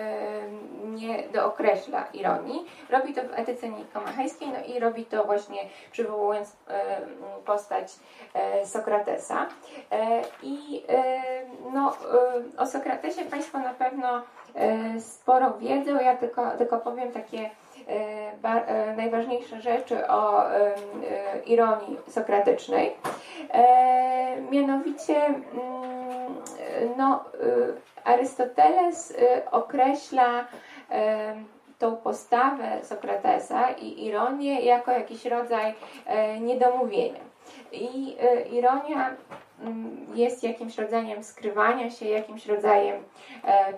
nie 0.85 1.29
dookreśla 1.29 2.07
ironii. 2.13 2.67
Robi 2.91 3.15
to 3.15 3.23
w 3.23 3.39
etyce 3.39 3.69
nikomachejskiej, 3.69 4.49
no 4.49 4.75
i 4.75 4.81
robi 4.81 5.05
to 5.05 5.25
właśnie 5.25 5.59
przywołując 5.93 6.57
e, 6.69 7.01
postać 7.47 7.93
Sokratesa. 8.65 9.47
I 10.43 10.83
no, 11.73 11.97
o 12.59 12.67
Sokratesie 12.67 13.25
Państwo 13.25 13.59
na 13.59 13.75
pewno 13.75 14.23
sporo 15.01 15.55
wiedzą, 15.59 16.01
ja 16.01 16.17
tylko, 16.17 16.51
tylko 16.51 16.79
powiem 16.79 17.13
takie 17.13 17.51
najważniejsze 18.97 19.61
rzeczy 19.61 20.09
o 20.09 20.45
ironii 21.47 21.97
sokratycznej. 22.09 22.97
Mianowicie 24.51 25.27
mm, 25.27 25.98
no, 26.97 27.25
Arystoteles 28.05 29.11
y, 29.11 29.51
określa 29.51 30.45
tą 31.79 31.97
postawę 31.97 32.85
Sokratesa 32.85 33.71
i 33.71 34.05
ironię 34.07 34.61
jako 34.61 34.91
jakiś 34.91 35.25
rodzaj 35.25 35.75
niedomówienia. 36.41 37.21
I 37.73 38.17
ironia 38.51 39.11
mm, 39.61 40.07
jest 40.15 40.43
jakimś 40.43 40.79
rodzajem 40.79 41.25
skrywania 41.25 41.91
się, 41.91 42.07
jakimś 42.07 42.47
rodzajem 42.47 43.03
e, 43.45 43.75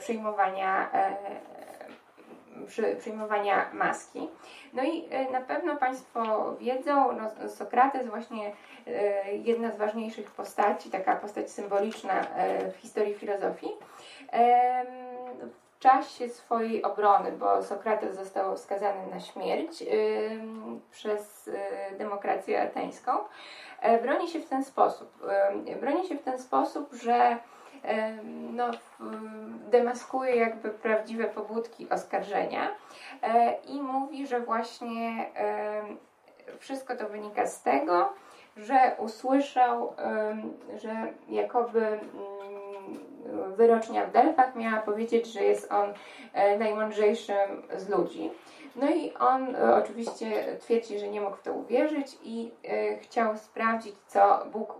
przyjmowania, 2.66 3.00
przyjmowania 3.00 3.70
maski. 3.72 4.28
No 4.72 4.82
i 4.82 5.08
na 5.32 5.40
pewno 5.40 5.76
Państwo 5.76 6.54
wiedzą, 6.56 7.12
no, 7.12 7.48
Sokrates 7.48 8.06
właśnie 8.06 8.52
jedna 9.32 9.70
z 9.70 9.78
ważniejszych 9.78 10.30
postaci, 10.30 10.90
taka 10.90 11.16
postać 11.16 11.50
symboliczna 11.50 12.26
w 12.72 12.76
historii 12.76 13.14
filozofii, 13.14 13.70
w 15.42 15.82
czasie 15.82 16.28
swojej 16.28 16.82
obrony, 16.82 17.32
bo 17.32 17.62
Sokrates 17.62 18.16
został 18.16 18.56
skazany 18.56 19.06
na 19.06 19.20
śmierć 19.20 19.84
przez 20.90 21.50
demokrację 21.98 22.62
ateńską, 22.62 23.12
e, 23.80 24.02
broni 24.02 24.28
się 24.28 24.40
w 24.40 24.48
ten 24.48 24.64
sposób. 24.64 25.12
Broni 25.80 26.08
się 26.08 26.14
w 26.14 26.22
ten 26.22 26.38
sposób, 26.38 26.92
że 26.92 27.36
no, 28.52 28.70
demaskuje 29.70 30.36
jakby 30.36 30.70
prawdziwe 30.70 31.24
pobudki 31.24 31.88
oskarżenia 31.90 32.68
e, 33.22 33.56
i 33.68 33.82
mówi, 33.82 34.26
że 34.26 34.40
właśnie 34.40 35.26
wszystko 36.58 36.96
to 36.96 37.08
wynika 37.08 37.46
z 37.46 37.62
tego, 37.62 38.12
że 38.56 38.96
usłyszał, 38.98 39.94
że 40.76 41.06
jakoby 41.28 41.86
mm, 41.86 42.00
wyrocznia 43.56 44.06
w 44.06 44.12
Delfach 44.12 44.56
miała 44.56 44.80
powiedzieć, 44.80 45.26
że 45.26 45.42
jest 45.42 45.72
on 45.72 45.92
e, 46.32 46.58
najmądrzejszym 46.58 47.62
z 47.76 47.88
ludzi. 47.88 48.30
No 48.80 48.90
i 48.90 49.14
on 49.14 49.56
e, 49.56 49.74
oczywiście 49.74 50.56
twierdzi, 50.60 50.98
że 50.98 51.08
nie 51.08 51.20
mógł 51.20 51.36
w 51.36 51.42
to 51.42 51.52
uwierzyć 51.52 52.18
i 52.22 52.50
e, 52.64 52.96
chciał 52.96 53.36
sprawdzić, 53.36 53.94
co 54.06 54.46
Bóg 54.52 54.74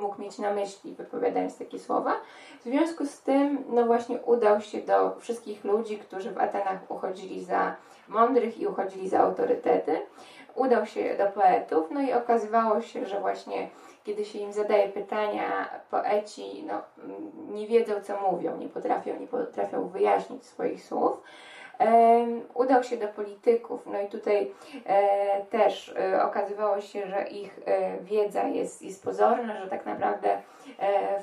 mógł 0.00 0.22
mieć 0.22 0.38
na 0.38 0.54
myśli, 0.54 0.94
wypowiadając 0.94 1.58
takie 1.58 1.78
słowa. 1.78 2.14
W 2.60 2.62
związku 2.62 3.06
z 3.06 3.22
tym, 3.22 3.64
no 3.68 3.86
właśnie 3.86 4.18
udał 4.18 4.60
się 4.60 4.78
do 4.78 5.16
wszystkich 5.20 5.64
ludzi, 5.64 5.98
którzy 5.98 6.30
w 6.30 6.38
Atenach 6.38 6.90
uchodzili 6.90 7.44
za 7.44 7.76
mądrych 8.08 8.60
i 8.60 8.66
uchodzili 8.66 9.08
za 9.08 9.20
autorytety. 9.20 10.00
Udał 10.54 10.86
się 10.86 11.16
do 11.16 11.26
poetów, 11.26 11.90
no 11.90 12.00
i 12.02 12.12
okazywało 12.12 12.80
się, 12.80 13.06
że 13.06 13.20
właśnie 13.20 13.68
kiedy 14.08 14.24
się 14.24 14.38
im 14.38 14.52
zadaje 14.52 14.88
pytania, 14.88 15.70
poeci 15.90 16.64
no, 16.66 16.82
nie 17.48 17.66
wiedzą, 17.66 17.92
co 18.02 18.20
mówią, 18.30 18.56
nie 18.56 18.68
potrafią, 18.68 19.20
nie 19.20 19.26
potrafią 19.26 19.88
wyjaśnić 19.88 20.44
swoich 20.44 20.84
słów. 20.84 21.22
Udał 22.54 22.82
się 22.82 22.96
do 22.96 23.08
polityków, 23.08 23.86
no 23.86 24.00
i 24.00 24.06
tutaj 24.06 24.52
e, 24.86 25.42
też 25.42 25.94
e, 25.98 26.22
okazywało 26.22 26.80
się, 26.80 27.06
że 27.06 27.28
ich 27.28 27.60
e, 27.66 27.98
wiedza 27.98 28.42
jest, 28.42 28.82
jest 28.82 29.04
pozorna, 29.04 29.60
że 29.60 29.68
tak 29.68 29.86
naprawdę 29.86 30.42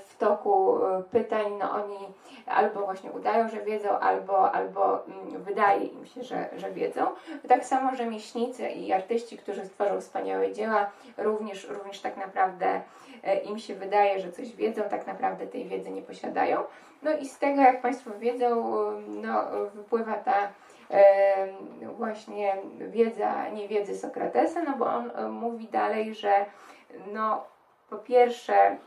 w 0.05 0.17
toku 0.17 0.79
pytań 1.11 1.45
no 1.59 1.71
oni 1.71 1.97
albo 2.45 2.85
właśnie 2.85 3.11
udają, 3.11 3.49
że 3.49 3.61
wiedzą, 3.61 3.89
albo, 3.89 4.51
albo 4.51 5.05
mm, 5.05 5.43
wydaje 5.43 5.85
im 5.85 6.05
się, 6.05 6.23
że, 6.23 6.49
że 6.57 6.71
wiedzą. 6.71 7.01
Tak 7.47 7.65
samo 7.65 7.95
rzemieślnicy 7.95 8.69
i 8.69 8.93
artyści, 8.93 9.37
którzy 9.37 9.65
stworzą 9.65 10.01
wspaniałe 10.01 10.51
dzieła, 10.51 10.91
również, 11.17 11.69
również 11.69 12.01
tak 12.01 12.17
naprawdę 12.17 12.81
im 13.45 13.59
się 13.59 13.75
wydaje, 13.75 14.19
że 14.19 14.31
coś 14.31 14.55
wiedzą, 14.55 14.81
tak 14.89 15.07
naprawdę 15.07 15.47
tej 15.47 15.65
wiedzy 15.65 15.91
nie 15.91 16.01
posiadają. 16.01 16.63
No 17.05 17.13
i 17.13 17.25
z 17.25 17.39
tego, 17.39 17.61
jak 17.61 17.81
Państwo 17.81 18.11
wiedzą, 18.19 18.63
no, 19.07 19.43
wypływa 19.73 20.13
ta 20.13 20.49
właśnie 21.97 22.57
wiedza, 22.79 23.49
niewiedzy 23.49 23.97
Sokratesa, 23.97 24.63
no 24.63 24.77
bo 24.77 24.85
on 24.85 25.11
e, 25.15 25.27
mówi 25.27 25.67
dalej, 25.67 26.15
że 26.15 26.45
no, 27.13 27.43
po 27.89 27.97
pierwsze 27.97 28.55
e, 28.55 28.77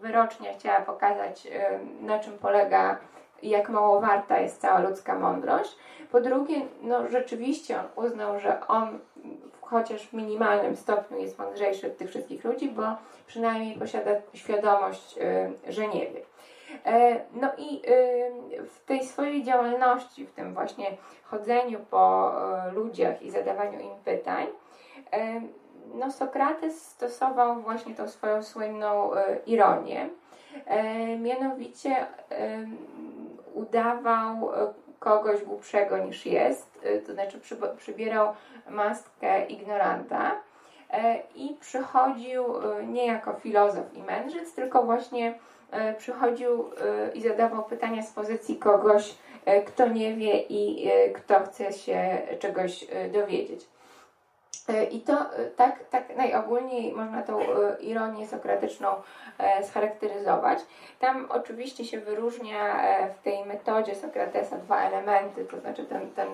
wyrocznia 0.00 0.52
chciała 0.52 0.80
pokazać, 0.80 1.46
e, 1.46 1.78
na 2.00 2.18
czym 2.18 2.38
polega 2.38 2.98
jak 3.42 3.68
mało 3.68 4.00
warta 4.00 4.40
jest 4.40 4.60
cała 4.60 4.78
ludzka 4.78 5.18
mądrość. 5.18 5.76
Po 6.12 6.20
drugie, 6.20 6.56
no 6.82 7.08
rzeczywiście 7.08 7.78
on 7.78 8.04
uznał, 8.04 8.40
że 8.40 8.66
on 8.66 8.98
chociaż 9.60 10.06
w 10.06 10.12
minimalnym 10.12 10.76
stopniu 10.76 11.18
jest 11.18 11.38
mądrzejszy 11.38 11.86
od 11.86 11.96
tych 11.96 12.08
wszystkich 12.08 12.44
ludzi, 12.44 12.68
bo 12.68 12.82
przynajmniej 13.26 13.78
posiada 13.78 14.10
świadomość, 14.34 15.18
że 15.68 15.88
nie 15.88 16.00
wie. 16.00 16.35
E, 16.84 17.20
no 17.32 17.52
i 17.58 17.82
y, 17.90 18.62
w 18.62 18.84
tej 18.84 19.04
swojej 19.04 19.44
działalności, 19.44 20.26
w 20.26 20.32
tym 20.32 20.54
właśnie 20.54 20.96
chodzeniu 21.24 21.78
po 21.90 22.32
y, 22.68 22.72
ludziach 22.72 23.22
i 23.22 23.30
zadawaniu 23.30 23.80
im 23.80 23.96
pytań, 24.04 24.46
no 25.94 26.10
Sokrates 26.10 26.86
stosował 26.86 27.60
właśnie 27.60 27.94
tą 27.94 28.08
swoją 28.08 28.42
słynną 28.42 29.10
ironię. 29.46 30.08
E, 30.66 31.16
mianowicie 31.18 32.06
udawał 33.54 34.50
kogoś 34.98 35.42
głupszego 35.42 35.98
niż 35.98 36.26
jest, 36.26 36.86
to 37.06 37.12
znaczy 37.12 37.40
przybierał 37.76 38.34
maskę 38.70 39.46
ignoranta 39.46 40.32
i 41.34 41.56
przychodził 41.60 42.44
e, 42.44 42.86
nie 42.86 43.06
jako 43.06 43.32
filozof 43.32 43.94
i 43.94 44.02
mędrzec, 44.02 44.54
tylko 44.54 44.82
właśnie 44.82 45.38
e, 45.70 45.94
przychodził 45.94 46.70
i 47.14 47.20
zadawał 47.20 47.64
pytania 47.64 48.02
z 48.02 48.12
pozycji 48.12 48.56
kogoś, 48.56 49.14
kto 49.66 49.88
nie 49.88 50.14
wie 50.14 50.42
i 50.48 50.90
kto 51.14 51.40
chce 51.40 51.72
się 51.72 52.18
czegoś 52.38 52.86
dowiedzieć. 53.12 53.66
I 54.90 55.00
to 55.00 55.16
tak, 55.56 55.84
tak 55.90 56.16
najogólniej 56.16 56.92
można 56.92 57.22
tą 57.22 57.38
ironię 57.80 58.26
sokratyczną 58.26 58.88
scharakteryzować. 59.62 60.58
Tam 60.98 61.26
oczywiście 61.30 61.84
się 61.84 62.00
wyróżnia 62.00 62.82
w 63.18 63.22
tej 63.22 63.44
metodzie 63.44 63.94
Sokratesa 63.94 64.56
dwa 64.56 64.82
elementy, 64.82 65.44
to 65.44 65.60
znaczy 65.60 65.84
ten, 65.84 66.10
ten 66.10 66.28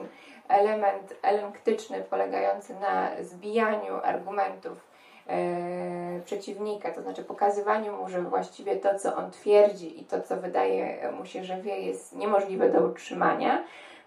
element 0.48 1.14
elenktyczny 1.22 2.00
polegający 2.00 2.74
na 2.74 3.10
zbijaniu 3.20 3.94
argumentów 4.02 4.92
e, 5.28 6.20
przeciwnika, 6.24 6.90
to 6.90 7.02
znaczy 7.02 7.24
pokazywaniu 7.24 7.96
mu, 7.96 8.08
że 8.08 8.22
właściwie 8.22 8.76
to, 8.76 8.98
co 8.98 9.16
on 9.16 9.30
twierdzi 9.30 10.00
i 10.00 10.04
to, 10.04 10.20
co 10.20 10.36
wydaje 10.36 11.12
mu 11.18 11.26
się, 11.26 11.44
że 11.44 11.62
wie, 11.62 11.80
jest 11.80 12.16
niemożliwe 12.16 12.70
do 12.70 12.80
utrzymania, 12.80 13.64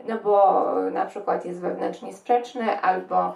no 0.08 0.18
bo 0.18 0.66
na 0.92 1.06
przykład 1.06 1.46
jest 1.46 1.60
wewnętrznie 1.60 2.14
sprzeczne 2.14 2.82
albo 2.82 3.34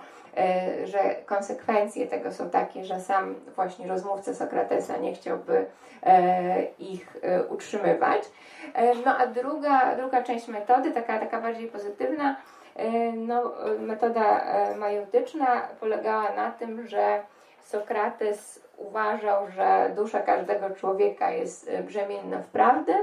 że 0.85 1.15
konsekwencje 1.25 2.07
tego 2.07 2.31
są 2.31 2.49
takie, 2.49 2.85
że 2.85 2.99
sam 2.99 3.35
właśnie 3.55 3.87
rozmówca 3.87 4.33
Sokratesa 4.33 4.97
nie 4.97 5.13
chciałby 5.13 5.65
ich 6.79 7.17
utrzymywać. 7.49 8.23
No 9.05 9.17
a 9.17 9.27
druga, 9.27 9.95
druga 9.95 10.23
część 10.23 10.47
metody, 10.47 10.91
taka, 10.91 11.19
taka 11.19 11.41
bardziej 11.41 11.67
pozytywna, 11.67 12.35
no, 13.13 13.51
metoda 13.79 14.45
majortyczna 14.77 15.67
polegała 15.79 16.35
na 16.35 16.51
tym, 16.51 16.87
że 16.87 17.21
Sokrates 17.61 18.65
uważał, 18.77 19.47
że 19.49 19.91
dusza 19.95 20.19
każdego 20.19 20.69
człowieka 20.69 21.31
jest 21.31 21.71
brzemienna 21.81 22.37
w 22.37 22.47
prawdę. 22.47 22.93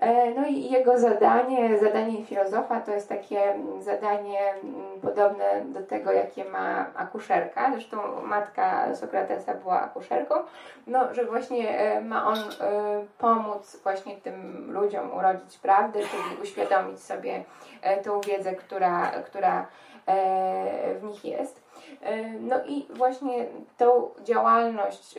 E, 0.00 0.30
no 0.30 0.46
i 0.46 0.70
jego 0.70 0.98
zadanie, 0.98 1.78
zadanie 1.78 2.24
filozofa 2.24 2.80
to 2.80 2.92
jest 2.92 3.08
takie 3.08 3.58
zadanie 3.80 4.40
mm, 4.52 5.00
podobne 5.02 5.64
do 5.64 5.82
tego, 5.82 6.12
jakie 6.12 6.44
ma 6.44 6.86
akuszerka. 6.94 7.70
Zresztą 7.72 8.22
matka 8.22 8.94
Sokratesa 8.94 9.54
była 9.54 9.80
akuszerką, 9.80 10.34
no, 10.86 11.14
że 11.14 11.24
właśnie 11.24 11.78
e, 11.78 12.00
ma 12.00 12.26
on 12.26 12.38
e, 12.38 12.44
pomóc 13.18 13.80
właśnie 13.82 14.16
tym 14.16 14.70
ludziom 14.72 15.16
urodzić 15.16 15.58
prawdę, 15.58 15.98
czyli 15.98 16.42
uświadomić 16.42 17.02
sobie 17.02 17.44
tą 18.04 18.20
wiedzę, 18.20 18.52
która, 18.52 19.10
która 19.10 19.66
w 21.00 21.02
nich 21.02 21.24
jest. 21.24 21.63
E, 22.02 22.22
no 22.32 22.56
i 22.66 22.86
właśnie 22.90 23.46
tą 23.78 24.10
działalność 24.24 25.18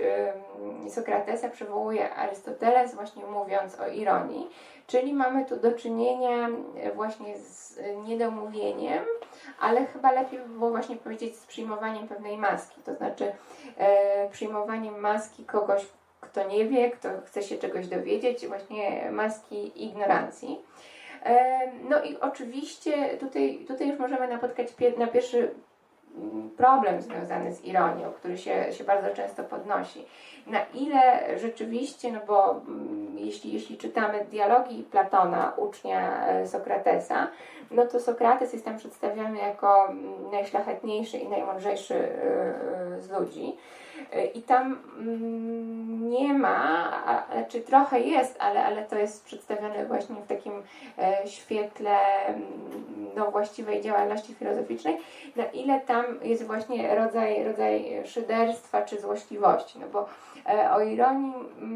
Sokratesa 0.90 1.50
przywołuje 1.50 2.16
Arystoteles, 2.16 2.96
właśnie 2.96 3.26
mówiąc 3.26 3.80
o 3.80 3.88
ironii, 3.88 4.50
czyli 4.88 5.14
mamy 5.14 5.46
tu 5.46 5.56
do 5.56 5.72
czynienia 5.72 6.50
e, 6.78 6.92
właśnie 6.92 7.38
z 7.38 7.80
niedomówieniem, 8.08 9.06
ale 9.60 9.86
chyba 9.86 10.12
lepiej 10.12 10.40
by 10.40 10.50
było 10.50 10.70
właśnie 10.70 10.96
powiedzieć 10.96 11.36
z 11.36 11.46
przyjmowaniem 11.46 12.08
pewnej 12.08 12.38
maski, 12.38 12.82
to 12.82 12.96
znaczy 12.96 13.32
e, 13.78 14.30
przyjmowaniem 14.30 15.00
maski 15.00 15.46
kogoś, 15.46 15.86
kto 16.22 16.48
nie 16.48 16.66
wie, 16.66 16.92
kto 16.92 17.10
chce 17.26 17.44
się 17.44 17.58
czegoś 17.58 17.88
dowiedzieć, 17.88 18.48
właśnie 18.48 19.12
maski 19.12 19.84
ignorancji. 19.84 20.62
No 21.90 22.04
i 22.04 22.18
oczywiście 22.18 23.18
tutaj, 23.18 23.66
tutaj 23.68 23.88
już 23.90 24.00
możemy 24.00 24.28
napotkać 24.28 24.68
na 24.98 25.08
pierwszy 25.08 25.54
problem 26.58 27.02
związany 27.02 27.54
z 27.54 27.66
ironią, 27.66 28.12
który 28.12 28.38
się, 28.38 28.74
się 28.74 28.84
bardzo 28.84 29.10
często 29.10 29.44
podnosi. 29.44 30.06
Na 30.48 30.60
ile 30.74 31.24
rzeczywiście, 31.40 32.12
no 32.12 32.20
bo 32.28 32.52
mm, 32.52 33.18
jeśli, 33.18 33.54
jeśli 33.54 33.78
czytamy 33.78 34.26
dialogi 34.32 34.84
Platona, 34.84 35.54
ucznia 35.58 36.28
e, 36.28 36.48
Sokratesa, 36.48 37.28
no 37.72 37.86
to 37.86 38.00
Sokrates 38.00 38.54
jest 38.54 38.66
tam 38.66 38.78
przedstawiony 38.78 39.38
jako 39.38 39.88
mm, 39.90 40.32
najszlachetniejszy 40.32 41.18
i 41.18 41.30
najmądrzejszy 41.30 41.96
e, 41.96 42.08
e, 42.96 43.02
z 43.02 43.10
ludzi. 43.10 43.58
I 44.34 44.42
tam 44.42 44.80
mm, 45.00 46.10
nie 46.10 46.34
ma, 46.34 46.92
czy 47.50 47.56
znaczy 47.56 47.62
trochę 47.62 48.00
jest, 48.00 48.38
ale, 48.40 48.66
ale 48.66 48.84
to 48.84 48.98
jest 48.98 49.26
przedstawione 49.26 49.86
właśnie 49.86 50.16
w 50.16 50.28
takim 50.28 50.64
e, 50.98 51.28
świetle 51.28 52.00
mm, 52.28 52.42
no, 53.16 53.32
właściwej 53.32 53.82
działalności 53.82 54.36
filozoficznej, 54.36 54.98
na 55.36 55.46
ile 55.46 55.80
tam 55.80 56.06
jest 56.24 56.48
właśnie 56.48 56.96
rodzaj, 56.96 57.44
rodzaj 57.44 58.02
szyderstwa 58.06 58.82
czy 58.82 59.02
złośliwości. 59.02 59.80
No 59.80 59.88
bo 59.88 60.10
e, 60.50 60.72
o 60.72 60.82
ironii 60.82 61.34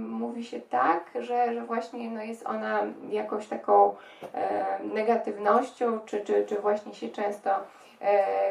mówi 0.09 0.43
się 0.43 0.59
tak, 0.59 1.11
że, 1.20 1.53
że 1.53 1.61
właśnie 1.61 2.09
no, 2.09 2.24
jest 2.24 2.47
ona 2.47 2.80
jakąś 3.09 3.47
taką 3.47 3.95
e, 4.34 4.80
negatywnością, 4.84 5.99
czy, 6.05 6.22
czy, 6.22 6.45
czy 6.45 6.55
właśnie 6.55 6.93
się 6.93 7.09
często 7.09 7.49
E, 7.49 7.88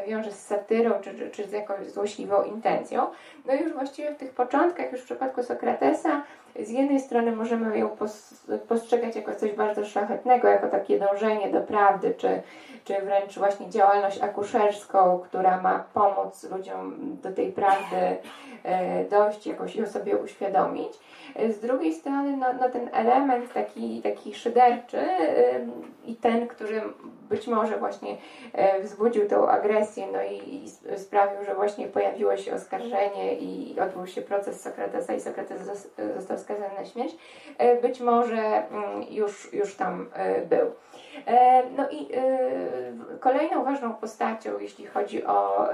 wiąże 0.07 0.33
z 0.33 0.47
satyrą 0.47 1.01
czy, 1.01 1.15
czy, 1.15 1.31
czy 1.31 1.49
z 1.49 1.53
jakąś 1.53 1.87
złośliwą 1.87 2.43
intencją. 2.43 3.07
No 3.45 3.55
i 3.55 3.63
już 3.63 3.73
właściwie 3.73 4.15
w 4.15 4.17
tych 4.17 4.31
początkach, 4.31 4.93
już 4.93 5.01
w 5.01 5.05
przypadku 5.05 5.43
Sokratesa, 5.43 6.23
z 6.63 6.71
jednej 6.71 7.01
strony 7.01 7.37
możemy 7.37 7.79
ją 7.79 7.91
postrzegać 8.69 9.17
jako 9.17 9.35
coś 9.35 9.53
bardzo 9.53 9.85
szlachetnego, 9.85 10.49
jako 10.49 10.69
takie 10.69 10.99
dążenie 10.99 11.53
do 11.53 11.61
prawdy, 11.61 12.15
czy, 12.17 12.43
czy 12.85 12.95
wręcz 13.03 13.39
właśnie 13.39 13.71
działalność 13.71 14.23
akuszerską, 14.23 15.19
która 15.19 15.61
ma 15.61 15.85
pomóc 15.95 16.51
ludziom 16.51 16.97
do 17.23 17.33
tej 17.33 17.53
prawdy 17.53 18.17
e, 18.65 19.05
dojść, 19.05 19.47
jakoś 19.47 19.77
ją 19.77 19.87
sobie 19.87 20.17
uświadomić. 20.17 20.93
Z 21.51 21.59
drugiej 21.61 21.95
strony 21.95 22.37
no, 22.37 22.47
no 22.61 22.69
ten 22.69 22.91
element 22.93 23.53
taki, 23.53 24.03
taki 24.03 24.35
szyderczy 24.35 25.07
i 26.05 26.17
ten, 26.17 26.47
który 26.47 26.83
być 27.29 27.47
może 27.47 27.79
właśnie 27.79 28.17
e, 28.53 28.83
wzbudził 28.83 29.29
tą 29.29 29.49
agresję 29.49 30.07
no 30.13 30.23
i, 30.23 30.65
i 30.65 30.99
sprawił, 30.99 31.45
że 31.45 31.55
właśnie 31.55 31.89
pojawiło 31.89 32.37
się 32.37 32.55
oskarżenie 32.55 33.35
i 33.35 33.81
odbył 33.81 34.07
się 34.07 34.23
proces 34.23 34.63
Sokratesa 34.63 35.15
i 35.15 35.21
Sokrates 35.21 35.63
został 36.17 36.39
skazany 36.49 36.75
na 36.75 36.85
śmierć, 36.85 37.17
e, 37.59 37.81
być 37.81 38.01
może 38.01 38.69
mm, 38.69 39.03
już, 39.11 39.53
już 39.53 39.77
tam 39.77 40.11
e, 40.13 40.41
był. 40.43 40.71
No 41.77 41.91
i 41.91 42.09
kolejną 43.21 43.65
ważną 43.65 43.95
postacią, 43.95 44.59
jeśli 44.59 44.87
chodzi 44.87 45.25
o 45.25 45.69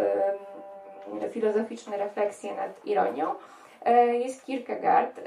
filozoficzne 1.30 1.96
refleksje 1.96 2.54
nad 2.54 2.86
ironią, 2.86 3.34
E, 3.84 4.16
jest 4.16 4.44
Kierkegaard, 4.44 5.20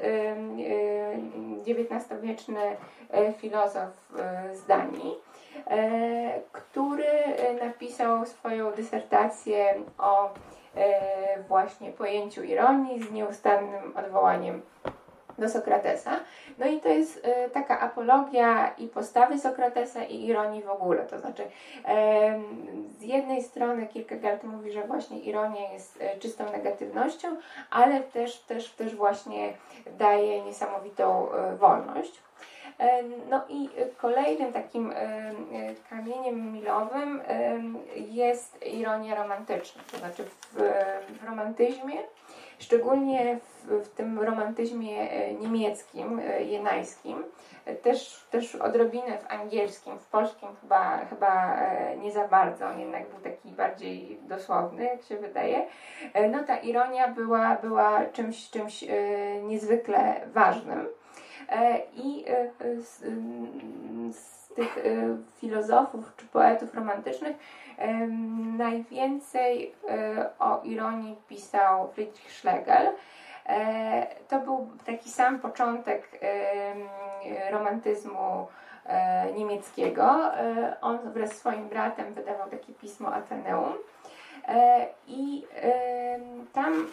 XIX-wieczny 1.67 2.77
e, 3.11 3.33
filozof 3.33 3.89
e, 4.19 4.55
z 4.55 4.65
Danii, 4.65 5.15
który 6.51 7.07
napisał 7.61 8.25
swoją 8.25 8.71
dysertację 8.71 9.73
o 9.97 10.29
właśnie 11.47 11.91
pojęciu 11.91 12.43
ironii 12.43 13.03
z 13.03 13.11
nieustannym 13.11 13.97
odwołaniem 13.97 14.61
do 15.37 15.49
Sokratesa. 15.49 16.19
No 16.57 16.65
i 16.65 16.79
to 16.79 16.89
jest 16.89 17.21
e, 17.23 17.49
taka 17.49 17.79
apologia 17.79 18.73
i 18.77 18.87
postawy 18.87 19.39
Sokratesa 19.39 20.03
i 20.03 20.25
ironii 20.25 20.63
w 20.63 20.69
ogóle. 20.69 21.05
To 21.05 21.19
znaczy, 21.19 21.43
z 22.99 23.01
jednej 23.01 23.43
strony 23.43 23.87
Kierkegaard 23.87 24.43
mówi, 24.43 24.71
że 24.71 24.83
właśnie 24.83 25.19
ironia 25.19 25.73
jest 25.73 26.01
e, 26.01 26.19
czystą 26.19 26.51
negatywnością, 26.51 27.27
ale 27.69 27.99
też, 27.99 28.39
też, 28.39 28.69
też 28.69 28.95
właśnie 28.95 29.53
daje 29.97 30.41
niesamowitą 30.43 31.31
e, 31.31 31.55
wolność. 31.55 32.19
No 33.29 33.41
i 33.49 33.69
kolejnym 33.97 34.53
takim 34.53 34.93
kamieniem 35.89 36.53
milowym 36.53 37.21
jest 37.95 38.65
ironia 38.65 39.15
romantyczna. 39.15 39.81
To 39.91 39.97
znaczy 39.97 40.23
w, 40.23 40.53
w 41.19 41.25
romantyzmie 41.25 41.97
Szczególnie 42.59 43.37
w, 43.37 43.85
w 43.85 43.89
tym 43.89 44.19
romantyzmie 44.19 45.11
e, 45.11 45.33
niemieckim, 45.33 46.19
e, 46.19 46.43
jenajskim, 46.43 47.23
e, 47.65 47.75
też, 47.75 48.27
też 48.31 48.55
odrobinę 48.55 49.17
w 49.17 49.31
angielskim, 49.31 49.99
w 49.99 50.05
polskim 50.05 50.49
chyba, 50.61 51.05
chyba 51.05 51.57
nie 51.97 52.11
za 52.11 52.27
bardzo, 52.27 52.67
on 52.67 52.79
jednak 52.79 53.09
był 53.09 53.19
taki 53.19 53.49
bardziej 53.49 54.19
dosłowny, 54.21 54.83
jak 54.83 55.03
się 55.03 55.17
wydaje. 55.17 55.65
No 56.31 56.43
ta 56.43 56.57
ironia 56.57 57.07
była, 57.07 57.55
była 57.55 58.05
czymś, 58.05 58.49
czymś 58.49 58.85
niezwykle 59.43 60.21
ważnym. 60.33 60.87
I 61.93 62.25
z, 62.79 63.03
z 64.15 64.53
tych 64.53 64.77
filozofów 65.39 66.11
czy 66.17 66.25
poetów 66.25 66.75
romantycznych 66.75 67.37
Najwięcej 68.57 69.75
e, 69.89 70.29
o 70.39 70.61
ironii 70.63 71.15
pisał 71.27 71.91
Friedrich 71.91 72.31
Schlegel. 72.31 72.93
E, 73.45 74.07
to 74.27 74.39
był 74.39 74.69
taki 74.85 75.09
sam 75.09 75.39
początek 75.39 76.19
romantyzmu 77.51 78.47
e, 78.85 79.31
niemieckiego. 79.31 80.31
On 80.81 80.99
wraz 81.13 81.31
z 81.31 81.37
swoim 81.37 81.69
bratem 81.69 82.13
wydawał 82.13 82.49
takie 82.49 82.73
pismo 82.73 83.13
Ateneum. 83.13 83.73
I 85.07 85.45
tam 86.53 86.87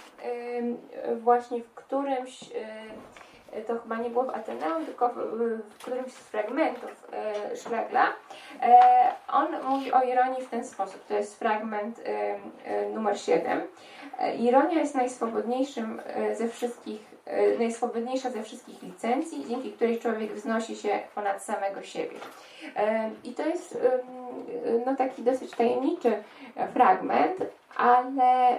właśnie 1.17 1.63
w 1.63 1.75
którymś 1.75 2.41
to 3.67 3.79
chyba 3.79 3.97
nie 3.97 4.11
było 4.11 4.25
w 4.25 4.31
Ateneum, 4.31 4.87
tylko 4.87 5.09
w, 5.09 5.75
którymś 5.79 6.13
z 6.13 6.29
fragmentów 6.29 7.07
Schlegla, 7.55 8.05
e, 8.07 8.13
on 9.33 9.47
mówi 9.69 9.93
o 9.93 10.03
ironii 10.03 10.43
w 10.43 10.51
ten 10.51 10.65
sposób. 10.65 11.07
To 11.07 11.15
jest 11.15 11.39
fragment 11.39 11.99
e, 11.99 12.37
e 12.65 12.89
numer 12.89 13.21
7. 13.21 13.61
E, 14.19 14.37
ironia 14.37 14.79
jest 14.79 14.95
najswobodniejszym 14.95 16.01
e, 16.07 16.35
ze 16.37 16.49
wszystkich 16.49 17.15
najswobodniejsza 17.59 18.31
ze 18.31 18.43
wszystkich 18.43 18.83
licencji, 18.83 19.45
dzięki 19.49 19.73
której 19.73 19.99
człowiek 19.99 20.33
wznosi 20.33 20.77
się 20.77 20.99
ponad 21.15 21.43
samego 21.43 21.83
siebie. 21.83 22.17
I 23.25 23.33
to 23.33 23.47
jest 23.47 23.79
no, 24.87 24.97
taki 24.97 25.23
dosyć 25.23 25.51
tajemniczy 25.51 26.13
fragment, 26.73 27.37
ale 27.77 28.59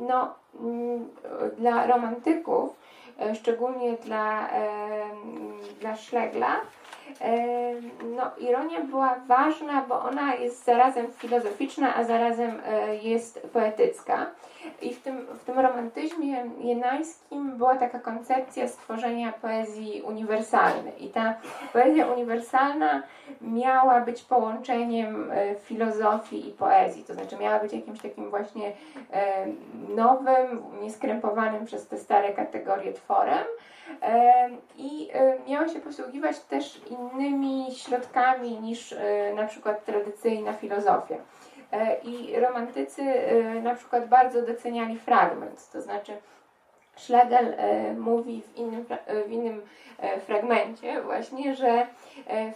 no, 0.00 0.34
dla 1.58 1.86
romantyków 1.86 2.80
E, 3.20 3.34
szczególnie 3.34 3.92
dla, 3.92 4.48
e, 4.48 4.70
dla 5.80 5.96
Szlegla, 5.96 6.60
No, 8.16 8.30
ironia 8.38 8.80
była 8.80 9.14
ważna, 9.26 9.84
bo 9.88 10.00
ona 10.02 10.34
jest 10.34 10.64
zarazem 10.64 11.12
filozoficzna, 11.12 11.94
a 11.96 12.04
zarazem 12.04 12.62
jest 13.02 13.48
poetycka. 13.52 14.26
I 14.82 14.94
w 14.94 15.02
tym, 15.02 15.26
w 15.26 15.44
tym 15.44 15.58
romantyzmie 15.58 16.44
jenańskim 16.58 17.56
była 17.56 17.76
taka 17.76 17.98
koncepcja 17.98 18.68
stworzenia 18.68 19.32
poezji 19.32 20.02
uniwersalnej. 20.02 21.04
I 21.04 21.08
ta 21.08 21.34
poezja 21.72 22.06
uniwersalna 22.06 23.02
miała 23.40 24.00
być 24.00 24.22
połączeniem 24.22 25.30
filozofii 25.64 26.48
i 26.48 26.52
poezji, 26.52 27.04
to 27.04 27.14
znaczy 27.14 27.36
miała 27.36 27.58
być 27.58 27.72
jakimś 27.72 28.00
takim 28.00 28.30
właśnie 28.30 28.72
nowym, 29.88 30.62
nieskrępowanym 30.82 31.66
przez 31.66 31.88
te 31.88 31.98
stare 31.98 32.32
kategorie 32.32 32.92
tworem 32.92 33.44
i 34.76 35.10
miała 35.48 35.68
się 35.68 35.80
posługiwać 35.80 36.38
też 36.38 36.80
innymi 36.90 37.66
środkami 37.74 38.60
niż 38.60 38.94
na 39.34 39.46
przykład 39.46 39.84
tradycyjna 39.84 40.52
filozofia. 40.52 41.16
E, 41.72 41.98
I 41.98 42.40
romantycy 42.40 43.02
na 43.62 43.74
przykład 43.74 44.08
bardzo 44.08 44.42
doceniali 44.42 44.98
fragment, 44.98 45.70
to 45.72 45.80
znaczy 45.80 46.12
Schlegel 46.96 47.54
mówi 47.98 48.42
w 48.42 48.56
innym, 48.56 48.84
w 49.26 49.30
innym 49.30 49.62
fragmencie 50.26 51.02
właśnie, 51.02 51.54
że 51.54 51.86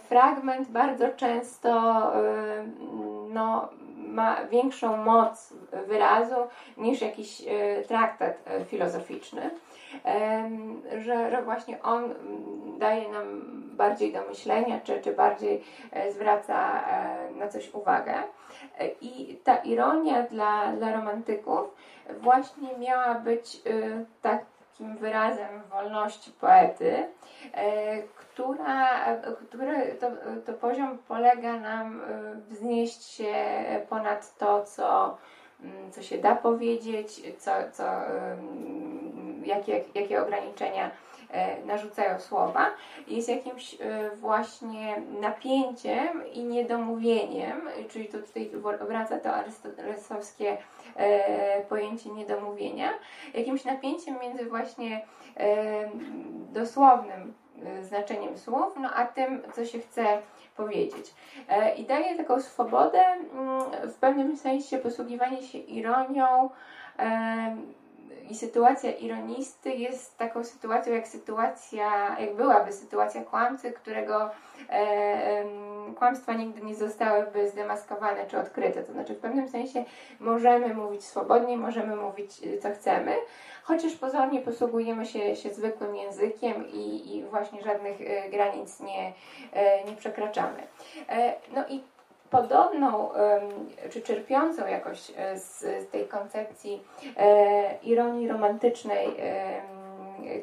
fragment 0.09 0.69
bardzo 0.69 1.09
często 1.09 2.01
no, 3.29 3.69
ma 3.97 4.45
większą 4.45 4.97
moc 4.97 5.53
wyrazu 5.87 6.35
niż 6.77 7.01
jakiś 7.01 7.41
traktat 7.87 8.33
filozoficzny 8.67 9.49
że, 10.99 11.31
że 11.31 11.41
właśnie 11.41 11.81
on 11.81 12.03
mm, 12.03 12.79
daje 12.79 13.09
nam 13.11 13.41
bardziej 13.77 14.13
do 14.13 14.21
myślenia, 14.21 14.79
czy, 14.83 15.01
czy 15.01 15.13
bardziej 15.13 15.63
e, 15.91 16.11
zwraca 16.11 16.81
e, 16.87 17.31
na 17.31 17.47
coś 17.47 17.73
uwagę. 17.73 18.13
I 19.01 19.39
ta 19.43 19.55
ironia 19.55 20.23
dla, 20.23 20.71
dla 20.71 20.93
romantyków 20.93 21.75
właśnie 22.21 22.77
miała 22.77 23.15
być 23.15 23.61
takim 24.21 24.97
wyrazem 24.97 25.61
wolności 25.69 26.31
poety, 26.31 27.07
która, 28.15 28.89
który 29.49 29.95
to, 29.99 30.07
to 30.45 30.53
poziom 30.53 30.97
polega 31.07 31.59
nam 31.59 32.01
wznieść 32.49 33.03
się 33.03 33.33
ponad 33.89 34.37
to, 34.37 34.63
co 34.63 35.17
Mm, 35.63 35.91
co 35.91 36.03
się 36.03 36.17
da 36.17 36.35
powiedzieć, 36.35 37.21
co, 37.37 37.51
co, 37.71 37.83
jakie, 39.45 39.83
jakie 39.95 40.21
ograniczenia 40.21 40.91
e, 41.31 41.65
narzucają 41.65 42.19
słowa, 42.19 42.65
jest 43.07 43.29
jakimś 43.29 43.73
e, 43.73 44.09
właśnie 44.15 45.01
napięciem 45.21 46.27
i 46.33 46.43
niedomówieniem, 46.43 47.61
czyli 47.89 48.07
tu 48.07 48.21
tutaj 48.21 48.51
wraca 48.81 49.19
to 49.19 49.33
arystotelesowskie 49.33 50.57
e, 50.95 51.61
pojęcie 51.61 52.09
niedomówienia, 52.09 52.89
jakimś 53.33 53.65
napięciem 53.65 54.19
między 54.21 54.45
właśnie 54.45 55.05
dosłownym 56.51 57.33
znaczeniem 57.81 58.37
słów, 58.37 58.73
no 58.79 58.89
a 58.95 59.05
tym, 59.05 59.41
co 59.53 59.65
się 59.65 59.79
chce 59.79 60.21
powiedzieć. 60.57 61.13
I 61.77 61.83
daje 61.83 62.17
taką 62.17 62.41
swobodę, 62.41 62.99
mm, 62.99 63.61
w 63.91 63.93
pewnym 63.93 64.37
sensie 64.37 64.77
posługiwanie 64.77 65.41
się 65.43 65.57
ironią 65.57 66.49
i 68.29 68.35
sytuacja 68.35 68.91
ironisty 68.91 69.69
jest 69.69 70.17
taką 70.17 70.43
sytuacją 70.43 70.93
jak 70.93 71.07
sytuacja, 71.07 72.19
jak 72.19 72.35
byłaby 72.35 72.73
sytuacja 72.73 73.23
kłamcy, 73.23 73.71
którego 73.71 74.29
e, 74.69 75.45
kłamstwa 75.95 76.33
nigdy 76.33 76.61
nie 76.61 76.75
zostałyby 76.75 77.49
zdemaskowane 77.49 78.25
czy 78.27 78.39
odkryte. 78.39 78.83
To 78.83 78.91
znaczy 78.91 79.13
w 79.13 79.19
pewnym 79.19 79.49
sensie 79.49 79.85
możemy 80.19 80.73
mówić 80.73 81.03
swobodnie, 81.03 81.57
możemy 81.57 81.95
mówić 81.95 82.31
co 82.61 82.71
chcemy, 82.71 83.15
chociaż 83.63 83.93
pozornie 83.93 84.41
posługujemy 84.41 85.05
się, 85.05 85.35
się 85.35 85.53
zwykłym 85.53 85.95
językiem 85.95 86.67
i, 86.67 87.15
i 87.15 87.23
właśnie 87.23 87.61
żadnych 87.61 88.01
e, 88.01 88.29
granic 88.29 88.79
nie, 88.79 89.13
e, 89.53 89.83
nie 89.83 89.95
przekraczamy. 89.95 90.67
E, 91.09 91.33
no 91.55 91.63
i 91.69 91.83
podobną, 92.35 93.09
czy 93.89 94.01
czerpiącą 94.01 94.67
jakoś 94.67 95.11
z 95.35 95.63
tej 95.91 96.07
koncepcji 96.07 96.83
ironii 97.83 98.27
romantycznej, 98.27 99.07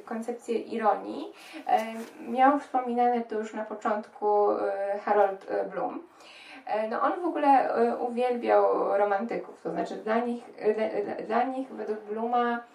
koncepcję 0.04 0.58
ironii, 0.58 1.32
miał 2.28 2.58
wspominane 2.58 3.20
tu 3.20 3.34
już 3.34 3.54
na 3.54 3.64
początku 3.64 4.46
Harold 5.04 5.46
Bloom. 5.70 6.02
No 6.90 7.00
on 7.00 7.12
w 7.20 7.24
ogóle 7.24 7.74
uwielbiał 7.98 8.96
romantyków, 8.98 9.62
to 9.62 9.70
znaczy 9.70 9.96
dla 9.96 10.18
nich, 10.18 10.44
dla, 11.26 11.42
nich 11.42 11.68
według 11.68 12.00
Bluma 12.00 12.58
E, 12.58 12.71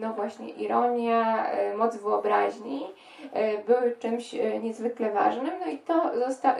no 0.00 0.12
właśnie 0.12 0.48
ironia, 0.48 1.46
e, 1.50 1.76
moc 1.76 1.96
wyobraźni 1.96 2.86
e, 3.32 3.58
były 3.58 3.96
czymś 3.96 4.32
niezwykle 4.62 5.10
ważnym, 5.10 5.50
no 5.60 5.66
i 5.66 5.78
to 5.78 6.10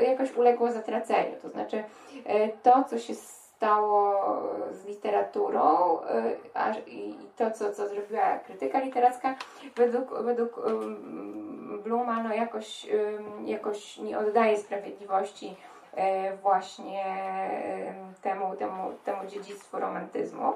jakoś 0.01 0.37
uległo 0.37 0.73
zatraceniu. 0.73 1.37
To 1.43 1.49
znaczy 1.49 1.85
to, 2.63 2.85
co 2.85 2.99
się 2.99 3.15
stało 3.15 4.15
z 4.71 4.87
literaturą 4.87 5.99
i 6.87 7.15
to, 7.37 7.51
co, 7.51 7.73
co 7.73 7.89
zrobiła 7.89 8.39
krytyka 8.39 8.81
literacka, 8.81 9.35
według, 9.77 10.23
według 10.23 10.59
um, 10.59 11.83
Bluma 11.85 12.23
no 12.23 12.35
jakoś, 12.35 12.87
jakoś 13.45 13.99
nie 13.99 14.19
oddaje 14.19 14.57
sprawiedliwości 14.57 15.57
właśnie 16.43 17.05
temu, 18.23 18.57
temu, 18.57 18.93
temu 19.05 19.27
dziedzictwu 19.27 19.79
romantyzmu. 19.79 20.53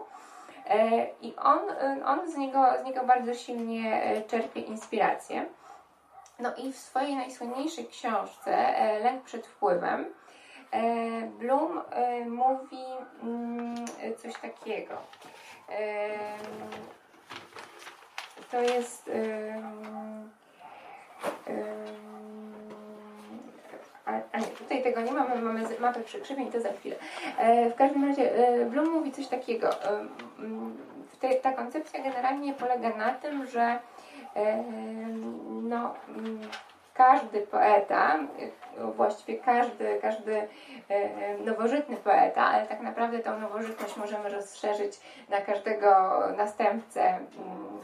E, 0.70 1.06
I 1.22 1.34
on, 1.36 1.70
e, 1.70 2.04
on 2.04 2.30
z, 2.30 2.36
niego, 2.36 2.64
z 2.82 2.84
niego 2.84 3.04
bardzo 3.06 3.34
silnie 3.34 4.02
e, 4.02 4.22
czerpie 4.22 4.60
inspirację. 4.60 5.46
No 6.38 6.56
i 6.56 6.72
w 6.72 6.76
swojej 6.76 7.16
najsłynniejszej 7.16 7.86
książce 7.86 8.74
Lęk 9.02 9.24
przed 9.24 9.46
wpływem 9.46 10.14
Bloom 11.38 11.80
mówi 12.26 12.84
mm, 13.22 13.74
coś 14.16 14.34
takiego. 14.34 14.94
To 18.50 18.60
jest 18.60 19.10
a, 24.32 24.38
nie, 24.38 24.46
tutaj 24.46 24.82
tego 24.82 25.00
nie 25.00 25.12
mamy, 25.12 25.42
mamy 25.42 25.60
mapę 25.80 26.00
przekrzywień, 26.00 26.52
to 26.52 26.60
za 26.60 26.72
chwilę. 26.72 26.96
E, 27.38 27.70
w 27.70 27.74
każdym 27.74 28.08
razie 28.08 28.48
e, 28.48 28.66
Bloom 28.66 28.90
mówi 28.90 29.12
coś 29.12 29.26
takiego. 29.26 29.84
E, 29.84 30.06
te, 31.20 31.34
ta 31.34 31.52
koncepcja 31.52 32.02
generalnie 32.02 32.54
polega 32.54 32.96
na 32.96 33.14
tym, 33.14 33.46
że 33.46 33.78
e, 34.36 34.64
no, 35.62 35.94
każdy 36.94 37.40
poeta, 37.40 38.18
właściwie 38.96 39.38
każdy, 39.38 39.98
każdy 40.02 40.48
e, 40.88 41.38
nowożytny 41.38 41.96
poeta, 41.96 42.42
ale 42.42 42.66
tak 42.66 42.80
naprawdę 42.80 43.18
tą 43.18 43.40
nowożytność 43.40 43.96
możemy 43.96 44.28
rozszerzyć 44.28 45.00
na 45.28 45.40
każdego 45.40 45.88
następcę 46.36 47.02
mm, 47.02 47.28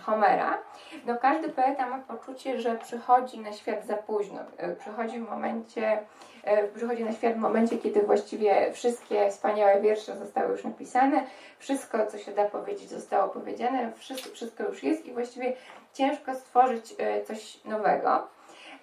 Homera. 0.00 0.58
No, 1.06 1.16
każdy 1.18 1.48
poeta 1.48 1.86
ma 1.86 1.98
poczucie, 1.98 2.60
że 2.60 2.76
przychodzi 2.76 3.40
na 3.40 3.52
świat 3.52 3.86
za 3.86 3.96
późno. 3.96 4.40
E, 4.56 4.76
przychodzi 4.76 5.20
w 5.20 5.30
momencie, 5.30 5.98
e, 6.44 6.68
przychodzi 6.68 7.04
na 7.04 7.12
świat 7.12 7.34
w 7.34 7.38
momencie, 7.38 7.78
kiedy 7.78 8.02
właściwie 8.02 8.72
wszystkie 8.72 9.30
wspaniałe 9.30 9.80
wiersze 9.80 10.16
zostały 10.16 10.52
już 10.52 10.64
napisane, 10.64 11.24
wszystko, 11.58 12.06
co 12.06 12.18
się 12.18 12.32
da 12.32 12.44
powiedzieć, 12.44 12.90
zostało 12.90 13.28
powiedziane, 13.28 13.92
wszystko, 13.92 14.30
wszystko 14.34 14.64
już 14.64 14.82
jest 14.82 15.06
i 15.06 15.12
właściwie 15.12 15.52
ciężko 15.92 16.34
stworzyć 16.34 16.94
coś 17.26 17.64
nowego. 17.64 18.35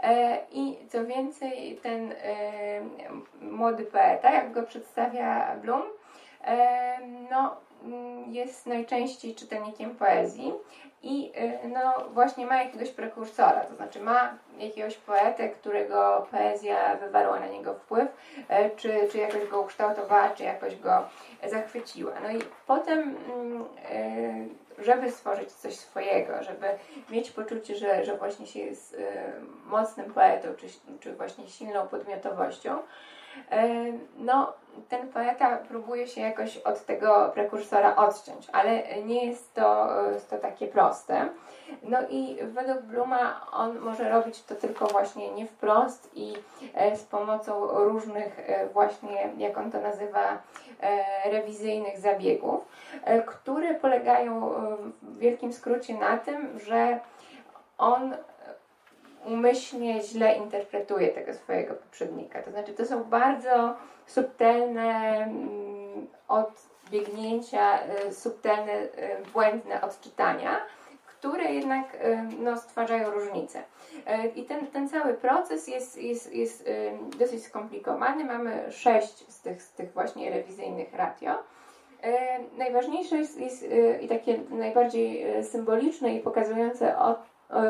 E, 0.03 0.39
I 0.51 0.77
co 0.89 1.05
więcej, 1.05 1.79
ten 1.83 2.11
e, 2.11 2.15
młody 3.41 3.83
poeta, 3.83 4.31
jak 4.31 4.51
go 4.51 4.63
przedstawia 4.63 5.55
Bloom, 5.55 5.83
e, 6.43 6.97
no, 7.31 7.55
jest 8.27 8.65
najczęściej 8.65 9.35
czytelnikiem 9.35 9.95
poezji 9.95 10.53
i 11.03 11.31
no, 11.73 12.09
właśnie 12.13 12.45
ma 12.45 12.63
jakiegoś 12.63 12.89
prekursora, 12.89 13.61
to 13.61 13.75
znaczy 13.75 14.01
ma 14.01 14.37
jakiegoś 14.57 14.97
poetę, 14.97 15.49
którego 15.49 16.27
poezja 16.31 16.95
wywarła 16.95 17.39
na 17.39 17.47
niego 17.47 17.73
wpływ, 17.73 18.07
czy, 18.75 19.07
czy 19.11 19.17
jakoś 19.17 19.47
go 19.47 19.61
ukształtowała, 19.61 20.29
czy 20.29 20.43
jakoś 20.43 20.75
go 20.75 21.03
zachwyciła. 21.51 22.11
No 22.23 22.31
i 22.31 22.41
potem 22.67 23.17
mm, 23.33 23.65
żeby 24.77 25.11
stworzyć 25.11 25.51
coś 25.51 25.75
swojego, 25.75 26.43
żeby 26.43 26.67
mieć 27.09 27.31
poczucie, 27.31 27.75
że, 27.75 28.05
że 28.05 28.17
właśnie 28.17 28.47
się 28.47 28.59
jest 28.59 28.93
y, 28.93 28.97
mocnym 29.65 30.13
poetą, 30.13 30.47
czy, 30.57 30.67
czy 30.99 31.13
właśnie 31.15 31.47
silną 31.47 31.87
podmiotowością, 31.87 32.79
No, 34.17 34.53
ten 34.89 35.07
poeta 35.07 35.57
próbuje 35.57 36.07
się 36.07 36.21
jakoś 36.21 36.57
od 36.57 36.85
tego 36.85 37.31
prekursora 37.33 37.95
odciąć, 37.95 38.47
ale 38.51 39.01
nie 39.05 39.25
jest 39.25 39.53
to, 39.53 39.89
to 40.29 40.37
takie 40.37 40.67
proste. 40.67 41.29
No 41.83 41.97
i 42.09 42.37
według 42.41 42.81
Bluma 42.81 43.47
on 43.51 43.79
może 43.79 44.09
robić 44.09 44.43
to 44.43 44.55
tylko 44.55 44.87
właśnie 44.87 45.31
nie 45.31 45.47
wprost 45.47 46.11
i 46.15 46.33
e, 46.73 46.95
z 46.95 47.03
pomocą 47.03 47.67
różnych 47.67 48.49
e, 48.49 48.67
właśnie, 48.67 49.29
jak 49.37 49.57
on 49.57 49.71
to 49.71 49.81
nazywa, 49.81 50.37
e, 50.81 51.31
rewizyjnych 51.31 51.99
zabiegów, 51.99 52.61
które 53.25 53.75
polegają 53.75 54.53
w 55.01 55.17
wielkim 55.17 55.53
skrócie 55.53 55.93
na 55.93 56.17
tym, 56.17 56.59
że 56.59 56.99
on 57.77 58.15
umyślnie 59.25 60.01
źle 60.01 60.35
interpretuje 60.35 61.07
tego 61.07 61.33
swojego 61.33 61.73
poprzednika. 61.73 62.41
To 62.41 62.51
znaczy, 62.51 62.73
to 62.73 62.85
są 62.85 63.03
bardzo 63.03 63.75
subtelne 64.05 65.17
mm, 65.23 66.07
odbiegnięcia, 66.27 67.79
subtelne, 68.11 68.73
błędne 69.33 69.81
odczytania, 69.81 70.59
które 71.05 71.53
jednak 71.53 71.97
no, 72.39 72.57
stwarzają 72.57 73.11
różnice. 73.11 73.63
I 74.35 74.43
ten, 74.43 74.67
ten 74.67 74.89
cały 74.89 75.13
proces 75.13 75.67
jest, 75.67 76.01
jest, 76.01 76.33
jest 76.33 76.69
dosyć 77.19 77.43
skomplikowany. 77.43 78.25
Mamy 78.25 78.71
sześć 78.71 79.31
z 79.31 79.41
tych, 79.41 79.61
z 79.61 79.73
tych 79.73 79.93
właśnie 79.93 80.29
rewizyjnych 80.29 80.93
ratio. 80.93 81.31
Najważniejsze 82.57 83.17
jest, 83.17 83.39
jest 83.39 83.65
i 84.01 84.07
takie 84.07 84.39
najbardziej 84.49 85.25
symboliczne 85.43 86.15
i 86.15 86.19
pokazujące 86.19 86.97
o 86.97 87.15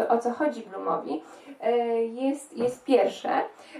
o 0.10 0.18
co 0.18 0.32
chodzi 0.32 0.62
Blumowi, 0.62 1.24
e, 1.62 1.78
jest, 2.06 2.58
jest 2.58 2.84
pierwsze, 2.84 3.30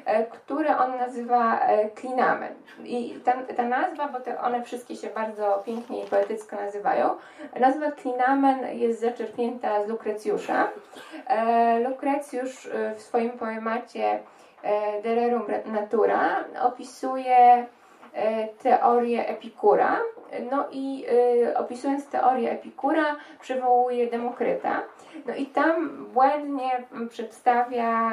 e, 0.06 0.26
które 0.26 0.78
on 0.78 0.98
nazywa 0.98 1.60
klinamen. 1.96 2.54
E, 2.80 2.88
I 2.88 3.20
ta, 3.26 3.34
ta 3.58 3.64
nazwa, 3.64 4.08
bo 4.08 4.20
te 4.20 4.42
one 4.42 4.64
wszystkie 4.64 4.96
się 4.96 5.10
bardzo 5.10 5.64
pięknie 5.66 6.04
i 6.04 6.08
poetycko 6.08 6.56
nazywają, 6.56 7.16
nazwa 7.60 7.92
klinamen 7.92 8.78
jest 8.78 9.02
zaczerpnięta 9.02 9.84
z 9.84 9.88
Lukrecjusza. 9.88 10.70
Lukrecjusz 11.90 12.70
w 12.96 13.02
swoim 13.02 13.32
poemacie 13.32 14.20
De 15.04 15.16
Rerum 15.16 15.46
Natura 15.66 16.44
opisuje 16.62 17.66
teorię 18.64 19.28
Epikura, 19.28 20.00
no 20.52 20.66
i 20.72 21.06
opisując 21.56 22.08
teorię 22.08 22.52
Epikura 22.52 23.16
przywołuje 23.40 24.08
Demokryta. 24.08 24.82
No 25.26 25.36
i 25.36 25.46
tam 25.46 26.06
błędnie 26.14 26.84
przedstawia 27.10 28.12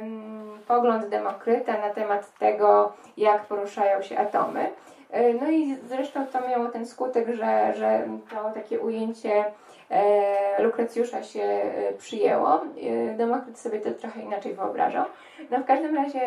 um, 0.00 0.58
pogląd 0.68 1.08
Demokryta 1.08 1.72
na 1.72 1.90
temat 1.90 2.38
tego, 2.38 2.92
jak 3.16 3.44
poruszają 3.44 4.02
się 4.02 4.18
atomy. 4.18 4.70
E, 5.12 5.34
no 5.34 5.50
i 5.50 5.76
zresztą 5.86 6.26
to 6.26 6.48
miało 6.48 6.66
ten 6.66 6.86
skutek, 6.86 7.26
że, 7.28 7.74
że 7.76 8.08
to 8.30 8.50
takie 8.54 8.80
ujęcie 8.80 9.44
e, 9.90 10.62
Lukrecjusza 10.62 11.22
się 11.22 11.42
e, 11.42 11.92
przyjęło. 11.92 12.60
E, 12.60 13.14
Demokryt 13.14 13.58
sobie 13.58 13.80
to 13.80 13.90
trochę 13.90 14.20
inaczej 14.20 14.54
wyobrażał. 14.54 15.04
No 15.50 15.58
w 15.58 15.64
każdym 15.64 15.96
razie, 15.96 16.20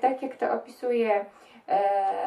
tak 0.00 0.22
jak 0.22 0.36
to 0.36 0.52
opisuje 0.52 1.24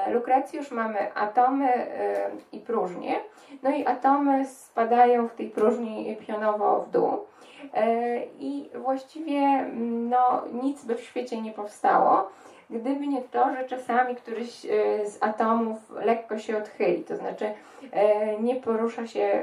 Lukrecjusz, 0.07 0.71
mamy 0.71 1.13
atomy 1.13 1.73
e, 1.73 2.31
i 2.51 2.59
próżnię. 2.59 3.15
No 3.63 3.69
i 3.69 3.85
atomy 3.85 4.45
spadają 4.45 5.27
w 5.27 5.35
tej 5.35 5.49
próżni 5.49 6.17
pionowo 6.27 6.81
w 6.81 6.89
dół. 6.89 7.25
E, 7.73 8.17
I 8.39 8.69
właściwie 8.75 9.37
mm, 9.37 10.09
no, 10.09 10.43
nic 10.63 10.85
by 10.85 10.95
w 10.95 11.03
świecie 11.03 11.41
nie 11.41 11.51
powstało, 11.51 12.29
gdyby 12.69 13.07
nie 13.07 13.21
to, 13.21 13.55
że 13.55 13.65
czasami 13.67 14.15
któryś 14.15 14.65
e, 14.65 14.69
z 15.05 15.23
atomów 15.23 15.77
lekko 15.89 16.39
się 16.39 16.57
odchyli, 16.57 17.03
to 17.03 17.15
znaczy 17.15 17.53
e, 17.91 18.39
nie 18.39 18.55
porusza 18.55 19.07
się 19.07 19.41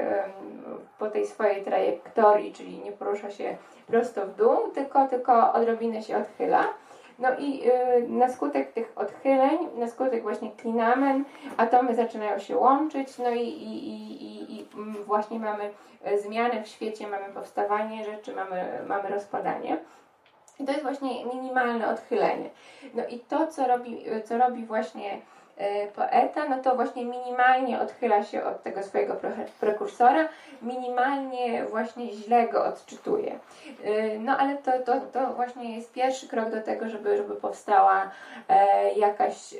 po 0.99 1.09
tej 1.09 1.25
swojej 1.25 1.63
trajektorii, 1.63 2.53
czyli 2.53 2.79
nie 2.79 2.91
porusza 2.91 3.31
się 3.31 3.57
prosto 3.87 4.25
w 4.25 4.35
dół, 4.35 4.57
tylko, 4.73 5.07
tylko 5.07 5.53
odrobinę 5.53 6.01
się 6.01 6.17
odchyla. 6.17 6.63
No 7.19 7.29
i 7.39 7.63
na 8.07 8.29
skutek 8.29 8.71
tych 8.71 8.91
odchyleń, 8.95 9.57
na 9.75 9.87
skutek 9.87 10.21
właśnie 10.21 10.51
klinamen, 10.51 11.25
atomy 11.57 11.95
zaczynają 11.95 12.39
się 12.39 12.57
łączyć, 12.57 13.17
no 13.17 13.29
i, 13.29 13.47
i, 13.47 14.23
i, 14.23 14.59
i 14.59 14.65
właśnie 15.05 15.39
mamy 15.39 15.71
zmianę 16.17 16.63
w 16.63 16.67
świecie, 16.67 17.07
mamy 17.07 17.33
powstawanie 17.33 18.05
rzeczy, 18.05 18.35
mamy, 18.35 18.83
mamy 18.87 19.09
rozpadanie. 19.09 19.77
I 20.59 20.65
to 20.65 20.71
jest 20.71 20.83
właśnie 20.83 21.25
minimalne 21.25 21.89
odchylenie. 21.89 22.49
No 22.93 23.07
i 23.07 23.19
to, 23.19 23.47
co 23.47 23.67
robi, 23.67 24.03
co 24.25 24.37
robi 24.37 24.65
właśnie 24.65 25.21
poeta, 25.95 26.49
no 26.49 26.63
to 26.63 26.75
właśnie 26.75 27.05
minimalnie 27.05 27.81
odchyla 27.81 28.23
się 28.23 28.43
od 28.43 28.63
tego 28.63 28.83
swojego 28.83 29.15
prekursora, 29.59 30.27
minimalnie 30.61 31.65
właśnie 31.65 32.13
źle 32.13 32.47
go 32.47 32.65
odczytuje. 32.65 33.39
E, 33.83 34.19
no 34.19 34.37
ale 34.37 34.57
to, 34.57 34.71
to, 34.79 35.01
to 35.01 35.33
właśnie 35.33 35.75
jest 35.75 35.93
pierwszy 35.93 36.27
krok 36.27 36.49
do 36.49 36.61
tego, 36.61 36.89
żeby, 36.89 37.17
żeby 37.17 37.35
powstała 37.35 38.11
e, 38.49 38.93
jakaś 38.93 39.55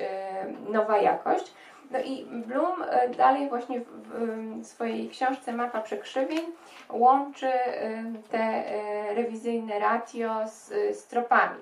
nowa 0.69 0.97
jakość. 0.97 1.53
No 1.91 1.99
i 1.99 2.25
Bloom 2.25 2.83
e, 2.89 3.09
dalej 3.09 3.49
właśnie 3.49 3.81
w 3.81 4.65
swojej 4.65 5.09
książce 5.09 5.53
Mapa 5.53 5.81
Przekrzywień 5.81 6.41
łączy 6.89 7.47
e, 7.47 8.03
te 8.31 8.39
e, 8.39 9.13
rewizyjne 9.13 9.79
ratio 9.79 10.47
z, 10.47 10.67
z 10.97 11.07
tropami 11.07 11.59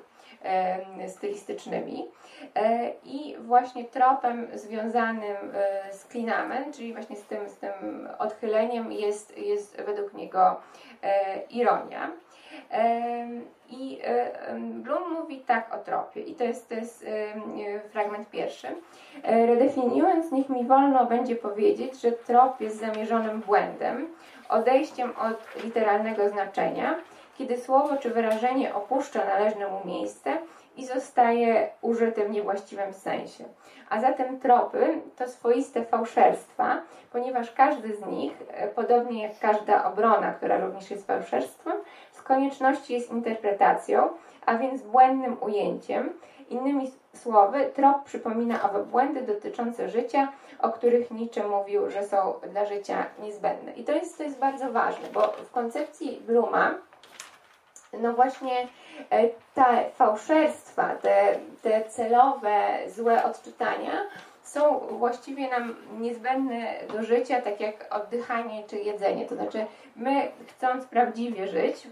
stylistycznymi. 1.08 2.06
I 3.04 3.36
właśnie 3.40 3.86
tropem 3.86 4.48
związanym 4.54 5.38
z 5.92 6.06
klinamen, 6.06 6.74
czyli 6.74 6.94
właśnie 6.94 7.16
z 7.16 7.24
tym, 7.24 7.50
z 7.50 7.58
tym 7.58 8.10
odchyleniem, 8.20 8.92
jest, 8.92 9.38
jest 9.38 9.82
według 9.82 10.14
niego 10.14 10.62
ironia. 11.50 12.12
I 13.70 14.00
Bloom 14.60 15.14
mówi 15.14 15.40
tak 15.40 15.76
o 15.76 15.78
tropie, 15.78 16.22
i 16.22 16.36
to 16.36 16.44
jest, 16.44 16.70
to 16.70 16.76
jest 16.76 17.06
fragment 17.90 18.30
pierwszy. 18.30 18.68
E, 19.24 19.46
redefiniując, 19.46 20.32
niech 20.32 20.50
mi 20.50 20.66
wolno 20.66 21.06
będzie 21.06 21.36
powiedzieć, 21.36 22.02
że 22.02 22.12
trop 22.12 22.62
jest 22.62 22.80
zamierzonym 22.80 23.42
błędem, 23.42 24.08
odejściem 24.50 25.14
od 25.18 25.64
literalnego 25.64 26.30
znaczenia, 26.30 26.96
kiedy 27.38 27.58
słowo 27.58 27.98
czy 27.98 28.10
wyrażenie 28.10 28.76
opuszcza 28.76 29.26
należne 29.26 29.68
mu 29.68 29.86
miejsce 29.86 30.38
i 30.78 30.86
zostaje 30.86 31.70
użyte 31.82 32.26
w 32.26 32.30
niewłaściwym 32.30 32.94
sensie. 32.94 33.44
A 33.90 34.02
zatem 34.02 34.40
tropy 34.40 35.02
to 35.18 35.28
swoiste 35.28 35.86
fałszerstwa, 35.86 36.82
ponieważ 37.12 37.52
każdy 37.52 37.96
z 37.96 38.06
nich, 38.06 38.34
e, 38.48 38.68
podobnie 38.68 39.24
jak 39.24 39.40
każda 39.40 39.86
obrona, 39.86 40.34
która 40.34 40.58
również 40.58 40.92
jest 40.92 41.08
fałszerstwem, 41.08 41.74
z 42.12 42.22
konieczności 42.22 42.94
jest 42.94 43.12
interpretacją, 43.12 44.10
a 44.46 44.58
więc 44.58 44.82
błędnym 44.82 45.38
ujęciem. 45.42 46.14
Innymi 46.50 46.92
słowy, 47.14 47.70
trop 47.76 48.04
przypomina 48.04 48.64
owe 48.64 48.84
błędy 48.84 49.22
dotyczące 49.22 49.90
życia, 49.90 50.28
o 50.60 50.70
których 50.70 51.12
Nietzsche 51.12 51.48
mówił, 51.48 51.90
że 51.90 52.04
są 52.04 52.34
dla 52.52 52.66
życia 52.66 53.06
niezbędne. 53.20 53.72
I 53.74 53.84
to 53.84 53.92
jest, 53.92 54.18
to 54.18 54.24
jest 54.24 54.40
bardzo 54.40 54.72
ważne, 54.72 55.08
bo 55.14 55.22
w 55.22 55.52
koncepcji 55.52 56.22
Bluma 56.28 56.76
no 57.94 58.14
właśnie 58.14 58.68
te 59.54 59.90
fałszerstwa, 59.96 60.96
te, 60.96 61.40
te 61.62 61.84
celowe, 61.90 62.78
złe 62.88 63.24
odczytania 63.24 63.92
są 64.44 64.80
właściwie 64.80 65.50
nam 65.50 65.76
niezbędne 66.00 66.80
do 66.94 67.04
życia, 67.04 67.42
tak 67.42 67.60
jak 67.60 67.96
oddychanie 67.96 68.64
czy 68.68 68.78
jedzenie. 68.78 69.26
To 69.26 69.36
znaczy, 69.36 69.66
my 69.96 70.32
chcąc 70.48 70.86
prawdziwie 70.86 71.48
żyć, 71.48 71.88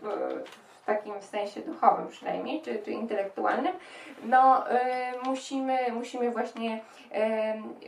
w 0.86 0.86
takim 0.86 1.22
sensie 1.22 1.62
duchowym 1.62 2.08
przynajmniej, 2.08 2.62
czy, 2.62 2.80
czy 2.86 2.91
intelektualnym, 2.91 3.74
no 4.24 4.72
y, 4.72 4.76
musimy, 5.24 5.78
musimy 5.91 6.32
właśnie 6.32 6.82
y, 7.12 7.18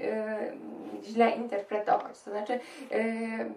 y, 0.02 1.04
źle 1.04 1.32
interpretować. 1.32 2.22
To 2.22 2.32
znaczy, 2.32 2.60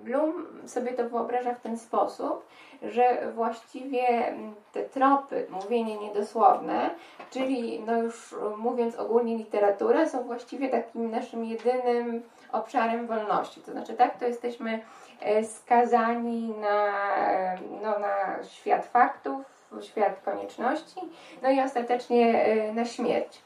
Bloom 0.05 0.47
sobie 0.67 0.93
to 0.93 1.09
wyobraża 1.09 1.55
w 1.55 1.61
ten 1.61 1.79
sposób, 1.79 2.47
że 2.83 3.33
właściwie 3.35 4.35
te 4.73 4.83
tropy, 4.83 5.47
mówienie 5.51 5.99
niedosłowne, 5.99 6.91
czyli 7.31 7.81
no 7.87 8.03
już 8.03 8.35
mówiąc 8.57 8.97
ogólnie 8.97 9.37
literatura, 9.37 10.09
są 10.09 10.23
właściwie 10.23 10.69
takim 10.69 11.11
naszym 11.11 11.45
jedynym 11.45 12.23
obszarem 12.53 13.07
wolności. 13.07 13.61
To 13.61 13.73
znaczy 13.73 13.95
tak, 13.95 14.19
to 14.19 14.25
jesteśmy 14.25 14.81
e, 15.21 15.45
skazani 15.45 16.55
na, 16.61 16.87
e, 17.17 17.59
no, 17.83 17.99
na 17.99 18.45
świat 18.45 18.87
faktów, 18.87 19.61
świat 19.83 20.21
konieczności, 20.25 21.01
no 21.43 21.51
i 21.51 21.61
ostatecznie 21.61 22.45
e, 22.45 22.73
na 22.73 22.85
śmierć. 22.85 23.43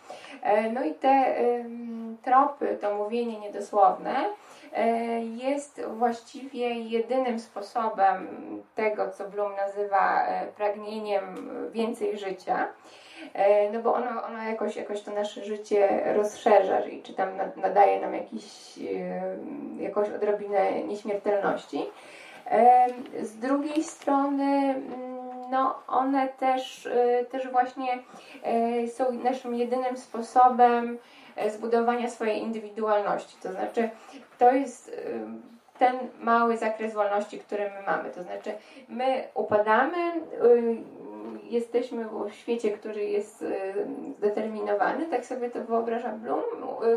No 0.72 0.84
i 0.84 0.94
te 0.94 1.34
tropy, 2.22 2.78
to 2.80 2.94
mówienie 2.94 3.40
niedosłowne, 3.40 4.14
jest 5.20 5.80
właściwie 5.86 6.68
jedynym 6.68 7.40
sposobem 7.40 8.28
tego, 8.74 9.10
co 9.10 9.28
Bloom 9.28 9.52
nazywa 9.56 10.26
pragnieniem 10.56 11.50
więcej 11.72 12.18
życia. 12.18 12.68
No 13.72 13.82
bo 13.82 13.94
ono, 13.94 14.24
ono 14.24 14.42
jakoś, 14.42 14.76
jakoś 14.76 15.02
to 15.02 15.10
nasze 15.10 15.44
życie 15.44 16.02
rozszerza 16.16 16.80
i 16.80 17.02
czy 17.02 17.14
tam 17.14 17.28
nadaje 17.56 18.00
nam 18.00 18.14
jakiś, 18.14 18.78
jakąś 19.78 20.08
odrobinę 20.08 20.82
nieśmiertelności. 20.82 21.84
Z 23.22 23.36
drugiej 23.36 23.82
strony, 23.82 24.44
mm, 24.44 25.50
no, 25.50 25.74
one 25.88 26.28
też, 26.28 26.88
też 27.30 27.48
właśnie 27.48 27.98
są 28.88 29.12
naszym 29.12 29.54
jedynym 29.54 29.96
sposobem 29.96 30.98
e, 30.98 30.98
zbudowania 31.50 32.10
swojej 32.10 32.42
indywidualności. 32.42 33.36
To 33.42 33.52
znaczy, 33.52 33.90
to 34.38 34.52
jest 34.52 34.88
y, 34.88 35.20
ten 35.78 35.96
mały 36.20 36.56
zakres 36.56 36.94
wolności, 36.94 37.38
który 37.38 37.70
my 37.70 37.86
mamy. 37.86 38.10
To 38.10 38.22
znaczy, 38.22 38.52
my 38.88 39.28
upadamy, 39.34 39.96
jesteśmy 41.50 42.08
w 42.08 42.34
świecie, 42.34 42.70
który 42.70 43.04
jest 43.04 43.44
zdeterminowany, 44.18 45.06
tak 45.06 45.26
sobie 45.26 45.50
to 45.50 45.64
wyobraża 45.64 46.12
Bloom, 46.12 46.42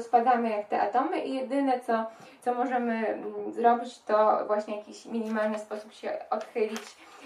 spadamy 0.01 0.49
jak 0.49 0.67
te 0.67 0.81
atomy 0.81 1.19
i 1.19 1.33
jedyne, 1.33 1.79
co, 1.79 2.05
co 2.41 2.53
możemy 2.53 3.07
mm, 3.07 3.51
zrobić, 3.51 3.99
to 3.99 4.43
właśnie 4.47 4.77
jakiś 4.77 5.05
minimalny 5.05 5.59
sposób 5.59 5.93
się 5.93 6.17
odchylić 6.29 6.81
e, 6.81 7.16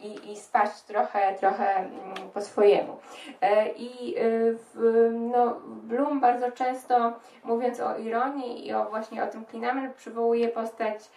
i, 0.00 0.32
i 0.32 0.36
spaść 0.36 0.82
trochę, 0.82 1.34
trochę 1.34 1.76
mm, 1.76 1.90
po 2.34 2.40
swojemu. 2.40 2.98
E, 3.40 3.68
I 3.68 4.16
e, 4.16 4.20
w, 4.52 5.10
no, 5.12 5.56
Bloom 5.66 6.20
bardzo 6.20 6.52
często, 6.52 7.12
mówiąc 7.44 7.80
o 7.80 7.96
ironii 7.96 8.66
i 8.66 8.74
o 8.74 8.84
właśnie 8.84 9.24
o 9.24 9.26
tym 9.26 9.44
klinamen, 9.44 9.92
przywołuje 9.94 10.48
postać 10.48 11.10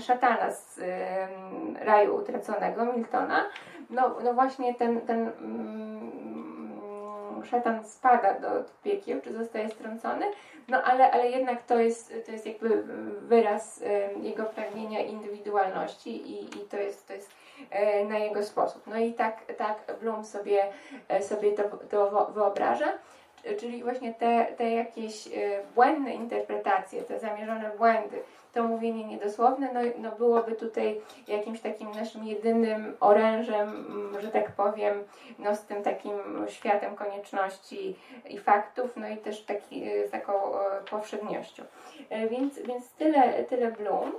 szatana 0.00 0.50
z 0.50 0.80
raju 1.80 2.16
utraconego 2.16 2.84
Miltona. 2.84 3.44
No, 3.90 4.14
no 4.24 4.34
właśnie 4.34 4.74
ten, 4.74 5.00
ten 5.00 5.32
mm, 5.40 6.47
szatan 7.44 7.88
spada 7.88 8.40
do 8.40 8.48
piekieł, 8.82 9.20
czy 9.20 9.32
zostaje 9.32 9.68
strącony, 9.68 10.26
no 10.68 10.82
ale, 10.82 11.10
ale 11.10 11.30
jednak 11.30 11.62
to 11.62 11.78
jest, 11.78 12.14
to 12.26 12.32
jest 12.32 12.46
jakby 12.46 12.82
wyraz 13.20 13.82
jego 14.22 14.44
pragnienia 14.44 15.00
indywidualności 15.00 16.30
i, 16.30 16.44
i 16.44 16.60
to 16.70 16.76
jest, 16.76 17.06
to 17.06 17.12
jest 17.12 17.30
e, 17.70 18.04
na 18.04 18.18
jego 18.18 18.42
sposób. 18.44 18.86
No 18.86 18.98
i 18.98 19.12
tak, 19.12 19.52
tak 19.58 19.78
Bloom 20.00 20.24
sobie, 20.24 20.64
e, 21.08 21.22
sobie 21.22 21.52
to, 21.52 21.62
to 21.90 22.30
wyobraża 22.34 22.92
czyli 23.60 23.82
właśnie 23.82 24.14
te, 24.14 24.46
te 24.56 24.70
jakieś 24.70 25.26
e, 25.26 25.30
błędne 25.74 26.14
interpretacje, 26.14 27.02
te 27.02 27.18
zamierzone 27.18 27.70
błędy, 27.78 28.22
to 28.58 28.64
mówienie 28.64 29.04
niedosłowne, 29.04 29.68
no, 29.74 29.80
no 29.98 30.16
byłoby 30.16 30.52
tutaj 30.52 31.00
jakimś 31.28 31.60
takim 31.60 31.90
naszym 31.90 32.24
jedynym 32.24 32.96
orężem, 33.00 33.68
mm, 33.68 34.20
że 34.20 34.28
tak 34.28 34.52
powiem, 34.52 35.04
no 35.38 35.56
z 35.56 35.62
tym 35.62 35.82
takim 35.82 36.12
światem 36.48 36.96
konieczności 36.96 37.96
i 38.28 38.38
faktów, 38.38 38.96
no 38.96 39.08
i 39.08 39.16
też 39.16 39.42
taki, 39.42 39.84
e, 39.84 40.08
z 40.08 40.10
taką 40.10 40.32
e, 40.32 40.58
powszedniością. 40.90 41.62
Więc, 42.30 42.58
więc 42.58 42.88
tyle, 42.88 43.44
tyle 43.44 43.72
Bloom. 43.72 44.12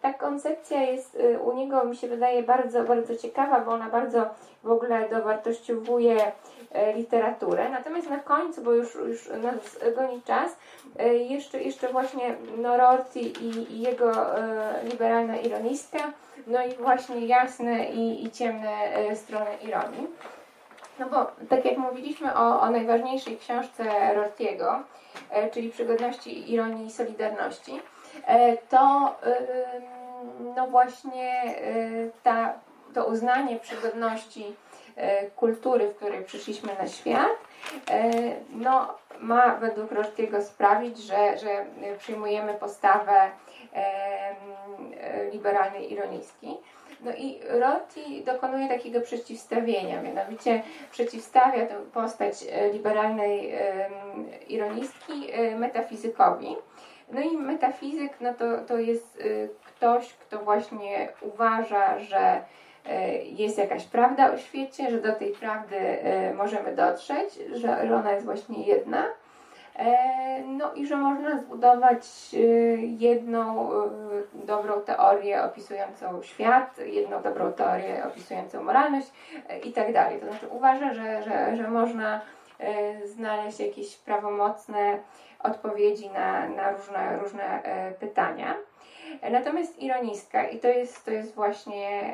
Ta 0.00 0.12
koncepcja 0.12 0.82
jest 0.82 1.18
u 1.44 1.52
niego, 1.52 1.84
mi 1.84 1.96
się 1.96 2.08
wydaje, 2.08 2.42
bardzo, 2.42 2.84
bardzo 2.84 3.16
ciekawa, 3.16 3.60
bo 3.60 3.72
ona 3.72 3.88
bardzo 3.88 4.26
w 4.62 4.70
ogóle 4.70 5.08
dowartościowuje 5.08 6.16
E, 6.16 6.61
literaturę. 6.94 7.68
Natomiast 7.68 8.10
na 8.10 8.18
końcu, 8.18 8.62
bo 8.62 8.72
już, 8.72 8.94
już 8.94 9.28
nas 9.28 9.94
goni 9.96 10.22
czas, 10.22 10.56
e, 10.98 11.14
jeszcze, 11.14 11.62
jeszcze 11.62 11.88
właśnie 11.88 12.34
no, 12.56 12.76
Rorty 12.76 13.20
i, 13.20 13.80
jego 13.80 14.38
e, 14.38 14.84
liberalna 14.84 15.36
ironistka, 15.36 15.98
no 16.46 16.66
i 16.66 16.74
właśnie 16.74 17.26
jasne 17.26 17.84
i, 17.84 18.24
i 18.24 18.30
ciemne 18.30 18.78
strony 19.14 19.50
ironii. 19.68 20.06
No 20.98 21.08
bo 21.08 21.46
tak 21.48 21.64
jak 21.64 21.78
mówiliśmy 21.78 22.34
o, 22.34 22.60
o 22.60 22.70
najważniejszej 22.70 23.38
książce 23.38 24.14
Rortiego, 24.14 24.82
czyli 25.52 25.70
Przygodności, 25.70 26.52
Ironii 26.52 26.86
i 26.86 26.90
Solidarności, 26.90 27.80
to 28.68 29.14
no 30.56 30.66
właśnie 30.66 31.54
ta, 32.22 32.54
to 32.94 33.06
uznanie 33.06 33.56
przygodności 33.56 34.44
E, 34.44 34.61
kultury, 35.36 35.88
w 35.88 35.96
której 35.96 36.24
przyszliśmy 36.24 36.68
na 36.78 36.88
świat, 36.88 37.36
e, 37.90 38.10
no, 38.50 38.94
ma 39.20 39.54
według 39.54 39.92
Rosztiego 39.92 40.42
sprawić, 40.42 40.98
że, 40.98 41.38
że 41.38 41.66
przyjmujemy 41.98 42.54
postawę 42.54 43.30
liberalnej 45.32 45.92
ironijskiej. 45.92 46.56
No 47.00 47.12
i 47.16 47.40
Rorty 47.48 48.00
dokonuje 48.24 48.68
takiego 48.68 49.00
przeciwstawienia, 49.00 50.02
mianowicie 50.02 50.62
przeciwstawia 50.90 51.66
tę 51.66 51.74
postać 51.94 52.34
e, 52.50 52.72
liberalnej 52.72 53.54
ironistki 54.48 55.32
metafizykowi. 55.56 56.56
No 57.12 57.20
i 57.20 57.36
metafizyk 57.36 58.12
no 58.20 58.34
to, 58.34 58.58
to 58.58 58.78
jest 58.78 59.22
ktoś, 59.64 60.12
kto 60.12 60.38
właśnie 60.38 61.08
uważa, 61.22 61.98
że 61.98 62.18
E, 62.18 62.42
jest 63.24 63.58
jakaś 63.58 63.84
prawda 63.84 64.32
o 64.32 64.38
świecie, 64.38 64.90
że 64.90 65.00
do 65.00 65.12
tej 65.12 65.32
prawdy 65.32 65.76
e, 65.76 66.34
możemy 66.34 66.76
dotrzeć, 66.76 67.38
że 67.52 67.96
ona 67.98 68.12
jest 68.12 68.24
właśnie 68.24 68.62
jedna. 68.62 69.04
E, 69.76 70.42
no 70.42 70.74
i 70.74 70.86
że 70.86 70.96
można 70.96 71.38
zbudować 71.38 72.06
jedną 72.98 73.70
dobrą 74.34 74.80
teorię 74.80 75.42
opisującą 75.42 76.22
świat, 76.22 76.78
jedną 76.78 77.22
dobrą 77.22 77.52
teorię 77.52 78.04
opisującą 78.06 78.62
moralność 78.62 79.12
i 79.64 79.72
tak 79.72 79.92
dalej. 79.92 80.20
To 80.20 80.26
znaczy 80.26 80.48
uważa, 80.50 80.94
że, 80.94 81.22
że, 81.22 81.56
że 81.56 81.68
można 81.68 82.20
znaleźć 83.04 83.60
jakieś 83.60 83.96
prawomocne 83.96 84.98
odpowiedzi 85.42 86.10
na, 86.10 86.48
na 86.48 86.70
różne, 86.70 87.18
różne 87.18 87.62
pytania. 88.00 88.54
Natomiast 89.30 89.78
ironistka, 89.78 90.48
i 90.48 90.58
to 90.58 90.68
jest, 90.68 91.04
to 91.04 91.10
jest 91.10 91.34
właśnie 91.34 92.12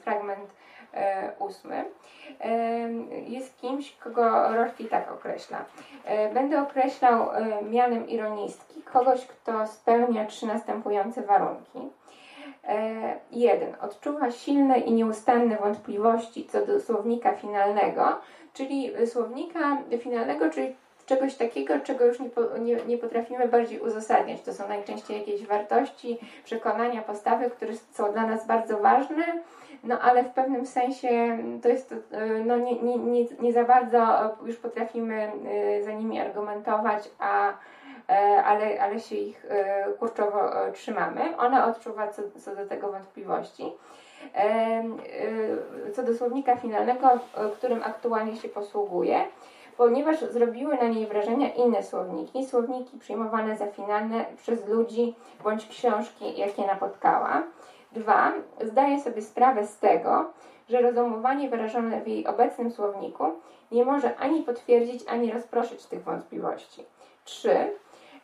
fragment 0.00 0.50
e, 0.94 1.32
ósmy, 1.38 1.84
jest 3.26 3.60
kimś, 3.60 3.96
kogo 3.96 4.54
Rorty 4.54 4.84
tak 4.84 5.12
określa. 5.12 5.64
E, 6.04 6.34
będę 6.34 6.62
określał 6.62 7.30
e, 7.30 7.62
mianem 7.62 8.08
ironistki 8.08 8.82
kogoś, 8.82 9.26
kto 9.26 9.66
spełnia 9.66 10.26
trzy 10.26 10.46
następujące 10.46 11.22
warunki. 11.22 11.78
Jeden. 13.30 13.74
Odczuwa 13.80 14.30
silne 14.30 14.78
i 14.78 14.92
nieustanne 14.92 15.56
wątpliwości 15.56 16.44
co 16.44 16.66
do 16.66 16.80
słownika 16.80 17.32
finalnego, 17.32 18.20
czyli 18.54 19.06
słownika 19.06 19.78
finalnego, 19.98 20.50
czyli 20.50 20.76
czegoś 21.06 21.34
takiego, 21.34 21.80
czego 21.80 22.04
już 22.04 22.20
nie, 22.20 22.30
nie, 22.60 22.76
nie, 22.86 22.98
potrafimy 22.98 23.48
bardziej 23.48 23.80
uzasadniać. 23.80 24.42
To 24.42 24.54
są 24.54 24.68
najczęściej 24.68 25.18
jakieś 25.18 25.46
wartości, 25.46 26.18
przekonania, 26.44 27.02
postawy, 27.02 27.50
które 27.50 27.72
są 27.92 28.12
dla 28.12 28.26
nas 28.26 28.46
bardzo 28.46 28.78
ważne, 28.78 29.24
no 29.84 30.00
ale 30.00 30.24
w 30.24 30.30
pewnym 30.30 30.66
sensie 30.66 31.38
to 31.62 31.68
jest 31.68 31.92
y, 31.92 31.96
no, 32.46 32.56
nie, 32.56 32.82
nie, 32.82 32.96
nie, 32.96 33.24
nie 33.40 33.52
za 33.52 33.64
bardzo 33.64 34.06
już 34.46 34.56
potrafimy 34.56 35.32
y, 35.78 35.84
za 35.84 35.92
nimi 35.92 36.20
argumentować, 36.20 37.10
a 37.18 37.52
e, 38.08 38.44
ale, 38.44 38.82
ale 38.82 39.00
się 39.00 39.16
ich 39.16 39.46
kurczowo 39.98 40.50
trzymamy. 40.72 41.36
Ona 41.38 41.66
odczuwa 41.66 42.08
co, 42.08 42.22
co 42.40 42.56
do 42.56 42.66
tego 42.66 42.92
wątpliwości. 42.92 43.72
Co 45.94 46.02
do 46.02 46.14
słownika 46.14 46.56
finalnego, 46.56 47.08
którym 47.58 47.82
aktualnie 47.82 48.36
się 48.36 48.48
posługuje, 48.48 49.24
ponieważ 49.76 50.20
zrobiły 50.20 50.76
na 50.76 50.88
niej 50.88 51.06
wrażenie 51.06 51.48
inne 51.48 51.82
słowniki, 51.82 52.46
słowniki 52.46 52.98
przyjmowane 52.98 53.56
za 53.56 53.66
finalne 53.66 54.24
przez 54.36 54.66
ludzi 54.66 55.14
bądź 55.44 55.66
książki, 55.66 56.38
jakie 56.38 56.66
napotkała. 56.66 57.42
Dwa, 57.92 58.32
zdaje 58.60 59.00
sobie 59.00 59.22
sprawę 59.22 59.66
z 59.66 59.78
tego, 59.78 60.24
że 60.68 60.80
rozumowanie 60.80 61.48
wyrażone 61.48 62.00
w 62.00 62.08
jej 62.08 62.26
obecnym 62.26 62.70
słowniku 62.70 63.24
nie 63.72 63.84
może 63.84 64.16
ani 64.16 64.42
potwierdzić, 64.42 65.08
ani 65.08 65.32
rozproszyć 65.32 65.86
tych 65.86 66.04
wątpliwości. 66.04 66.84
Trzy, 67.24 67.56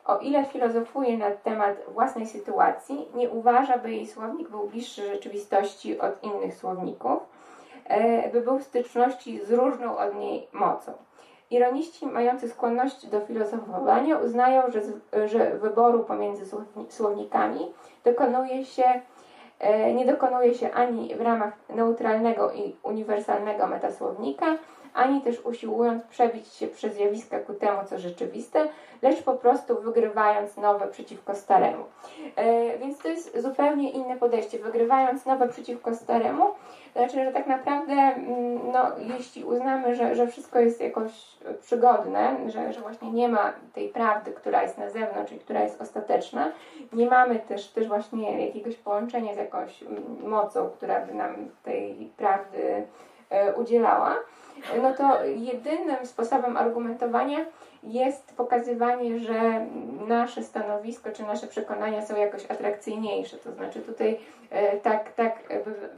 o 0.04 0.18
ile 0.18 0.44
filozofuje 0.44 1.18
na 1.18 1.30
temat 1.30 1.76
własnej 1.88 2.26
sytuacji, 2.26 3.08
nie 3.14 3.30
uważa, 3.30 3.78
by 3.78 3.90
jej 3.90 4.06
słownik 4.06 4.48
był 4.48 4.68
bliższy 4.68 5.06
rzeczywistości 5.06 6.00
od 6.00 6.22
innych 6.22 6.54
słowników, 6.54 7.20
e, 7.84 8.30
by 8.30 8.40
był 8.40 8.58
w 8.58 8.64
styczności 8.64 9.44
z 9.44 9.52
różną 9.52 9.98
od 9.98 10.14
niej 10.14 10.48
mocą. 10.52 10.92
Ironiści 11.50 12.06
mający 12.06 12.48
skłonność 12.48 13.06
do 13.06 13.20
filozofowania 13.20 14.18
uznają, 14.18 14.62
że, 14.70 14.80
że 15.28 15.58
wyboru 15.58 16.04
pomiędzy 16.04 16.44
słownikami 16.88 17.72
dokonuje 18.04 18.64
się, 18.64 18.84
e, 19.58 19.94
nie 19.94 20.06
dokonuje 20.06 20.54
się 20.54 20.72
ani 20.72 21.14
w 21.14 21.20
ramach 21.20 21.52
neutralnego 21.68 22.52
i 22.52 22.76
uniwersalnego 22.82 23.66
metasłownika, 23.66 24.46
ani 24.94 25.20
też 25.20 25.40
usiłując 25.40 26.04
przebić 26.04 26.46
się 26.46 26.66
przez 26.66 26.94
zjawiska 26.94 27.38
ku 27.38 27.54
temu, 27.54 27.78
co 27.86 27.98
rzeczywiste, 27.98 28.68
lecz 29.02 29.22
po 29.22 29.34
prostu 29.34 29.82
wygrywając 29.82 30.56
nowe 30.56 30.88
przeciwko 30.88 31.34
staremu. 31.34 31.84
E, 32.36 32.78
więc 32.78 32.98
to 32.98 33.08
jest 33.08 33.42
zupełnie 33.42 33.90
inne 33.90 34.16
podejście. 34.16 34.58
Wygrywając 34.58 35.26
nowe 35.26 35.48
przeciwko 35.48 35.94
staremu, 35.94 36.44
znaczy, 36.92 37.24
że 37.24 37.32
tak 37.32 37.46
naprawdę, 37.46 37.92
mm, 37.92 38.72
no, 38.72 38.90
jeśli 39.16 39.44
uznamy, 39.44 39.94
że, 39.94 40.14
że 40.14 40.26
wszystko 40.26 40.60
jest 40.60 40.80
jakoś 40.80 41.12
przygodne, 41.60 42.36
że, 42.46 42.72
że 42.72 42.80
właśnie 42.80 43.10
nie 43.10 43.28
ma 43.28 43.52
tej 43.74 43.88
prawdy, 43.88 44.32
która 44.32 44.62
jest 44.62 44.78
na 44.78 44.90
zewnątrz 44.90 45.32
i 45.32 45.38
która 45.38 45.62
jest 45.62 45.80
ostateczna, 45.80 46.52
nie 46.92 47.06
mamy 47.06 47.38
też, 47.38 47.68
też 47.68 47.88
właśnie 47.88 48.46
jakiegoś 48.46 48.76
połączenia 48.76 49.34
z 49.34 49.36
jakąś 49.36 49.82
mm, 49.82 50.28
mocą, 50.28 50.70
która 50.70 51.06
by 51.06 51.14
nam 51.14 51.34
tej 51.62 52.10
prawdy 52.16 52.86
udzielała, 53.56 54.16
no 54.82 54.94
to 54.94 55.24
jedynym 55.24 56.06
sposobem 56.06 56.56
argumentowania 56.56 57.38
jest 57.82 58.36
pokazywanie, 58.36 59.18
że 59.18 59.66
nasze 60.08 60.42
stanowisko 60.42 61.10
czy 61.12 61.22
nasze 61.22 61.46
przekonania 61.46 62.06
są 62.06 62.16
jakoś 62.16 62.50
atrakcyjniejsze. 62.50 63.36
To 63.36 63.52
znaczy 63.52 63.80
tutaj 63.80 64.18
e, 64.50 64.76
tak, 64.76 65.12
tak 65.12 65.38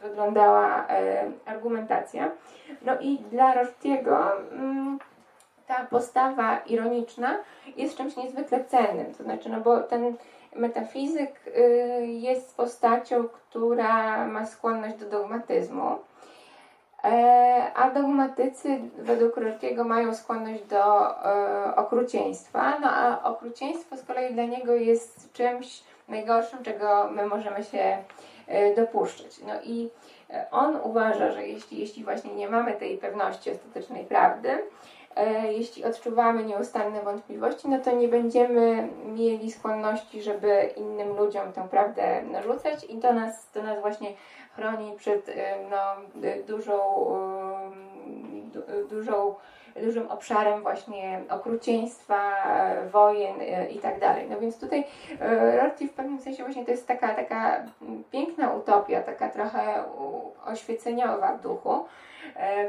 wyglądała 0.03 0.87
e, 0.89 1.31
argumentacja. 1.47 2.31
No 2.83 2.93
i 3.01 3.19
dla 3.19 3.55
Rortiego 3.55 4.33
mm, 4.53 4.99
ta 5.67 5.87
postawa 5.91 6.59
ironiczna 6.67 7.39
jest 7.77 7.97
czymś 7.97 8.17
niezwykle 8.17 8.65
cennym. 8.65 9.15
To 9.15 9.25
znaczy, 9.25 9.49
no 9.49 9.61
bo 9.61 9.81
ten 9.81 10.17
metafizyk 10.57 11.31
y, 11.47 12.07
jest 12.07 12.57
postacią, 12.57 13.29
która 13.29 14.27
ma 14.27 14.47
skłonność 14.47 14.97
do 14.97 15.11
dogmatyzmu 15.11 15.83
E, 15.85 16.12
a 17.75 17.91
dogmatycy 17.91 18.81
według 18.99 19.37
Rortiego 19.37 19.85
mają 19.85 20.15
skłonność 20.15 20.63
do 20.63 21.11
e, 21.27 21.77
okrucieństwa, 21.77 22.79
no 22.81 22.91
a 22.91 23.23
okrucieństwo 23.25 23.97
z 23.97 24.05
kolei 24.05 24.35
dla 24.35 24.45
niego 24.45 24.75
jest 24.75 25.33
czymś 25.33 25.83
najgorszym, 26.09 26.63
czego 26.63 27.11
my 27.11 27.27
możemy 27.27 27.65
się 27.65 27.97
e, 28.47 28.75
dopuszczać. 28.75 29.39
No 29.47 29.55
i 29.65 29.91
on 30.51 30.77
uważa, 30.83 31.33
że 31.33 31.49
jeśli, 31.49 31.79
jeśli 31.79 32.05
właśnie 32.05 32.35
nie 32.35 32.49
mamy 32.49 32.73
tej 32.73 32.99
pewności 32.99 33.51
ostatecznej 33.51 34.05
prawdy, 34.05 34.59
jeśli 35.49 35.85
odczuwamy 35.85 36.45
nieustanne 36.45 37.03
wątpliwości, 37.03 37.69
no 37.69 37.79
to 37.79 37.93
nie 37.93 38.09
będziemy 38.09 38.89
mieli 39.07 39.53
skłonności, 39.53 40.23
żeby 40.23 40.71
innym 40.77 41.17
ludziom 41.17 41.53
tę 41.53 41.69
prawdę 41.71 42.23
narzucać 42.23 42.85
i 42.85 42.99
to 42.99 43.13
nas, 43.13 43.51
to 43.51 43.63
nas 43.63 43.81
właśnie 43.81 44.13
chroni 44.57 44.93
przed 44.97 45.29
y, 45.29 45.35
no, 45.71 45.97
y, 46.25 46.45
dużą, 46.45 46.79
y, 48.69 48.85
dużą, 48.85 49.35
dużym 49.83 50.11
obszarem 50.11 50.63
właśnie 50.63 51.21
okrucieństwa, 51.31 52.35
wojen 52.93 53.35
i 53.71 53.79
tak 53.79 54.01
dalej. 54.01 54.27
No 54.31 54.41
więc 54.41 54.61
tutaj 54.61 54.85
Rorty 55.61 55.89
w 55.89 55.93
pewnym 55.93 56.21
sensie 56.21 56.43
właśnie 56.45 56.65
to 56.65 56.71
jest 56.71 56.87
taka, 56.87 57.15
taka 57.15 57.65
piękna 58.11 58.53
utopia, 58.53 59.03
taka 59.03 59.29
trochę 59.29 59.85
oświeceniowa 60.47 61.37
w 61.37 61.41
duchu, 61.41 61.85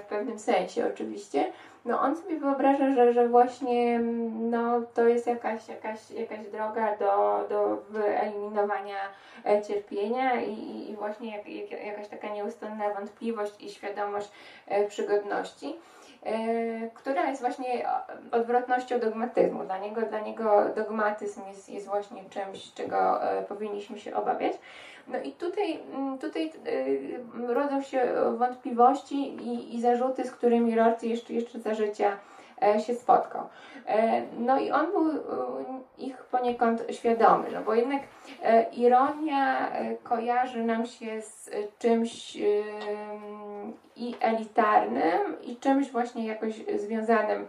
w 0.01 0.05
pewnym 0.05 0.39
sensie 0.39 0.87
oczywiście, 0.87 1.51
no 1.85 1.99
on 2.01 2.15
sobie 2.15 2.39
wyobraża, 2.39 2.95
że, 2.95 3.13
że 3.13 3.27
właśnie 3.27 3.99
no, 4.39 4.81
to 4.93 5.07
jest 5.07 5.27
jakaś, 5.27 5.67
jakaś, 5.67 6.11
jakaś 6.11 6.47
droga 6.47 6.97
do, 6.97 7.45
do 7.49 7.77
wyeliminowania 7.89 8.99
e, 9.45 9.61
cierpienia 9.61 10.41
i, 10.41 10.89
i 10.89 10.95
właśnie 10.95 11.37
jak, 11.37 11.49
jak, 11.49 11.85
jakaś 11.85 12.07
taka 12.07 12.29
nieustanna 12.29 12.93
wątpliwość 12.93 13.63
i 13.63 13.69
świadomość 13.69 14.31
e, 14.67 14.87
przygodności. 14.87 15.75
E, 16.25 16.89
która 16.93 17.29
jest 17.29 17.41
właśnie 17.41 17.89
odwrotnością 18.31 18.99
dogmatyzmu. 18.99 19.63
Dla 19.63 19.77
niego, 19.77 20.01
dla 20.01 20.19
niego 20.19 20.65
dogmatyzm 20.75 21.41
jest, 21.47 21.69
jest 21.69 21.87
właśnie 21.87 22.23
czymś, 22.29 22.73
czego 22.73 23.19
powinniśmy 23.47 23.99
się 23.99 24.15
obawiać. 24.15 24.53
No 25.07 25.19
i 25.23 25.31
tutaj, 25.31 25.79
mm, 25.93 26.17
tutaj 26.17 26.51
yy, 26.65 27.53
rodzą 27.53 27.81
się 27.81 28.13
wątpliwości 28.37 29.15
i, 29.35 29.75
i 29.75 29.81
zarzuty, 29.81 30.23
z 30.23 30.31
którymi 30.31 30.75
Rorty 30.75 31.07
jeszcze, 31.07 31.33
jeszcze 31.33 31.59
za 31.59 31.73
życia 31.73 32.17
e, 32.63 32.79
się 32.79 32.95
spotkał. 32.95 33.47
E, 33.87 34.21
no 34.39 34.59
i 34.59 34.71
on 34.71 34.91
był 34.91 35.09
e, 35.09 35.21
ich 35.97 36.17
poniekąd 36.17 36.83
świadomy, 36.91 37.47
no 37.53 37.61
bo 37.61 37.73
jednak 37.73 38.01
ironia 38.73 39.71
kojarzy 40.03 40.63
nam 40.63 40.85
się 40.85 41.21
z 41.21 41.51
czymś 41.79 42.37
i 43.95 44.15
elitarnym, 44.19 45.41
i 45.43 45.55
czymś 45.55 45.91
właśnie 45.91 46.27
jakoś 46.27 46.53
związanym 46.75 47.47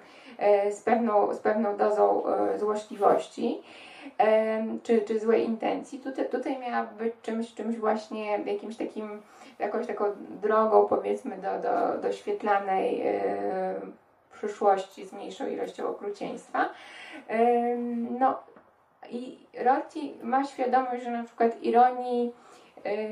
z 0.71 0.83
pewną, 0.83 1.35
z 1.35 1.39
pewną 1.39 1.77
dozą 1.77 2.23
złośliwości 2.59 3.63
czy, 4.83 5.01
czy 5.01 5.21
złej 5.21 5.45
intencji. 5.45 5.99
Tutaj, 5.99 6.29
tutaj 6.29 6.59
miała 6.59 6.85
być 6.85 7.15
czymś, 7.23 7.55
czymś 7.55 7.77
właśnie 7.77 8.39
jakimś 8.39 8.77
takim, 8.77 9.23
jakąś 9.59 9.87
taką 9.87 10.05
drogą 10.43 10.87
powiedzmy 10.89 11.37
do, 11.37 11.69
do, 11.69 11.99
do 12.03 12.13
świetlanej 12.13 13.03
przyszłości 14.33 15.07
z 15.07 15.13
mniejszą 15.13 15.47
ilością 15.47 15.89
okrucieństwa. 15.89 16.69
No 18.21 18.39
i 19.11 19.39
Rorty 19.65 20.01
ma 20.23 20.45
świadomość, 20.45 21.05
że 21.05 21.11
na 21.11 21.25
przykład 21.25 21.63
ironii 21.63 22.33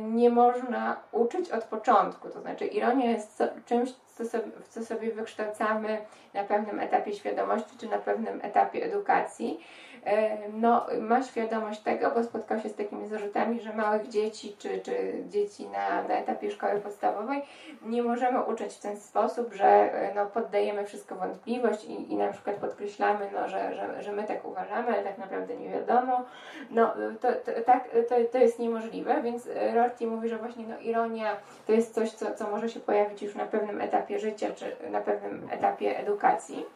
nie 0.00 0.30
można 0.30 0.96
uczyć 1.12 1.50
od 1.50 1.64
początku. 1.64 2.28
To 2.28 2.40
znaczy, 2.40 2.66
ironia 2.66 3.10
jest 3.10 3.42
czymś, 3.66 3.94
co 4.14 4.24
sobie, 4.24 4.50
co 4.68 4.84
sobie 4.84 5.12
wykształcamy 5.12 5.98
na 6.34 6.44
pewnym 6.44 6.80
etapie 6.80 7.12
świadomości 7.12 7.78
czy 7.78 7.86
na 7.86 7.98
pewnym 7.98 8.40
etapie 8.42 8.84
edukacji. 8.84 9.60
E, 10.06 10.38
no, 10.52 10.86
ma 11.00 11.22
świadomość 11.22 11.80
tego, 11.80 12.10
bo 12.10 12.24
spotkał 12.24 12.60
się 12.60 12.68
z 12.68 12.74
takimi 12.74 13.08
zarzutami, 13.08 13.60
że 13.60 13.72
małych 13.72 14.08
dzieci 14.08 14.56
czy, 14.58 14.80
czy 14.80 15.14
dzieci 15.28 15.68
na, 15.68 16.02
na 16.02 16.14
etapie 16.14 16.50
szkoły 16.50 16.80
podstawowej 16.80 17.42
nie 17.82 18.02
możemy 18.02 18.42
uczyć 18.42 18.74
w 18.74 18.80
ten 18.80 18.96
sposób, 18.96 19.54
że 19.54 19.66
e, 19.66 20.14
no, 20.14 20.26
poddajemy 20.26 20.86
wszystko 20.86 21.14
wątpliwość 21.14 21.84
i, 21.84 22.12
i 22.12 22.16
na 22.16 22.32
przykład 22.32 22.56
podkreślamy, 22.56 23.30
no, 23.32 23.48
że, 23.48 23.74
że, 23.74 24.02
że 24.02 24.12
my 24.12 24.24
tak 24.24 24.44
uważamy, 24.44 24.88
ale 24.88 25.02
tak 25.02 25.18
naprawdę 25.18 25.56
nie 25.56 25.70
wiadomo. 25.70 26.24
No, 26.70 26.94
to, 27.20 27.28
to, 27.32 27.60
tak, 27.66 27.88
to, 28.08 28.14
to 28.32 28.38
jest 28.38 28.58
niemożliwe, 28.58 29.22
więc 29.22 29.48
Rorty 29.74 30.06
mówi, 30.06 30.28
że 30.28 30.38
właśnie 30.38 30.64
no, 30.66 30.80
ironia 30.80 31.36
to 31.66 31.72
jest 31.72 31.94
coś, 31.94 32.10
co, 32.10 32.34
co 32.34 32.50
może 32.50 32.68
się 32.68 32.80
pojawić 32.80 33.22
już 33.22 33.34
na 33.34 33.44
pewnym 33.44 33.80
etapie 33.80 34.18
życia 34.18 34.46
czy 34.54 34.90
na 34.90 35.00
pewnym 35.00 35.48
etapie 35.50 35.98
edukacji. 35.98 36.66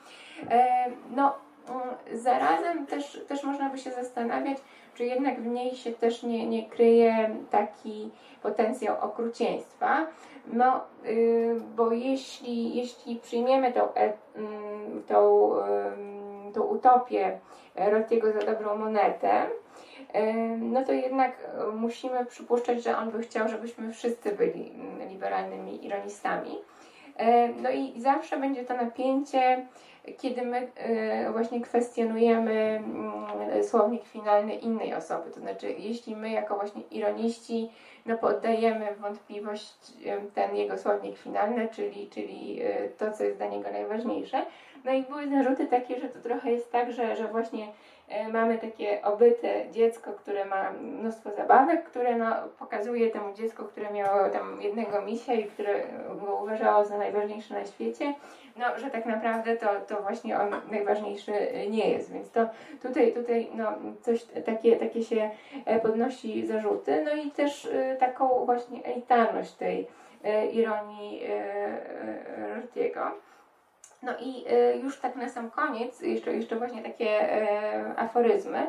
E, 0.51 0.87
no, 1.17 1.46
zarazem 2.13 2.87
też, 2.87 3.25
też 3.29 3.45
można 3.45 3.71
by 3.71 3.79
się 3.79 3.91
zastanawiać, 3.91 4.59
czy 4.95 5.05
jednak 5.05 5.41
w 5.41 5.47
niej 5.47 5.77
się 5.77 5.93
też 5.93 6.23
nie, 6.23 6.47
nie 6.47 6.69
kryje 6.69 7.37
taki 7.51 8.11
potencjał 8.43 8.97
okrucieństwa. 9.01 10.07
No, 10.53 10.85
yy, 11.05 11.61
bo 11.77 11.93
jeśli, 11.93 12.77
jeśli 12.77 13.17
przyjmiemy 13.17 13.73
tą, 13.73 13.95
e, 13.95 14.13
mm, 14.37 15.03
tą, 15.09 15.51
yy, 16.47 16.53
tą 16.53 16.63
utopię 16.63 17.39
Rotiego 17.75 18.33
za 18.33 18.53
dobrą 18.53 18.77
monetę, 18.77 19.47
yy, 20.15 20.23
no 20.59 20.85
to 20.85 20.93
jednak 20.93 21.51
musimy 21.75 22.27
przypuszczać, 22.27 22.83
że 22.83 22.97
on 22.97 23.11
by 23.11 23.23
chciał, 23.23 23.49
żebyśmy 23.49 23.93
wszyscy 23.93 24.33
byli 24.33 24.73
liberalnymi 25.09 25.87
ironistami. 25.87 26.51
Yy, 26.51 27.25
no 27.63 27.71
i 27.71 28.01
zawsze 28.01 28.37
będzie 28.37 28.65
to 28.65 28.77
napięcie 28.77 29.67
kiedy 30.19 30.43
my 30.43 30.69
y, 31.29 31.33
właśnie 31.33 31.61
kwestionujemy 31.61 32.83
y, 33.59 33.65
słownik 33.65 34.05
finalny 34.05 34.55
innej 34.55 34.95
osoby. 34.95 35.31
To 35.31 35.41
znaczy, 35.41 35.75
jeśli 35.79 36.17
my 36.17 36.31
jako 36.31 36.55
właśnie 36.55 36.83
ironiści 36.91 37.71
no, 38.07 38.19
poddajemy 38.19 38.87
wątpliwość 39.01 39.75
y, 40.07 40.31
ten 40.35 40.57
jego 40.57 40.79
słownik 40.79 41.19
finalny, 41.19 41.69
czyli, 41.69 42.09
czyli 42.09 42.63
y, 42.63 42.91
to, 42.99 43.13
co 43.13 43.25
jest 43.25 43.37
dla 43.37 43.47
niego 43.47 43.71
najważniejsze. 43.71 44.47
No 44.85 44.93
i 44.93 45.03
były 45.03 45.29
zarzuty 45.29 45.67
takie, 45.67 46.01
że 46.01 46.09
to 46.09 46.19
trochę 46.19 46.53
jest 46.53 46.73
tak, 46.73 46.93
że, 46.93 47.17
że 47.17 47.29
właśnie 47.29 47.67
mamy 48.33 48.59
takie 48.59 49.03
obyte 49.03 49.71
dziecko, 49.71 50.13
które 50.13 50.45
ma 50.45 50.71
mnóstwo 50.73 51.31
zabawek, 51.37 51.85
które 51.85 52.17
no, 52.17 52.35
pokazuje 52.59 53.11
temu 53.11 53.35
dziecku, 53.35 53.65
które 53.65 53.91
miało 53.91 54.29
tam 54.29 54.63
jednego 54.63 55.03
misia 55.03 55.35
i 55.35 55.45
które 55.45 55.83
go 56.21 56.37
uważało 56.43 56.85
za 56.85 56.99
najważniejsze 56.99 57.55
na 57.55 57.67
świecie, 57.67 58.15
no, 58.57 58.79
że 58.79 58.91
tak 58.91 59.07
naprawdę 59.07 59.57
to, 59.57 59.67
to 59.89 60.03
właśnie 60.03 60.39
on 60.39 60.55
najważniejszy 60.71 61.33
nie 61.71 61.91
jest, 61.91 62.13
więc 62.13 62.31
to 62.31 62.49
tutaj, 62.83 63.13
tutaj 63.13 63.51
no, 63.55 63.73
coś 64.01 64.25
takie, 64.25 64.77
takie 64.77 65.03
się 65.03 65.31
e, 65.65 65.81
podnosi 65.81 66.47
zarzuty, 66.47 67.05
no 67.05 67.15
i 67.15 67.31
też 67.31 67.67
e, 67.67 67.97
taką 67.97 68.45
właśnie 68.45 68.85
elitarność 68.85 69.53
tej 69.53 69.87
e, 70.25 70.47
ironii 70.47 71.23
Rortiego. 72.55 73.01
No 74.07 74.13
i 74.21 74.45
już 74.83 75.01
tak 75.01 75.17
na 75.17 75.29
sam 75.29 75.51
koniec, 75.51 76.01
jeszcze, 76.01 76.33
jeszcze 76.33 76.57
właśnie 76.57 76.83
takie 76.83 77.29
aforyzmy. 77.99 78.67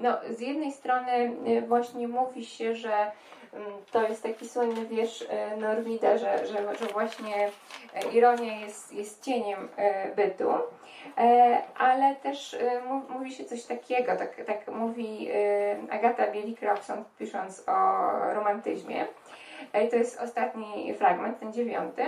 No, 0.00 0.16
z 0.30 0.40
jednej 0.40 0.72
strony 0.72 1.32
właśnie 1.68 2.08
mówi 2.08 2.44
się, 2.44 2.74
że 2.76 3.10
Mm, 3.54 3.72
To 3.92 4.02
jest 4.02 4.22
taki 4.22 4.48
słynny 4.48 4.86
wiersz 4.86 5.24
e, 5.28 5.56
Norwida, 5.56 6.18
że, 6.18 6.46
że, 6.46 6.76
że 6.76 6.86
właśnie 6.92 7.50
e, 7.94 8.12
ironia 8.12 8.60
jest, 8.60 8.92
jest 8.92 9.24
cieniem 9.24 9.68
e, 9.76 10.14
bytu, 10.14 10.52
E, 11.18 11.62
ale 11.78 12.14
też 12.16 12.54
e, 12.54 12.80
mów- 12.80 13.10
mówi 13.10 13.32
się 13.32 13.44
coś 13.44 13.64
takiego, 13.64 14.16
tak, 14.16 14.44
tak 14.46 14.68
mówi 14.68 15.28
e, 15.30 15.92
Agata 15.92 16.22
Bielik-Robson 16.26 17.02
pisząc 17.18 17.68
o 17.68 17.74
romantyzmie. 18.34 19.06
E, 19.74 19.88
To 19.88 19.96
jest 19.96 20.20
ostatni 20.20 20.94
fragment, 20.94 21.40
ten 21.40 21.52
dziewiąty. 21.52 22.02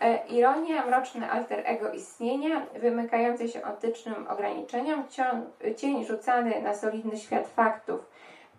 E, 0.00 0.26
Ironia, 0.26 0.86
mroczne 0.86 1.30
alter 1.30 1.62
ego 1.64 1.92
istnienia, 1.92 2.66
wymykające 2.74 3.48
się 3.48 3.62
otycznym 3.62 4.26
ograniczeniom, 4.28 5.04
cień 5.76 6.04
rzucany 6.04 6.62
na 6.62 6.74
solidny 6.74 7.16
świat 7.16 7.48
faktów 7.48 8.00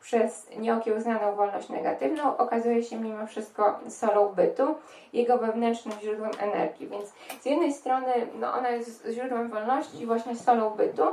przez 0.02 0.50
nieokiełznaną 0.58 1.36
wolność 1.36 1.70
negatywną, 1.70 2.38
okazuje 2.38 2.84
się 2.84 2.96
mimo 2.96 3.28
wszystko 3.28 3.80
solą 3.88 4.30
bytu, 4.30 4.76
jego 5.14 5.38
wewnętrznym 5.38 6.00
źródłem 6.02 6.32
energii. 6.40 6.88
Więc 6.88 7.14
z 7.42 7.46
jednej 7.46 7.74
strony 7.74 8.12
no 8.40 8.54
ona 8.54 8.70
jest 8.70 9.08
źródłem 9.12 9.50
wolności, 9.50 10.06
właśnie 10.06 10.36
solą 10.36 10.70
bytu, 10.70 11.04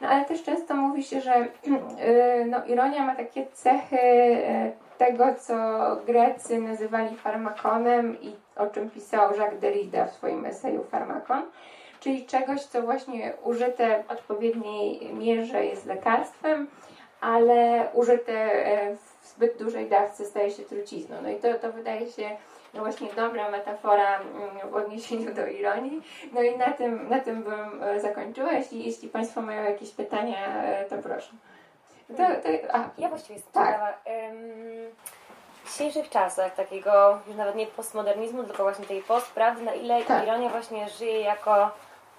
no 0.00 0.08
ale 0.08 0.24
też 0.24 0.42
często 0.42 0.74
mówi 0.74 1.02
się, 1.02 1.20
że 1.20 1.38
yy, 1.38 2.46
no, 2.50 2.64
ironia 2.64 3.06
ma 3.06 3.14
takie 3.14 3.46
cechy 3.52 3.96
yy, 3.96 4.72
tego, 5.06 5.24
co 5.34 5.54
Grecy 6.06 6.58
nazywali 6.58 7.16
farmakonem 7.16 8.20
i 8.20 8.36
o 8.56 8.66
czym 8.66 8.90
pisał 8.90 9.36
Jacques 9.36 9.60
Derrida 9.60 10.04
w 10.04 10.12
swoim 10.12 10.44
eseju 10.44 10.84
Farmakon, 10.84 11.42
czyli 12.00 12.26
czegoś, 12.26 12.62
co 12.62 12.82
właśnie 12.82 13.32
użyte 13.44 14.02
w 14.02 14.10
odpowiedniej 14.10 15.14
mierze 15.14 15.66
jest 15.66 15.86
lekarstwem, 15.86 16.66
ale 17.20 17.88
użyte 17.92 18.32
e, 18.32 18.96
w 18.96 19.26
zbyt 19.26 19.58
dużej 19.58 19.88
dawce 19.88 20.24
staje 20.24 20.50
się 20.50 20.62
trucizną. 20.62 21.16
No 21.22 21.30
i 21.30 21.36
to, 21.36 21.54
to 21.54 21.72
wydaje 21.72 22.10
się 22.10 22.30
no 22.74 22.80
właśnie 22.80 23.08
dobra 23.16 23.50
metafora 23.50 24.20
mm, 24.20 24.70
w 24.70 24.74
odniesieniu 24.74 25.34
do 25.34 25.46
ironii. 25.46 26.02
No 26.32 26.42
i 26.42 26.58
na 26.58 26.70
tym, 26.70 27.08
na 27.08 27.20
tym 27.20 27.42
bym 27.42 27.82
e, 27.82 28.00
zakończyła. 28.00 28.52
Jeśli, 28.52 28.84
jeśli 28.84 29.08
Państwo 29.08 29.42
mają 29.42 29.64
jakieś 29.64 29.90
pytania, 29.90 30.62
e, 30.62 30.84
to 30.84 30.98
proszę. 30.98 31.32
To, 32.16 32.22
to, 32.42 32.74
a, 32.74 32.88
Ja 32.98 33.08
właściwie 33.08 33.34
jestem 33.34 33.52
Tak. 33.52 33.98
w 35.64 35.72
dzisiejszych 35.72 36.08
czasach 36.10 36.54
takiego 36.54 37.18
już 37.26 37.36
nawet 37.36 37.56
nie 37.56 37.66
postmodernizmu, 37.66 38.44
tylko 38.44 38.62
właśnie 38.62 38.84
tej 38.86 39.02
postprawdy, 39.02 39.62
na 39.64 39.72
ile 39.74 40.04
Tak. 40.04 40.24
ironia 40.24 40.48
właśnie 40.48 40.88
żyje 40.88 41.20
jako 41.20 41.70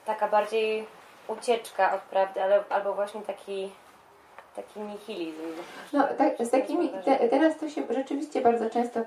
taka 0.06 0.28
bardziej 0.28 0.88
ucieczka 1.28 1.94
od 1.96 2.02
prawdy, 2.02 2.44
ale, 2.44 2.64
albo 2.70 2.94
właśnie 2.94 3.22
taki, 3.22 3.72
taki 4.56 4.80
nihilizm. 4.80 5.42
No, 5.94 6.08
tak, 6.18 6.34
z 6.40 6.50
takimi, 6.52 6.90
te, 7.06 7.30
teraz 7.30 7.58
to 7.58 7.70
się 7.70 7.82
rzeczywiście 7.90 8.42
bardzo 8.42 8.70
często 8.70 9.00
e, 9.00 9.04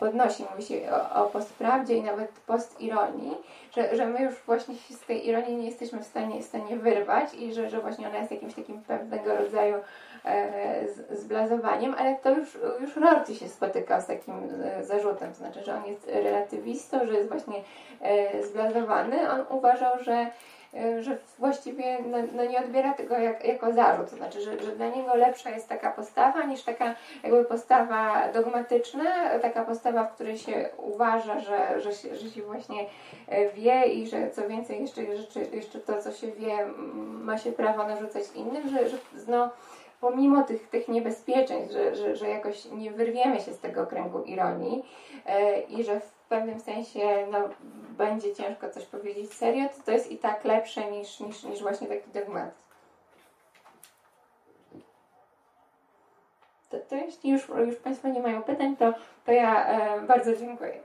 podnosi, 0.00 0.44
mówi 0.50 0.62
się 0.62 0.74
o, 1.14 1.24
o 1.24 1.28
postprawdzie 1.28 1.94
i 1.96 2.02
nawet 2.02 2.30
postironii, 2.30 3.36
że, 3.76 3.96
że 3.96 4.06
my 4.06 4.22
już 4.22 4.34
właśnie 4.46 4.74
z 4.90 5.00
tej 5.00 5.28
ironii 5.28 5.56
nie 5.56 5.66
jesteśmy 5.66 6.00
w 6.00 6.06
stanie, 6.06 6.40
w 6.42 6.44
stanie 6.44 6.76
wyrwać 6.76 7.34
i 7.34 7.54
że, 7.54 7.70
że 7.70 7.80
właśnie 7.80 8.08
ona 8.08 8.18
jest 8.18 8.30
jakimś 8.30 8.54
takim 8.54 8.82
pewnego 8.82 9.36
rodzaju 9.36 9.76
e, 10.24 10.88
z- 10.88 11.18
zblazowaniem, 11.20 11.94
ale 11.98 12.16
to 12.16 12.30
już, 12.30 12.58
już 12.80 12.96
Rorty 12.96 13.34
się 13.34 13.48
spotykał 13.48 14.00
z 14.00 14.06
takim 14.06 14.34
e, 14.64 14.84
zarzutem, 14.84 15.30
to 15.32 15.38
znaczy, 15.38 15.64
że 15.64 15.76
on 15.76 15.86
jest 15.86 16.10
relatywistą, 16.14 17.06
że 17.06 17.12
jest 17.14 17.28
właśnie 17.28 17.56
e, 18.00 18.42
zblazowany. 18.42 19.30
On 19.30 19.44
uważał, 19.50 19.98
że 19.98 20.26
że 21.00 21.18
właściwie 21.38 21.98
no, 22.02 22.18
no 22.32 22.44
nie 22.44 22.58
odbiera 22.58 22.92
tego 22.92 23.18
jak, 23.18 23.44
jako 23.44 23.72
zarzut, 23.72 24.10
to 24.10 24.16
znaczy, 24.16 24.40
że, 24.40 24.62
że 24.62 24.76
dla 24.76 24.88
niego 24.88 25.14
lepsza 25.14 25.50
jest 25.50 25.68
taka 25.68 25.90
postawa 25.90 26.42
niż 26.42 26.62
taka 26.62 26.94
jakby 27.22 27.44
postawa 27.44 28.32
dogmatyczna, 28.32 29.38
taka 29.42 29.64
postawa, 29.64 30.04
w 30.04 30.14
której 30.14 30.38
się 30.38 30.68
uważa, 30.76 31.40
że, 31.40 31.80
że, 31.80 31.92
się, 31.92 32.16
że 32.16 32.30
się 32.30 32.42
właśnie 32.42 32.86
e, 33.28 33.50
wie 33.50 33.86
i 33.86 34.06
że 34.06 34.30
co 34.30 34.48
więcej 34.48 34.80
jeszcze, 34.80 35.02
jeszcze, 35.02 35.40
jeszcze 35.40 35.78
to, 35.80 36.02
co 36.02 36.12
się 36.12 36.32
wie, 36.32 36.66
ma 37.04 37.38
się 37.38 37.52
prawo 37.52 37.86
narzucać 37.88 38.24
innym, 38.34 38.68
że, 38.68 38.88
że 38.88 38.96
no, 39.28 39.50
pomimo 40.00 40.42
tych, 40.42 40.68
tych 40.68 40.88
niebezpieczeństw, 40.88 41.72
że, 41.72 41.94
że, 41.94 42.16
że 42.16 42.28
jakoś 42.28 42.64
nie 42.64 42.90
wyrwiemy 42.90 43.40
się 43.40 43.52
z 43.52 43.58
tego 43.58 43.86
kręgu 43.86 44.22
ironii 44.22 44.84
e, 45.26 45.60
i 45.60 45.84
że 45.84 46.00
w 46.00 46.13
pewnym 46.28 46.60
sensie 46.60 47.26
no, 47.30 47.38
będzie 47.88 48.34
ciężko 48.34 48.70
coś 48.70 48.84
powiedzieć 48.84 49.34
serio, 49.34 49.68
to 49.68 49.82
to 49.82 49.90
jest 49.90 50.10
i 50.10 50.18
tak 50.18 50.44
lepsze 50.44 50.90
niż, 50.90 51.20
niż, 51.20 51.42
niż 51.42 51.62
właśnie 51.62 51.86
taki 51.86 52.10
dogmatyzm. 52.10 52.64
To, 56.70 56.80
to 56.88 56.94
jeśli 56.94 57.30
już, 57.30 57.48
już 57.48 57.76
Państwo 57.76 58.08
nie 58.08 58.22
mają 58.22 58.42
pytań, 58.42 58.76
to, 58.76 58.94
to 59.26 59.32
ja 59.32 59.66
e, 59.66 60.00
bardzo 60.00 60.36
dziękuję. 60.36 60.80